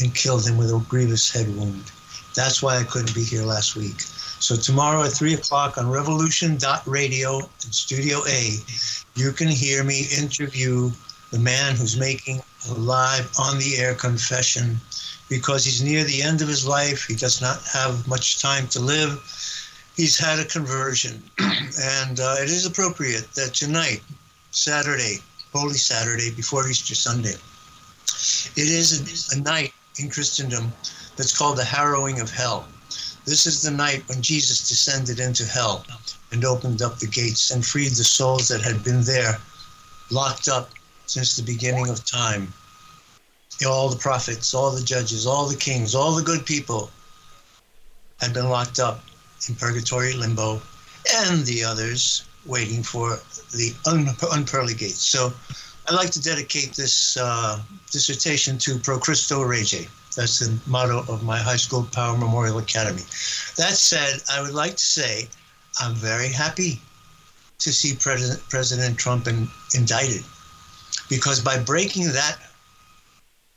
and 0.00 0.14
killed 0.14 0.46
him 0.46 0.56
with 0.56 0.70
a 0.70 0.78
grievous 0.88 1.30
head 1.30 1.54
wound. 1.56 1.90
That's 2.34 2.62
why 2.62 2.78
I 2.78 2.84
couldn't 2.84 3.14
be 3.14 3.24
here 3.24 3.42
last 3.42 3.74
week. 3.74 4.00
So 4.40 4.56
tomorrow 4.56 5.02
at 5.02 5.12
three 5.12 5.34
o'clock 5.34 5.76
on 5.76 5.90
Revolution.radio 5.90 7.38
in 7.38 7.72
Studio 7.72 8.20
A, 8.26 8.56
you 9.16 9.32
can 9.32 9.48
hear 9.48 9.84
me 9.84 10.06
interview 10.16 10.90
the 11.30 11.38
man 11.38 11.76
who's 11.76 11.98
making 11.98 12.40
a 12.68 12.74
live 12.74 13.30
on 13.38 13.58
the 13.58 13.76
air 13.76 13.94
confession 13.94 14.80
because 15.28 15.64
he's 15.64 15.82
near 15.82 16.04
the 16.04 16.22
end 16.22 16.42
of 16.42 16.48
his 16.48 16.66
life. 16.66 17.06
He 17.06 17.14
does 17.14 17.40
not 17.40 17.62
have 17.72 18.06
much 18.08 18.40
time 18.40 18.66
to 18.68 18.80
live. 18.80 19.20
He's 19.96 20.18
had 20.18 20.38
a 20.38 20.44
conversion. 20.44 21.22
and 21.38 22.18
uh, 22.18 22.36
it 22.38 22.48
is 22.48 22.66
appropriate 22.66 23.30
that 23.34 23.54
tonight, 23.54 24.02
Saturday, 24.50 25.18
Holy 25.52 25.78
Saturday, 25.78 26.30
before 26.30 26.68
Easter 26.68 26.94
Sunday, 26.94 27.34
it 28.56 28.68
is 28.68 29.34
a, 29.34 29.38
a 29.38 29.42
night 29.42 29.72
in 29.98 30.10
Christendom 30.10 30.72
that's 31.16 31.36
called 31.36 31.58
the 31.58 31.64
harrowing 31.64 32.20
of 32.20 32.30
hell. 32.30 32.66
This 33.24 33.46
is 33.46 33.62
the 33.62 33.70
night 33.70 34.02
when 34.08 34.22
Jesus 34.22 34.68
descended 34.68 35.20
into 35.20 35.44
hell 35.44 35.84
and 36.32 36.44
opened 36.44 36.82
up 36.82 36.98
the 36.98 37.06
gates 37.06 37.50
and 37.50 37.64
freed 37.64 37.92
the 37.92 38.04
souls 38.04 38.48
that 38.48 38.62
had 38.62 38.82
been 38.82 39.02
there, 39.02 39.38
locked 40.10 40.48
up 40.48 40.70
since 41.06 41.36
the 41.36 41.42
beginning 41.42 41.88
of 41.88 42.04
time 42.04 42.52
all 43.66 43.88
the 43.88 43.96
prophets, 43.96 44.54
all 44.54 44.70
the 44.70 44.82
judges, 44.82 45.26
all 45.26 45.46
the 45.46 45.56
kings, 45.56 45.94
all 45.94 46.14
the 46.14 46.22
good 46.22 46.46
people 46.46 46.90
had 48.20 48.32
been 48.32 48.48
locked 48.48 48.78
up 48.78 49.02
in 49.48 49.54
purgatory 49.54 50.12
limbo, 50.12 50.60
and 51.16 51.44
the 51.44 51.64
others 51.64 52.24
waiting 52.46 52.82
for 52.82 53.18
the 53.52 53.74
un- 53.86 54.08
unpearly 54.32 54.74
gates. 54.74 55.02
So 55.02 55.32
I'd 55.88 55.94
like 55.94 56.10
to 56.10 56.22
dedicate 56.22 56.72
this 56.74 57.16
uh, 57.16 57.60
dissertation 57.90 58.58
to 58.58 58.78
Pro 58.78 58.98
Christo 58.98 59.42
Rege. 59.42 59.88
That's 60.16 60.40
the 60.40 60.58
motto 60.66 61.04
of 61.12 61.22
my 61.22 61.38
high 61.38 61.56
school 61.56 61.86
Power 61.92 62.16
Memorial 62.16 62.58
Academy. 62.58 63.02
That 63.56 63.74
said, 63.76 64.20
I 64.30 64.40
would 64.42 64.54
like 64.54 64.72
to 64.72 64.84
say 64.84 65.28
I'm 65.80 65.94
very 65.94 66.28
happy 66.28 66.80
to 67.58 67.72
see 67.72 67.94
President, 67.94 68.42
President 68.48 68.98
Trump 68.98 69.28
in, 69.28 69.48
indicted 69.74 70.24
because 71.08 71.40
by 71.40 71.58
breaking 71.58 72.12
that 72.12 72.38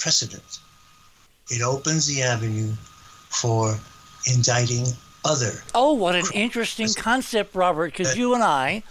precedent. 0.04 0.60
It 1.50 1.62
opens 1.62 2.08
the 2.08 2.24
avenue 2.24 2.74
for 3.30 3.80
indicting 4.26 4.88
other. 5.26 5.52
oh, 5.74 5.94
what 5.94 6.16
an 6.16 6.26
interesting 6.34 6.90
concept, 6.94 7.56
Robert, 7.56 7.92
because 7.92 8.18
you 8.18 8.34
and 8.34 8.44
I, 8.44 8.84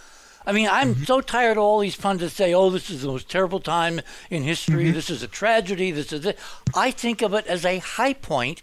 I 0.46 0.52
mean, 0.52 0.68
I'm 0.68 0.94
mm-hmm. 0.94 1.04
so 1.04 1.20
tired 1.20 1.56
of 1.56 1.62
all 1.62 1.78
these 1.78 1.96
pundits 1.96 2.34
say, 2.34 2.52
oh, 2.52 2.70
this 2.70 2.90
is 2.90 3.02
the 3.02 3.08
most 3.08 3.28
terrible 3.28 3.60
time 3.60 4.00
in 4.30 4.42
history. 4.42 4.86
Mm-hmm. 4.86 4.94
This 4.94 5.10
is 5.10 5.22
a 5.22 5.28
tragedy. 5.28 5.90
This 5.90 6.12
is 6.12 6.26
it. 6.26 6.38
I 6.74 6.90
think 6.90 7.22
of 7.22 7.34
it 7.34 7.46
as 7.46 7.64
a 7.64 7.78
high 7.78 8.14
point 8.14 8.62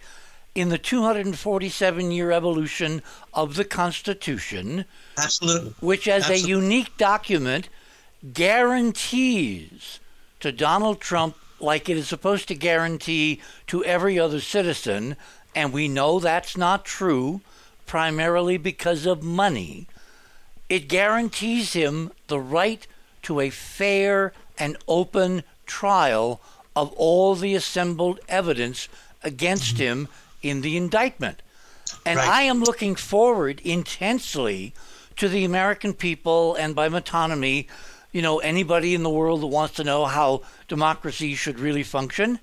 in 0.56 0.70
the 0.70 0.78
247 0.78 2.12
year 2.12 2.32
evolution 2.32 3.02
of 3.34 3.56
the 3.56 3.64
Constitution, 3.64 4.86
Absolutely. 5.18 5.74
which, 5.80 6.08
as 6.08 6.30
a 6.30 6.40
unique 6.40 6.98
document, 6.98 7.70
guarantees 8.34 10.00
to 10.42 10.52
Donald 10.52 11.00
Trump, 11.00 11.36
like 11.62 11.88
it 11.88 11.98
is 11.98 12.08
supposed 12.08 12.48
to 12.50 12.56
guarantee 12.56 13.42
to 13.68 13.84
every 13.86 14.20
other 14.20 14.42
citizen, 14.42 15.16
and 15.56 15.72
we 15.72 15.88
know 15.88 16.20
that's 16.20 16.58
not 16.58 16.84
true, 16.84 17.42
primarily 17.90 18.56
because 18.56 19.08
of 19.08 19.24
money. 19.24 19.88
It 20.70 20.88
guarantees 20.88 21.74
him 21.74 22.12
the 22.28 22.40
right 22.40 22.86
to 23.24 23.40
a 23.40 23.50
fair 23.50 24.32
and 24.60 24.78
open 24.88 25.42
trial 25.66 26.40
of 26.76 26.94
all 26.94 27.34
the 27.34 27.56
assembled 27.56 28.20
evidence 28.30 28.90
against 29.24 29.74
mm-hmm. 29.74 30.02
him 30.02 30.08
in 30.44 30.62
the 30.62 30.78
indictment. 30.78 31.42
And 32.06 32.18
Right. 32.18 32.30
I 32.30 32.42
am 32.44 32.60
looking 32.60 32.94
forward 32.94 33.60
intensely 33.62 34.76
to 35.16 35.28
the 35.28 35.44
American 35.44 35.96
people 35.96 36.54
and 36.54 36.76
by 36.76 36.90
metonymy, 36.90 37.66
you 38.12 38.22
know, 38.22 38.38
anybody 38.38 38.94
in 38.94 39.02
the 39.02 39.10
world 39.10 39.42
that 39.42 39.48
wants 39.48 39.74
to 39.78 39.84
know 39.84 40.06
how 40.06 40.44
democracy 40.68 41.34
should 41.34 41.60
really 41.60 41.84
function. 41.84 42.40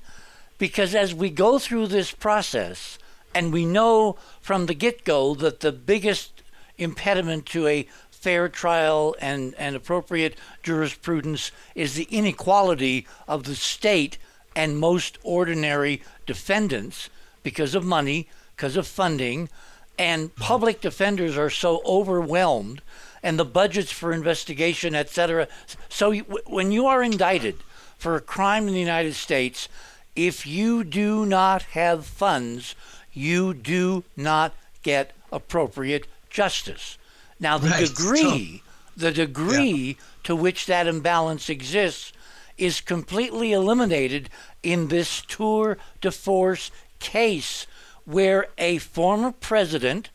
Because 0.59 0.93
as 0.93 1.15
we 1.15 1.31
go 1.31 1.61
through 1.61 1.87
this 1.87 2.11
process, 2.11 2.99
and 3.37 3.53
we 3.53 3.67
know 3.67 4.17
from 4.41 4.65
the 4.65 4.73
get 4.73 5.05
go 5.05 5.35
that 5.35 5.61
the 5.61 5.71
biggest 5.71 6.43
impediment 6.79 7.45
to 7.45 7.67
a 7.67 7.87
fair 8.11 8.49
trial 8.49 9.15
and, 9.21 9.55
and 9.59 9.77
appropriate 9.77 10.39
jurisprudence 10.63 11.53
is 11.75 11.93
the 11.93 12.09
inequality 12.11 13.07
of 13.29 13.45
the 13.45 13.55
state 13.55 14.17
and 14.55 14.79
most 14.79 15.19
ordinary 15.23 16.03
defendants 16.25 17.11
because 17.43 17.75
of 17.75 17.85
money, 17.85 18.27
because 18.57 18.75
of 18.75 18.87
funding, 18.87 19.51
and 19.99 20.35
public 20.37 20.81
defenders 20.81 21.37
are 21.37 21.51
so 21.51 21.83
overwhelmed 21.85 22.81
and 23.23 23.39
the 23.39 23.45
budgets 23.45 23.93
for 23.93 24.15
investigation, 24.15 24.95
et 24.95 25.11
cetera. 25.11 25.47
So 25.91 26.15
when 26.47 26.73
you 26.73 26.87
are 26.87 27.03
indicted 27.03 27.57
for 27.99 28.17
a 28.17 28.21
crime 28.23 28.67
in 28.67 28.73
the 28.73 28.81
United 28.81 29.15
States, 29.15 29.69
if 30.15 30.47
you 30.47 30.85
do 30.85 31.27
not 31.27 31.63
have 31.75 32.07
funds, 32.07 32.75
you 33.17 33.55
do 33.55 34.05
not 34.17 34.55
get 34.83 35.13
appropriate 35.33 36.07
justice. 36.29 36.99
Now, 37.41 37.59
the 37.59 37.71
Right. 37.71 37.87
degree, 37.89 38.63
the 38.97 39.11
degree 39.11 39.97
to 40.25 40.37
which 40.37 40.67
that 40.67 40.87
imbalance 40.87 41.49
exists 41.49 42.13
is 42.59 42.81
completely 42.81 43.53
eliminated 43.53 44.31
in 44.63 44.89
this 44.89 45.23
tour 45.27 45.79
de 46.01 46.11
force 46.11 46.71
case 46.99 47.67
where 48.05 48.49
a 48.59 48.79
former 48.79 49.33
president 49.33 50.11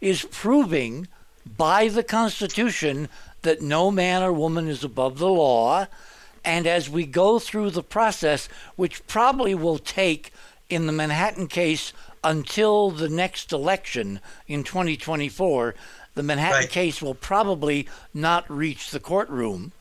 is 0.00 0.26
proving 0.30 1.08
by 1.46 1.88
the 1.88 2.02
Constitution 2.02 3.08
that 3.42 3.62
no 3.62 3.90
man 3.90 4.22
or 4.22 4.32
woman 4.32 4.68
is 4.68 4.84
above 4.84 5.18
the 5.18 5.28
law. 5.30 5.86
And 6.44 6.66
as 6.66 6.88
we 6.88 7.06
go 7.06 7.38
through 7.38 7.70
the 7.70 7.82
process, 7.82 8.48
which 8.76 9.06
probably 9.06 9.54
will 9.54 9.78
take 9.78 10.32
in 10.68 10.86
the 10.86 10.92
Manhattan 10.92 11.46
case 11.46 11.92
until 12.24 12.90
the 12.90 13.08
next 13.08 13.52
election 13.52 14.20
in 14.46 14.64
2024, 14.64 15.74
the 16.14 16.22
Manhattan 16.22 16.58
Right. 16.60 16.70
case 16.70 17.00
will 17.02 17.14
probably 17.14 17.88
not 18.12 18.48
reach 18.50 18.90
the 18.90 19.00
courtroom. 19.00 19.72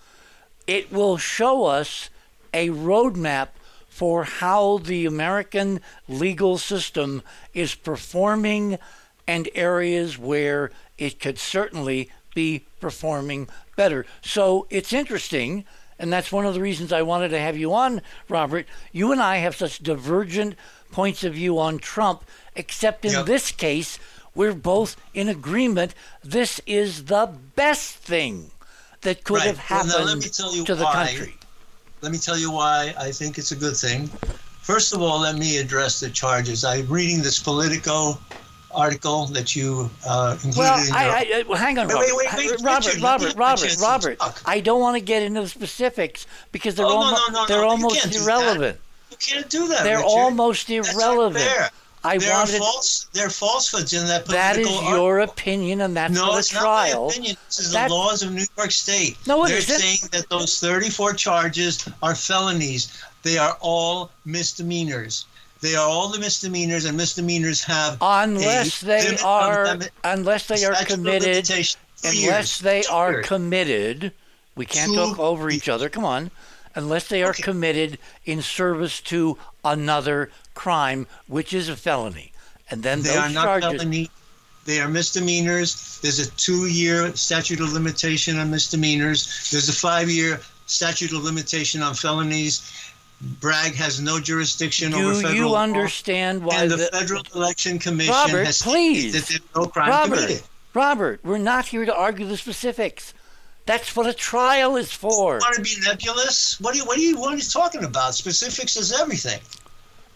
It 0.68 0.92
will 0.92 1.18
show 1.18 1.66
us 1.66 2.10
a 2.54 2.70
roadmap 2.70 3.50
for 3.90 4.24
how 4.24 4.78
the 4.80 5.06
American 5.06 5.82
legal 6.08 6.58
system 6.58 7.22
is 7.54 7.76
performing 7.76 8.78
and 9.28 9.50
areas 9.54 10.18
where 10.18 10.72
it 10.98 11.20
could 11.20 11.38
certainly 11.38 12.10
be 12.34 12.66
performing 12.80 13.48
better. 13.76 14.06
So 14.22 14.66
it's 14.70 14.94
interesting, 14.94 15.66
and 16.00 16.12
that's 16.12 16.32
one 16.32 16.46
of 16.46 16.54
the 16.54 16.62
reasons 16.62 16.94
I 16.94 17.02
wanted 17.02 17.30
to 17.30 17.40
have 17.40 17.58
you 17.58 17.74
on, 17.74 18.02
Robert. 18.30 18.66
You 18.92 19.12
and 19.12 19.22
I 19.22 19.38
have 19.38 19.56
such 19.56 19.80
divergent 19.84 20.56
points 20.92 21.24
of 21.24 21.34
view 21.34 21.58
on 21.60 21.80
Trump, 21.80 22.24
except 22.56 23.06
in 23.06 23.12
Yep. 23.14 23.26
this 23.26 23.52
case, 23.52 24.00
we're 24.36 24.54
both 24.54 24.96
in 25.14 25.28
agreement 25.30 25.94
this 26.24 26.62
is 26.66 27.06
the 27.06 27.30
best 27.56 27.96
thing 27.96 28.52
that 29.02 29.24
could 29.24 29.38
Right. 29.40 29.48
have 29.48 29.58
Well, 29.58 29.66
happened 29.80 29.94
now 29.98 30.04
let 30.06 30.18
me 30.18 30.30
tell 30.30 30.56
you 30.56 30.64
to 30.66 30.76
the 30.76 30.84
why. 30.86 30.94
country. 30.94 31.38
Let 32.02 32.12
me 32.12 32.18
tell 32.18 32.38
you 32.38 32.52
why 32.52 32.94
I 32.98 33.12
think 33.12 33.38
it's 33.38 33.52
a 33.52 33.56
good 33.56 33.76
thing. 33.78 34.10
First 34.62 34.94
of 34.94 35.02
all, 35.02 35.20
let 35.20 35.36
me 35.36 35.58
address 35.58 36.00
the 36.00 36.10
charges. 36.10 36.64
I'm 36.64 36.88
reading 36.88 37.22
this 37.22 37.40
Politico 37.40 38.20
article 38.74 39.26
that 39.28 39.56
you 39.56 39.90
uh, 40.08 40.38
included 40.44 40.58
Well, 40.58 40.80
in 40.80 40.88
your. 40.88 40.96
I, 40.96 41.32
I, 41.40 41.44
well, 41.48 41.58
hang 41.58 41.78
on, 41.78 41.88
Robert. 41.88 42.00
wait, 42.00 42.16
wait, 42.16 42.34
wait, 42.38 42.62
Robert, 42.62 42.86
Richard, 42.88 43.02
Robert, 43.04 43.36
Robert, 43.36 43.78
Robert. 43.82 44.18
I 44.46 44.60
don't 44.62 44.80
want 44.80 44.96
to 44.98 45.02
get 45.02 45.24
into 45.24 45.42
the 45.42 45.48
specifics 45.50 46.26
because 46.52 46.76
they're 46.76 46.86
Oh, 46.86 46.90
no, 46.90 46.96
almost 46.96 47.32
no, 47.32 47.42
no, 47.42 47.46
they're 47.48 47.62
no, 47.62 47.70
almost 47.70 48.16
irrelevant. 48.16 48.80
Can't 49.22 49.50
do 49.50 49.68
that. 49.70 49.84
They're 49.84 49.98
Richard. 49.98 50.08
almost 50.10 50.70
irrelevant. 50.70 51.46
I 52.04 52.18
there 52.18 52.32
wanted 52.34 52.56
are 52.56 52.60
false. 52.60 53.06
There 53.14 53.28
are 53.28 53.30
falsehoods 53.30 53.94
in 53.94 54.08
that 54.08 54.26
that 54.26 54.58
is 54.58 54.68
your 54.68 55.20
article. 55.20 55.34
opinion, 55.34 55.82
and 55.82 55.96
that's 55.96 56.12
No, 56.14 56.26
for 56.28 56.32
the 56.34 56.40
it's 56.40 56.48
trial. 56.50 56.64
not 56.66 57.08
my 57.08 57.12
opinion. 57.14 57.38
This 57.48 57.60
is 57.60 57.72
That- 57.74 57.90
the 57.90 57.94
laws 57.94 58.24
of 58.24 58.32
New 58.32 58.46
York 58.58 58.72
State. 58.72 59.18
No, 59.28 59.46
it 59.46 59.50
They're 59.50 59.58
isn't. 59.60 59.80
saying 59.80 60.00
that 60.12 60.28
those 60.30 60.60
34 60.60 61.14
charges 61.14 61.86
are 62.02 62.16
felonies. 62.16 62.88
They 63.22 63.38
are 63.38 63.56
all 63.62 64.10
misdemeanors. 64.26 65.26
They 65.62 65.76
are 65.76 65.88
all 65.88 66.08
the 66.08 66.18
misdemeanors, 66.18 66.86
and 66.86 66.98
misdemeanors 66.98 67.64
have 67.66 67.98
Unless 68.02 68.82
a 68.82 68.86
they 68.86 69.18
are, 69.24 69.78
unless 70.04 70.48
they 70.48 70.66
are 70.66 70.74
committed, 70.86 71.48
unless 71.52 71.78
years. 72.16 72.58
they 72.58 72.84
are 72.86 73.22
committed. 73.22 74.12
We 74.56 74.66
can't 74.66 74.96
talk 74.96 75.20
over 75.20 75.52
each 75.52 75.70
other. 75.70 75.88
Come 75.88 76.04
on. 76.04 76.32
Unless 76.76 77.08
they 77.08 77.24
are 77.24 77.32
Okay. 77.32 77.44
committed 77.44 77.98
in 78.26 78.42
service 78.42 79.00
to 79.02 79.38
another 79.64 80.30
crime, 80.54 81.08
which 81.28 81.54
is 81.54 81.70
a 81.70 81.76
felony. 81.76 82.32
And 82.70 82.84
then 82.84 83.02
They 83.02 83.18
are 83.18 83.30
not 83.30 83.44
charges. 83.44 83.72
felony. 83.82 84.10
They 84.66 84.80
are 84.80 84.88
misdemeanors. 84.88 86.00
There's 86.02 86.20
a 86.20 86.30
two-year 86.32 87.16
statute 87.16 87.60
of 87.60 87.74
limitation 87.74 88.38
on 88.38 88.52
misdemeanors. 88.52 89.50
There's 89.52 89.70
a 89.70 89.74
five-year 89.74 90.40
statute 90.68 91.12
of 91.14 91.24
limitation 91.24 91.82
on 91.82 91.96
felonies. 91.96 92.62
Bragg 93.40 93.76
has 93.76 94.00
no 94.00 94.20
jurisdiction 94.20 94.94
over 94.94 95.14
federal. 95.16 95.32
Do 95.32 95.38
you 95.38 95.50
law. 95.50 95.62
understand 95.62 96.44
why 96.44 96.62
and 96.64 96.72
the, 96.72 96.78
the, 96.78 96.90
Federal 96.92 97.24
Election 97.36 97.78
Commission 97.80 98.14
Robert, 98.14 98.46
has 98.46 98.62
please. 98.62 99.14
that 99.14 99.28
there's 99.28 99.42
no 99.56 99.66
crime 99.66 99.90
Robert, 99.90 100.16
committed. 100.16 100.42
Robert, 100.74 101.20
we're 101.24 101.38
not 101.38 101.68
here 101.68 101.86
to 101.86 101.94
argue 101.94 102.26
the 102.26 102.38
specifics. 102.38 103.14
That's 103.66 103.96
what 103.96 104.08
a 104.08 104.14
trial 104.14 104.76
is 104.76 104.92
for. 104.92 105.40
Want 105.40 105.56
to 105.56 105.62
be 105.62 105.76
nebulous? 105.86 106.60
What 106.60 106.74
are 106.74 106.78
you? 106.78 106.86
What 106.86 106.98
are 106.98 107.02
you? 107.02 107.20
What 107.20 107.34
are 107.34 107.38
you 107.38 107.44
talking 107.44 107.84
about? 107.84 108.16
Specifics 108.16 108.76
is 108.76 108.92
everything. 108.92 109.40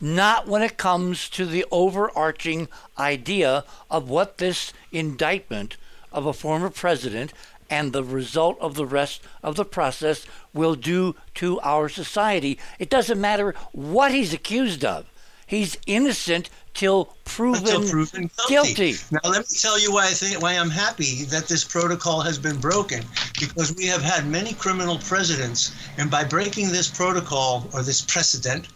Not 0.02 0.48
when 0.48 0.62
it 0.62 0.78
comes 0.78 1.30
to 1.30 1.46
the 1.46 1.66
overarching 1.72 2.68
idea 2.98 3.64
of 3.90 4.10
what 4.10 4.40
this 4.40 4.74
indictment 4.92 5.78
of 6.12 6.26
a 6.26 6.34
former 6.34 6.70
president 6.70 7.34
and 7.70 7.94
the 7.94 8.04
result 8.04 8.58
of 8.60 8.76
the 8.76 8.86
rest 8.86 9.22
of 9.42 9.56
the 9.56 9.66
process 9.66 10.26
will 10.54 10.76
do 10.76 11.16
to 11.36 11.60
our 11.62 11.90
society. 11.90 12.60
It 12.78 12.90
doesn't 12.90 13.20
matter 13.20 13.56
what 13.72 14.12
he's 14.12 14.34
accused 14.34 14.84
of. 14.84 15.06
He's 15.48 15.78
innocent 15.86 16.50
till 16.76 17.06
proven, 17.24 17.64
Until 17.64 17.90
proven 17.90 18.30
guilty. 18.48 18.74
guilty. 18.74 18.98
Now 19.12 19.22
let 19.24 19.40
me 19.40 19.58
tell 19.60 19.80
you 19.80 19.92
why 19.92 20.06
I 20.08 20.12
think 20.12 20.42
why 20.42 20.54
I'm 20.54 20.70
happy 20.70 21.24
that 21.26 21.48
this 21.48 21.64
protocol 21.64 22.22
has 22.22 22.38
been 22.38 22.58
broken 22.60 23.04
because 23.40 23.74
we 23.76 23.88
have 23.88 24.02
had 24.02 24.28
many 24.28 24.54
criminal 24.54 25.00
presidents 25.00 25.74
and 25.98 26.12
by 26.12 26.24
breaking 26.24 26.70
this 26.70 26.90
protocol 26.90 27.68
or 27.74 27.82
this 27.82 28.02
precedent 28.02 28.68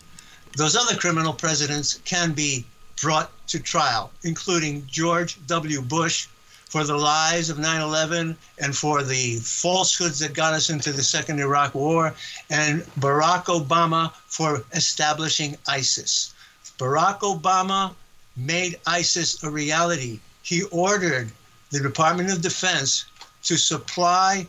those 0.57 0.75
other 0.75 0.95
criminal 0.95 1.33
presidents 1.33 1.99
can 2.05 2.31
be 2.31 2.65
brought 3.01 3.29
to 3.47 3.59
trial 3.59 4.11
including 4.23 4.85
George 4.87 5.37
W 5.47 5.81
Bush 5.81 6.27
for 6.69 6.83
the 6.83 6.95
lies 6.95 7.49
of 7.49 7.57
9/11 7.57 8.35
and 8.59 8.77
for 8.77 9.03
the 9.03 9.37
falsehoods 9.37 10.19
that 10.19 10.33
got 10.33 10.53
us 10.53 10.69
into 10.69 10.93
the 10.93 11.03
second 11.03 11.39
Iraq 11.39 11.75
war 11.75 12.13
and 12.49 12.83
Barack 12.99 13.45
Obama 13.45 14.13
for 14.27 14.63
establishing 14.73 15.57
ISIS. 15.67 16.33
Barack 16.79 17.19
Obama 17.19 17.93
made 18.37 18.79
ISIS 18.87 19.43
a 19.43 19.49
reality. 19.49 20.19
He 20.41 20.63
ordered 20.71 21.29
the 21.71 21.79
Department 21.79 22.31
of 22.31 22.41
Defense 22.41 23.05
to 23.43 23.57
supply 23.57 24.47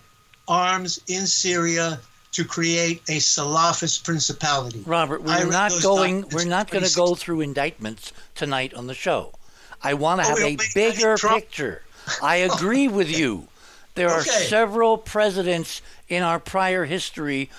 arms 0.49 1.01
in 1.09 1.27
Syria 1.27 2.01
to 2.33 2.45
create 2.45 3.03
a 3.09 3.17
Salafist 3.19 4.05
principality. 4.05 4.83
Robert, 4.87 5.23
we're 5.23 5.47
not 5.51 5.73
going 5.83 6.25
we're 6.31 6.45
not 6.45 6.71
going 6.71 6.85
to 6.85 6.95
go 6.95 7.15
through 7.17 7.41
indictments 7.41 8.13
tonight 8.37 8.73
on 8.75 8.87
the 8.87 8.95
show. 8.95 9.33
I 9.83 9.95
want 9.95 10.21
to 10.23 10.27
Oh, 10.29 10.37
have 10.37 10.39
a 10.45 10.57
bigger 10.75 11.17
picture. 11.17 11.83
I 12.23 12.37
agree 12.51 12.87
with 12.87 13.11
you. 13.11 13.49
There 13.97 14.09
are 14.09 14.23
several 14.23 14.97
presidents 14.97 15.83
in 16.09 16.23
our 16.23 16.39
prior 16.39 16.85
history 16.85 17.51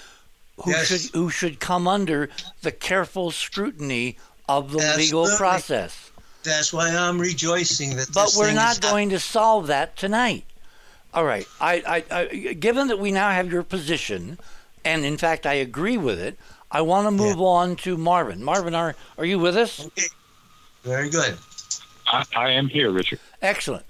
who 0.63 0.72
Yes. 0.72 0.88
should 0.88 1.01
who 1.13 1.30
should 1.30 1.59
come 1.59 1.88
under 1.88 2.30
the 2.61 2.72
careful 2.72 3.32
scrutiny 3.32 4.17
of 4.60 4.72
the 4.72 4.95
legal 4.97 5.28
process. 5.38 6.12
That's 6.43 6.74
why 6.74 6.89
I'm 6.89 7.20
rejoicing 7.20 7.95
that 7.97 8.12
But 8.14 8.26
this 8.26 8.38
we're 8.38 8.47
thing 8.47 8.56
not 8.56 8.74
is 8.74 8.80
going 8.80 9.10
to 9.10 9.20
solve 9.20 9.68
that 9.68 9.95
tonight. 9.95 10.45
All 11.14 11.26
right. 11.26 11.47
I, 11.60 12.04
I, 12.12 12.20
I, 12.20 12.26
given 12.54 12.88
that 12.88 12.99
we 12.99 13.12
now 13.12 13.30
have 13.30 13.52
your 13.52 13.64
position, 13.64 14.39
and 14.84 15.06
in 15.06 15.18
fact 15.18 15.45
I 15.45 15.54
agree 15.54 15.97
with 15.97 16.20
it, 16.20 16.38
I 16.72 16.82
want 16.82 17.06
to 17.06 17.12
move 17.12 17.41
on 17.41 17.76
to 17.78 17.97
Marvin. 17.97 18.43
Marvin, 18.43 18.74
are 18.74 18.95
are 19.18 19.26
you 19.26 19.38
with 19.39 19.58
us? 19.58 19.86
Okay. 19.88 20.08
Very 20.84 21.10
good. 21.10 21.38
I, 22.08 22.26
I 22.36 22.49
am 22.52 22.68
here, 22.68 22.89
Richard. 22.91 23.20
Excellent. 23.41 23.86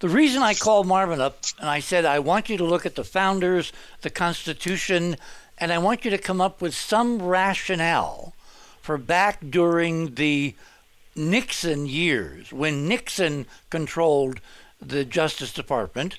The 0.00 0.08
reason 0.08 0.42
I 0.42 0.54
called 0.54 0.86
Marvin 0.86 1.20
up 1.20 1.38
and 1.58 1.70
I 1.70 1.80
said 1.80 2.04
I 2.04 2.18
want 2.18 2.50
you 2.50 2.58
to 2.58 2.64
look 2.64 2.84
at 2.84 2.96
the 2.96 3.04
founders, 3.04 3.72
the 4.02 4.10
Constitution, 4.10 5.16
and 5.58 5.72
I 5.72 5.78
want 5.78 6.04
you 6.04 6.10
to 6.10 6.18
come 6.18 6.40
up 6.40 6.60
with 6.60 6.74
some 6.74 7.22
rationale 7.22 8.34
for 8.84 8.98
back 8.98 9.38
during 9.48 10.14
the 10.16 10.54
Nixon 11.16 11.86
years 11.86 12.52
when 12.52 12.86
Nixon 12.86 13.46
controlled 13.70 14.40
the 14.78 15.06
Justice 15.06 15.54
Department. 15.54 16.18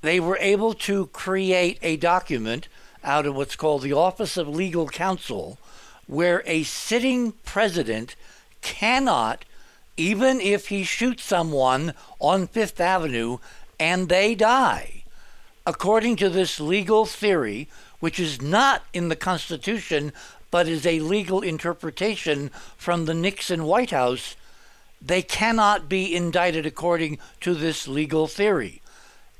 They 0.00 0.20
were 0.20 0.38
able 0.38 0.74
to 0.74 1.06
create 1.06 1.80
a 1.82 1.96
document 1.96 2.68
out 3.02 3.26
of 3.26 3.34
what's 3.34 3.56
called 3.56 3.82
the 3.82 3.94
Office 3.94 4.36
of 4.36 4.46
Legal 4.46 4.86
Counsel 4.86 5.58
where 6.06 6.44
a 6.46 6.62
sitting 6.62 7.32
president 7.44 8.14
cannot 8.60 9.44
even 9.96 10.40
if 10.40 10.68
he 10.68 10.84
shoots 10.84 11.24
someone 11.24 11.94
on 12.20 12.46
Fifth 12.46 12.80
Avenue 12.80 13.38
and 13.80 14.08
they 14.08 14.36
die. 14.36 15.02
According 15.66 16.14
to 16.16 16.30
this 16.30 16.60
legal 16.60 17.06
theory, 17.06 17.68
which 17.98 18.20
is 18.20 18.40
not 18.40 18.84
in 18.92 19.08
the 19.08 19.16
Constitution 19.16 20.12
but 20.52 20.68
is 20.68 20.86
a 20.86 21.00
legal 21.00 21.40
interpretation 21.40 22.50
from 22.76 23.06
the 23.06 23.14
Nixon 23.14 23.64
White 23.64 23.90
House, 23.90 24.36
they 25.00 25.22
cannot 25.22 25.88
be 25.88 26.14
indicted 26.14 26.64
according 26.64 27.18
to 27.40 27.54
this 27.54 27.88
legal 27.88 28.28
theory. 28.28 28.80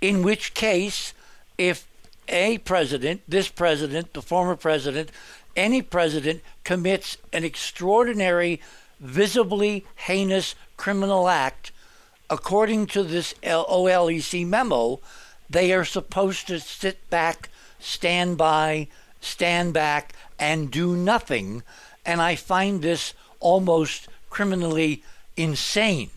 In 0.01 0.23
which 0.23 0.55
case, 0.55 1.15
if 1.57 1.87
a 2.29 2.59
president, 2.59 3.21
this 3.29 3.49
president, 3.49 4.15
the 4.15 4.23
former 4.23 4.57
president, 4.57 5.13
any 5.55 5.83
president 5.83 6.41
commits 6.65 7.19
an 7.33 7.45
extraordinary, 7.45 8.61
visibly 8.99 9.85
heinous 10.07 10.55
criminal 10.79 11.29
act, 11.29 11.73
according 12.31 12.87
to 12.87 13.03
this 13.03 13.35
OLEC 13.43 14.47
memo, 14.47 14.99
they 15.51 15.75
are 15.75 15.85
supposed 15.85 16.47
to 16.47 16.59
sit 16.59 17.11
back, 17.11 17.51
stand 17.79 18.39
by, 18.39 18.89
stand 19.23 19.73
back, 19.73 20.13
and 20.39 20.71
do 20.71 20.95
nothing. 20.95 21.63
And 22.05 22.21
I 22.21 22.37
find 22.37 22.83
this 22.83 23.15
almost 23.41 24.09
criminally 24.29 25.03
insane. 25.37 26.11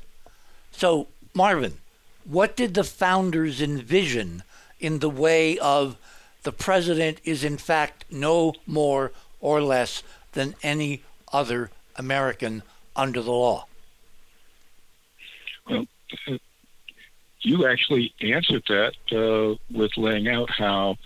So, 0.72 1.08
Marvin, 1.34 1.78
what 2.26 2.56
did 2.56 2.74
the 2.74 2.84
founders 2.84 3.62
envision 3.62 4.44
in 4.80 5.00
the 5.00 5.10
way 5.10 5.58
of 5.60 5.98
the 6.44 6.52
president 6.52 7.20
is 7.24 7.44
in 7.44 7.58
fact 7.58 8.06
no 8.10 8.54
more 8.68 9.12
or 9.40 9.62
less 9.62 10.04
than 10.34 10.56
any 10.64 11.04
other 11.32 11.72
American 11.96 12.64
under 12.96 13.22
the 13.22 13.32
law? 13.32 13.66
You 17.42 17.68
actually 17.68 18.12
answered 18.22 18.64
that 18.70 18.96
uh, 19.12 19.56
with 19.70 19.92
laying 19.98 20.28
out 20.28 20.50
how 20.50 20.98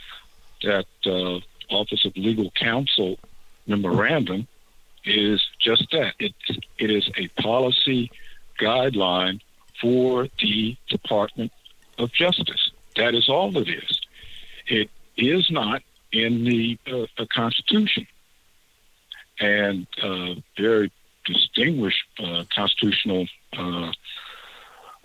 that 0.63 0.85
uh, 1.05 1.39
Office 1.69 2.05
of 2.05 2.15
Legal 2.15 2.51
Counsel 2.51 3.17
memorandum 3.67 4.47
is 5.05 5.45
just 5.59 5.89
that. 5.91 6.13
It, 6.19 6.33
it 6.77 6.89
is 6.89 7.09
a 7.17 7.27
policy 7.41 8.11
guideline 8.59 9.39
for 9.81 10.27
the 10.39 10.75
Department 10.87 11.51
of 11.97 12.11
Justice. 12.11 12.71
That 12.95 13.15
is 13.15 13.29
all 13.29 13.57
it 13.57 13.69
is. 13.69 14.01
It 14.67 14.89
is 15.15 15.49
not 15.49 15.81
in 16.11 16.43
the 16.43 16.77
uh, 16.91 17.05
uh, 17.17 17.25
Constitution. 17.33 18.07
And 19.39 19.87
uh, 20.03 20.35
very 20.57 20.91
distinguished 21.25 22.03
uh, 22.21 22.43
constitutional 22.53 23.27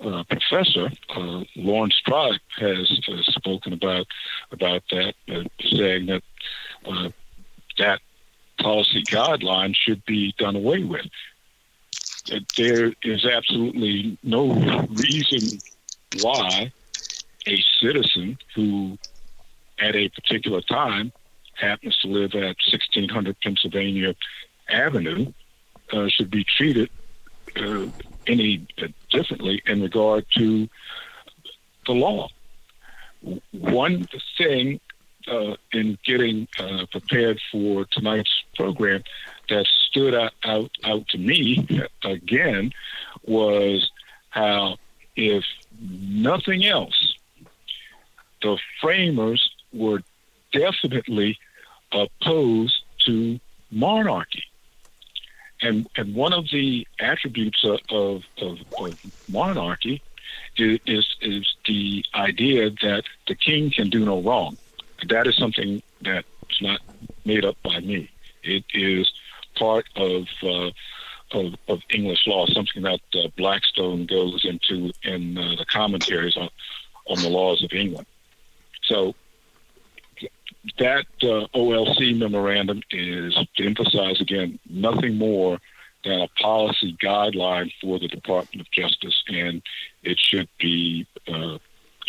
uh, 0.03 0.25
professor 0.25 0.91
uh, 1.15 1.45
Laurence 1.57 2.01
Tribe 2.07 2.41
has 2.59 3.01
uh, 3.09 3.23
spoken 3.23 3.73
about 3.73 4.07
about 4.51 4.83
that, 4.91 5.15
uh, 5.29 5.45
saying 5.61 6.07
that 6.07 6.23
uh, 6.87 7.11
that 7.79 8.01
policy 8.59 9.03
guideline 9.05 9.75
should 9.75 10.05
be 10.05 10.35
done 10.39 10.57
away 10.57 10.83
with. 10.85 11.07
That 12.29 12.45
there 12.57 12.93
is 13.03 13.25
absolutely 13.25 14.19
no 14.23 14.53
reason 14.89 15.59
why 16.21 16.73
a 17.47 17.63
citizen 17.81 18.39
who, 18.55 18.99
at 19.79 19.95
a 19.95 20.09
particular 20.09 20.63
time, 20.63 21.13
happens 21.55 21.97
to 21.99 22.09
live 22.09 22.35
at 22.35 22.57
1600 22.71 23.37
Pennsylvania 23.41 24.15
Avenue, 24.69 25.33
should 26.09 26.31
be 26.31 26.45
treated 26.45 26.91
any 28.27 28.67
uh, 28.83 28.89
differently 29.11 29.63
in 29.67 29.83
regard 29.83 30.27
to 30.37 30.69
the 31.87 31.93
law. 31.93 32.29
One 33.53 34.07
thing 34.37 34.81
uh, 35.27 35.57
in 35.73 35.99
getting 36.05 36.49
uh, 36.59 36.87
prepared 36.91 37.41
for 37.51 37.85
tonight's 37.87 38.45
program 38.57 39.03
that 39.49 39.67
stood 39.67 40.15
out, 40.15 40.33
out, 40.45 40.71
out 40.85 41.09
to 41.09 41.19
me 41.19 41.67
again 42.03 42.73
was 43.25 43.91
how, 44.31 44.77
if 45.17 45.45
nothing 45.81 46.65
else, 46.65 47.17
the 48.43 48.59
framers 48.81 49.51
were 49.73 50.03
definitely 50.53 51.39
opposed 51.93 52.83
to 53.07 53.41
monarchy. 53.71 54.45
And, 55.65 55.89
and 55.97 56.15
one 56.15 56.35
of 56.35 56.51
the 56.51 56.87
attributes 57.01 57.65
of, 57.65 57.81
of, 57.91 58.23
of, 58.43 58.59
monarchy 59.29 60.03
is, 60.59 60.79
is, 60.85 61.17
is 61.23 61.57
the 61.67 62.05
idea 62.15 62.69
that 62.83 63.05
the 63.27 63.35
king 63.35 63.71
can 63.71 63.89
do 63.89 64.05
no 64.05 64.21
wrong. 64.21 64.59
That 65.09 65.27
is 65.27 65.37
something 65.37 65.83
that's 66.03 66.61
not 66.61 66.81
made 67.25 67.47
up 67.47 67.57
by 67.63 67.81
me. 67.81 68.11
It 68.43 68.65
is 68.75 69.11
part 69.57 69.87
of 69.97 70.27
uh, 70.43 70.71
of, 71.33 71.55
of, 71.69 71.81
English 71.91 72.27
law, 72.27 72.47
something 72.47 72.83
that 72.83 73.01
uh, 73.15 73.29
Blackstone 73.37 74.05
goes 74.07 74.45
into 74.45 74.93
in 75.03 75.37
uh, 75.37 75.57
the 75.57 75.65
commentaries 75.65 76.37
on, 76.37 76.51
on 77.07 77.23
the 77.23 77.29
laws 77.31 77.65
of 77.65 77.73
England. 77.73 78.07
So 78.83 79.15
that 80.79 81.07
uh, 81.23 81.47
OLC 81.55 82.17
memorandum 82.19 82.83
is 82.91 83.35
to 83.57 83.67
emphasize 83.67 84.21
again 84.21 84.59
nothing 84.69 85.17
more 85.17 85.59
than 86.05 86.21
a 86.21 86.29
policy 86.41 86.97
guideline 87.03 87.73
for 87.81 87.99
the 87.99 88.09
Department 88.09 88.61
of 88.61 88.71
Justice, 88.71 89.23
and 89.29 89.63
it 90.03 90.19
should 90.19 90.49
be 90.59 91.07
uh, 91.29 91.59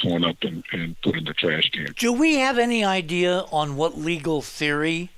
torn 0.02 0.26
up 0.26 0.38
and, 0.42 0.64
and 0.72 1.00
put 1.02 1.16
in 1.16 1.24
the 1.24 1.34
trash 1.34 1.70
can. 1.72 1.88
Do 1.98 2.12
we 2.12 2.36
have 2.36 2.58
any 2.58 2.84
idea 2.84 3.46
on 3.52 3.76
what 3.76 3.98
legal 3.98 4.42
theory 4.42 5.10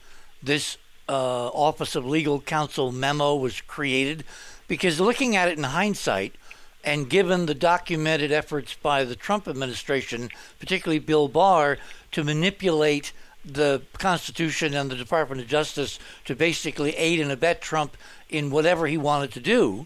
this 0.43 0.77
uh, 1.09 1.47
Office 1.47 1.95
of 1.95 2.05
Legal 2.05 2.39
Counsel 2.39 2.91
memo 2.91 3.35
was 3.35 3.61
created? 3.61 4.23
Because 4.67 4.99
looking 4.99 5.35
at 5.35 5.47
it 5.47 5.57
in 5.57 5.63
hindsight, 5.63 6.35
and 6.83 7.09
given 7.09 7.47
the 7.47 7.55
documented 7.55 8.31
efforts 8.31 8.73
by 8.75 9.03
the 9.03 9.15
Trump 9.15 9.47
administration, 9.47 10.29
particularly 10.59 10.99
Bill 10.99 11.27
Barr, 11.27 11.77
to 12.17 12.23
manipulate 12.23 13.13
the 13.45 13.79
Constitution 13.99 14.73
and 14.73 14.89
the 14.89 14.95
Department 14.95 15.39
of 15.39 15.47
Justice 15.47 15.99
to 16.25 16.35
basically 16.35 16.95
aid 16.95 17.19
and 17.19 17.31
abet 17.31 17.61
Trump 17.61 17.95
in 18.27 18.49
whatever 18.49 18.87
he 18.87 18.97
wanted 18.97 19.31
to 19.33 19.39
do, 19.39 19.85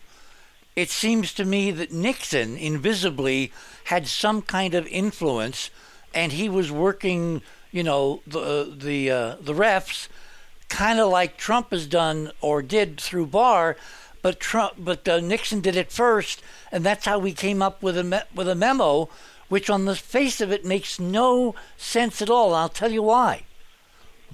it 0.74 0.90
seems 0.90 1.34
to 1.34 1.44
me 1.44 1.72
that 1.72 1.92
Nixon 1.92 2.56
invisibly 2.56 3.52
had 3.84 4.08
some 4.08 4.42
kind 4.42 4.74
of 4.74 4.88
influence, 4.88 5.72
and 6.14 6.32
he 6.32 6.48
was 6.48 6.72
working, 6.72 7.42
you 7.70 7.84
know, 7.84 8.22
the 8.26 8.74
the 8.74 9.12
uh, 9.12 9.36
the 9.42 9.54
refs, 9.54 10.08
kind 10.70 11.02
of 11.02 11.10
like 11.10 11.36
Trump 11.36 11.72
has 11.72 11.86
done 11.86 12.32
or 12.40 12.62
did 12.62 12.98
through 12.98 13.26
Barr, 13.26 13.76
but 14.22 14.40
Trump, 14.40 14.76
but 14.78 15.06
uh, 15.06 15.20
Nixon 15.20 15.60
did 15.60 15.76
it 15.76 15.92
first, 15.92 16.42
and 16.72 16.86
that's 16.86 17.04
how 17.04 17.20
we 17.20 17.34
came 17.34 17.62
up 17.62 17.84
with 17.84 17.98
a 17.98 18.06
me- 18.06 18.30
with 18.34 18.48
a 18.48 18.56
memo, 18.56 19.10
which 19.52 19.70
on 19.70 19.84
the 19.84 19.98
face 19.98 20.40
of 20.40 20.50
it 20.50 20.64
makes 20.64 20.98
no 20.98 21.54
sense 21.76 22.22
at 22.22 22.30
all. 22.30 22.56
I'll 22.56 22.70
tell 22.70 22.90
you 22.90 23.04
why. 23.04 23.44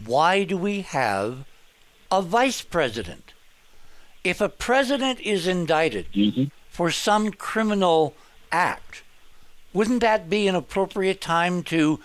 Why 0.05 0.43
do 0.43 0.55
we 0.55 0.81
have 0.81 1.43
a 2.11 2.21
vice 2.21 2.61
president? 2.61 3.33
If 4.23 4.41
a 4.41 4.47
president 4.47 5.19
is 5.21 5.47
indicted 5.47 6.05
mm-hmm. 6.13 6.43
for 6.69 6.91
some 6.91 7.31
criminal 7.31 8.13
act, 8.51 9.01
wouldn't 9.73 10.01
that 10.01 10.29
be 10.29 10.47
an 10.47 10.53
appropriate 10.53 11.19
time 11.19 11.63
to 11.63 11.99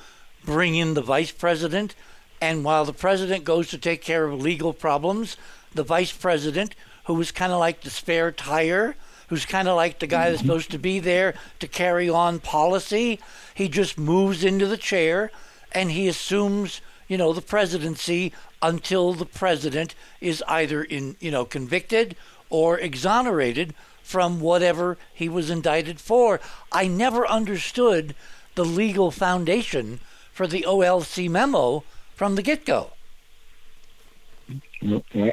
bring 0.47 0.75
in 0.75 0.95
the 0.95 1.03
vice 1.03 1.33
president? 1.33 1.95
And 2.41 2.65
while 2.65 2.87
the 2.87 2.95
president 2.95 3.45
goes 3.45 3.69
to 3.69 3.79
take 3.79 4.01
care 4.01 4.25
of 4.25 4.41
legal 4.41 4.73
problems, 4.73 5.37
the 5.75 5.85
vice 5.85 6.13
president, 6.13 6.75
who 7.05 7.21
is 7.21 7.31
kind 7.31 7.53
of 7.53 7.59
like 7.59 7.83
the 7.83 7.91
spare 7.91 8.33
tire, 8.33 8.97
who's 9.33 9.47
kind 9.47 9.67
of 9.67 9.77
like 9.77 9.99
the 9.99 10.07
guy 10.07 10.29
that's 10.29 10.43
supposed 10.43 10.71
to 10.71 10.79
be 10.79 10.99
there 10.99 11.33
to 11.59 11.67
carry 11.67 12.07
on 12.07 12.39
policy, 12.39 13.19
he 13.55 13.67
just 13.67 13.97
moves 13.97 14.45
into 14.45 14.67
the 14.67 14.77
chair 14.77 15.31
and 15.73 15.91
he 15.91 16.07
assumes 16.07 16.83
you 17.09 17.17
know, 17.17 17.33
the 17.33 17.41
presidency 17.41 18.31
until 18.61 19.15
the 19.15 19.25
president 19.25 19.95
is 20.21 20.45
either 20.47 20.85
in, 20.85 21.17
you 21.19 21.31
know, 21.31 21.47
convicted 21.47 22.15
or 22.51 22.79
exonerated 22.79 23.73
from 24.03 24.39
whatever 24.39 24.99
he 25.15 25.31
was 25.31 25.49
indicted 25.49 25.99
for. 25.99 26.39
I 26.71 26.87
never 26.87 27.27
understood 27.27 28.15
the 28.55 28.67
legal 28.67 29.11
foundation 29.11 30.01
for 30.31 30.47
the 30.47 30.67
OLC 30.69 31.31
memo 31.31 31.85
from 32.15 32.35
the 32.35 32.43
get 32.43 32.67
go. 32.67 32.93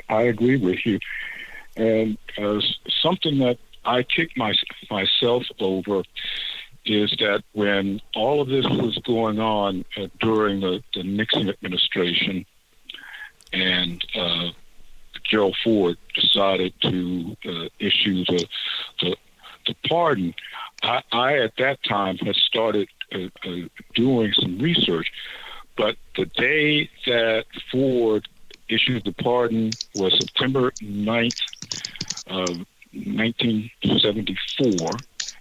I 0.08 0.22
agree 0.22 0.56
with 0.56 0.86
you. 0.86 1.00
And 1.76 2.18
uh, 2.38 2.62
something 3.02 3.40
that 3.40 3.58
I 3.90 4.04
kick 4.04 4.38
my, 4.38 4.54
myself 4.92 5.46
over 5.60 6.04
is 6.86 7.12
that 7.20 7.44
when 7.54 8.02
all 8.16 8.40
of 8.40 8.48
this 8.48 8.66
was 8.66 8.98
going 9.00 9.40
on 9.40 9.84
uh, 9.98 10.08
during 10.20 10.60
the, 10.60 10.84
the, 10.94 11.04
Nixon 11.04 11.50
administration 11.50 12.46
and 13.52 14.04
uh, 14.16 14.50
Gerald 15.24 15.58
Ford 15.64 15.98
decided 16.14 16.74
to 16.82 17.36
uh, 17.46 17.70
issue 17.80 18.24
the, 18.26 18.48
the, 19.02 19.18
the 19.66 19.76
pardon, 19.88 20.36
I, 20.84 21.02
I, 21.12 21.38
at 21.40 21.58
that 21.58 21.84
time 21.84 22.18
had 22.18 22.36
started 22.36 22.90
uh, 23.14 23.28
uh, 23.44 23.68
doing 23.96 24.34
some 24.34 24.60
research. 24.60 25.12
But 25.76 25.98
the 26.16 26.26
day 26.26 26.90
that 27.08 27.46
Ford 27.72 28.28
issued 28.68 29.04
the 29.04 29.14
pardon 29.14 29.72
was 29.96 30.18
September 30.20 30.72
9th, 30.82 31.42
of 32.30 32.66
1974 32.94 34.90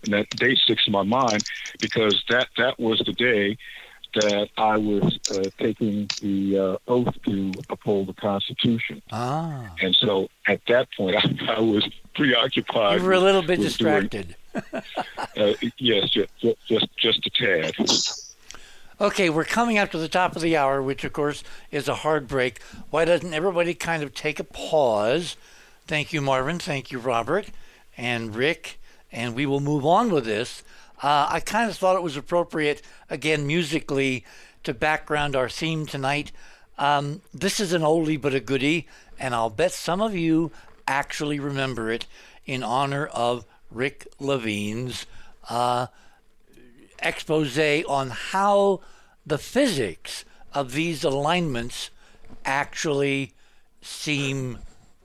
and 0.04 0.12
that 0.12 0.30
date 0.30 0.58
sticks 0.58 0.86
in 0.86 0.92
my 0.92 1.02
mind 1.02 1.42
because 1.80 2.22
that 2.28 2.48
that 2.56 2.78
was 2.78 3.02
the 3.06 3.12
day 3.12 3.56
that 4.14 4.48
I 4.56 4.76
was 4.76 5.18
uh, 5.30 5.50
taking 5.58 6.08
the 6.20 6.58
uh, 6.58 6.76
oath 6.88 7.14
to 7.26 7.52
uphold 7.68 8.08
the 8.08 8.14
Constitution. 8.14 9.02
Ah. 9.12 9.70
And 9.82 9.94
so 9.94 10.28
at 10.46 10.60
that 10.68 10.88
point, 10.96 11.16
I, 11.16 11.52
I 11.56 11.60
was 11.60 11.88
preoccupied. 12.14 13.00
You 13.00 13.06
were 13.06 13.12
a 13.12 13.20
little 13.20 13.42
bit 13.42 13.60
distracted. 13.60 14.34
Doing, 14.52 14.64
uh, 15.36 15.52
yes, 15.78 16.10
just, 16.10 16.32
just 16.66 16.88
just 16.96 17.26
a 17.26 17.30
tad. 17.30 17.74
Okay, 19.00 19.30
we're 19.30 19.44
coming 19.44 19.78
up 19.78 19.92
to 19.92 19.98
the 19.98 20.08
top 20.08 20.34
of 20.34 20.42
the 20.42 20.56
hour, 20.56 20.82
which 20.82 21.04
of 21.04 21.12
course 21.12 21.44
is 21.70 21.86
a 21.86 21.96
hard 21.96 22.26
break. 22.26 22.60
Why 22.90 23.04
doesn't 23.04 23.32
everybody 23.32 23.74
kind 23.74 24.02
of 24.02 24.14
take 24.14 24.40
a 24.40 24.44
pause? 24.44 25.36
Thank 25.88 26.12
you, 26.12 26.20
Marvin. 26.20 26.60
Thank 26.60 26.92
you, 26.92 26.98
Robert 26.98 27.46
and 27.96 28.36
Rick 28.36 28.78
and 29.10 29.34
we 29.34 29.46
will 29.46 29.60
move 29.60 29.84
on 29.84 30.10
with 30.10 30.24
this. 30.24 30.62
Uh, 31.02 31.26
I 31.30 31.40
kind 31.40 31.70
of 31.70 31.76
thought 31.76 31.96
it 31.96 32.02
was 32.02 32.16
appropriate, 32.16 32.82
again, 33.08 33.46
musically, 33.46 34.24
to 34.64 34.74
background 34.74 35.36
our 35.36 35.48
theme 35.48 35.86
tonight. 35.86 36.32
Um, 36.76 37.22
this 37.32 37.60
is 37.60 37.72
an 37.72 37.82
oldie 37.82 38.20
but 38.20 38.34
a 38.34 38.40
goodie, 38.40 38.86
and 39.18 39.34
I'll 39.34 39.50
bet 39.50 39.72
some 39.72 40.00
of 40.00 40.14
you 40.14 40.50
actually 40.86 41.40
remember 41.40 41.90
it 41.90 42.06
in 42.46 42.62
honor 42.62 43.06
of 43.06 43.44
Rick 43.70 44.08
Levine's 44.18 45.06
uh, 45.48 45.86
expose 47.00 47.58
on 47.58 48.10
how 48.10 48.80
the 49.26 49.38
physics 49.38 50.24
of 50.52 50.72
these 50.72 51.04
alignments 51.04 51.90
actually 52.44 53.32
seem 53.80 54.58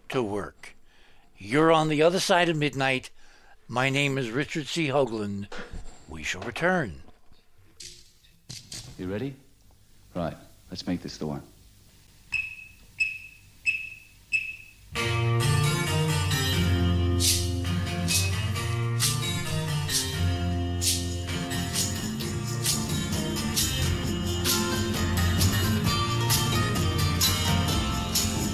to 0.09 0.23
work. 0.23 0.72
You're 1.45 1.73
on 1.73 1.89
the 1.89 2.03
other 2.03 2.21
side 2.21 2.47
of 2.47 2.55
midnight. 2.55 3.09
My 3.67 3.89
name 3.89 4.17
is 4.17 4.31
Richard 4.31 4.65
C. 4.65 4.87
Hoagland. 4.87 5.47
We 6.07 6.23
shall 6.23 6.39
return. 6.39 7.01
You 8.97 9.11
ready? 9.11 9.35
Right, 10.15 10.37
let's 10.71 10.87
make 10.87 11.01
this 11.01 11.17
the 11.17 11.27
one. 11.27 11.43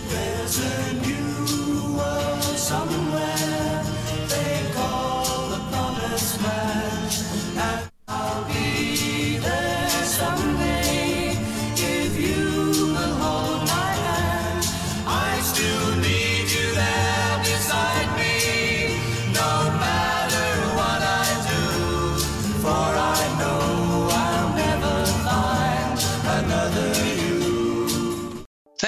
There's 0.10 0.89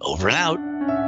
Over 0.00 0.28
and 0.28 0.36
out. 0.36 1.05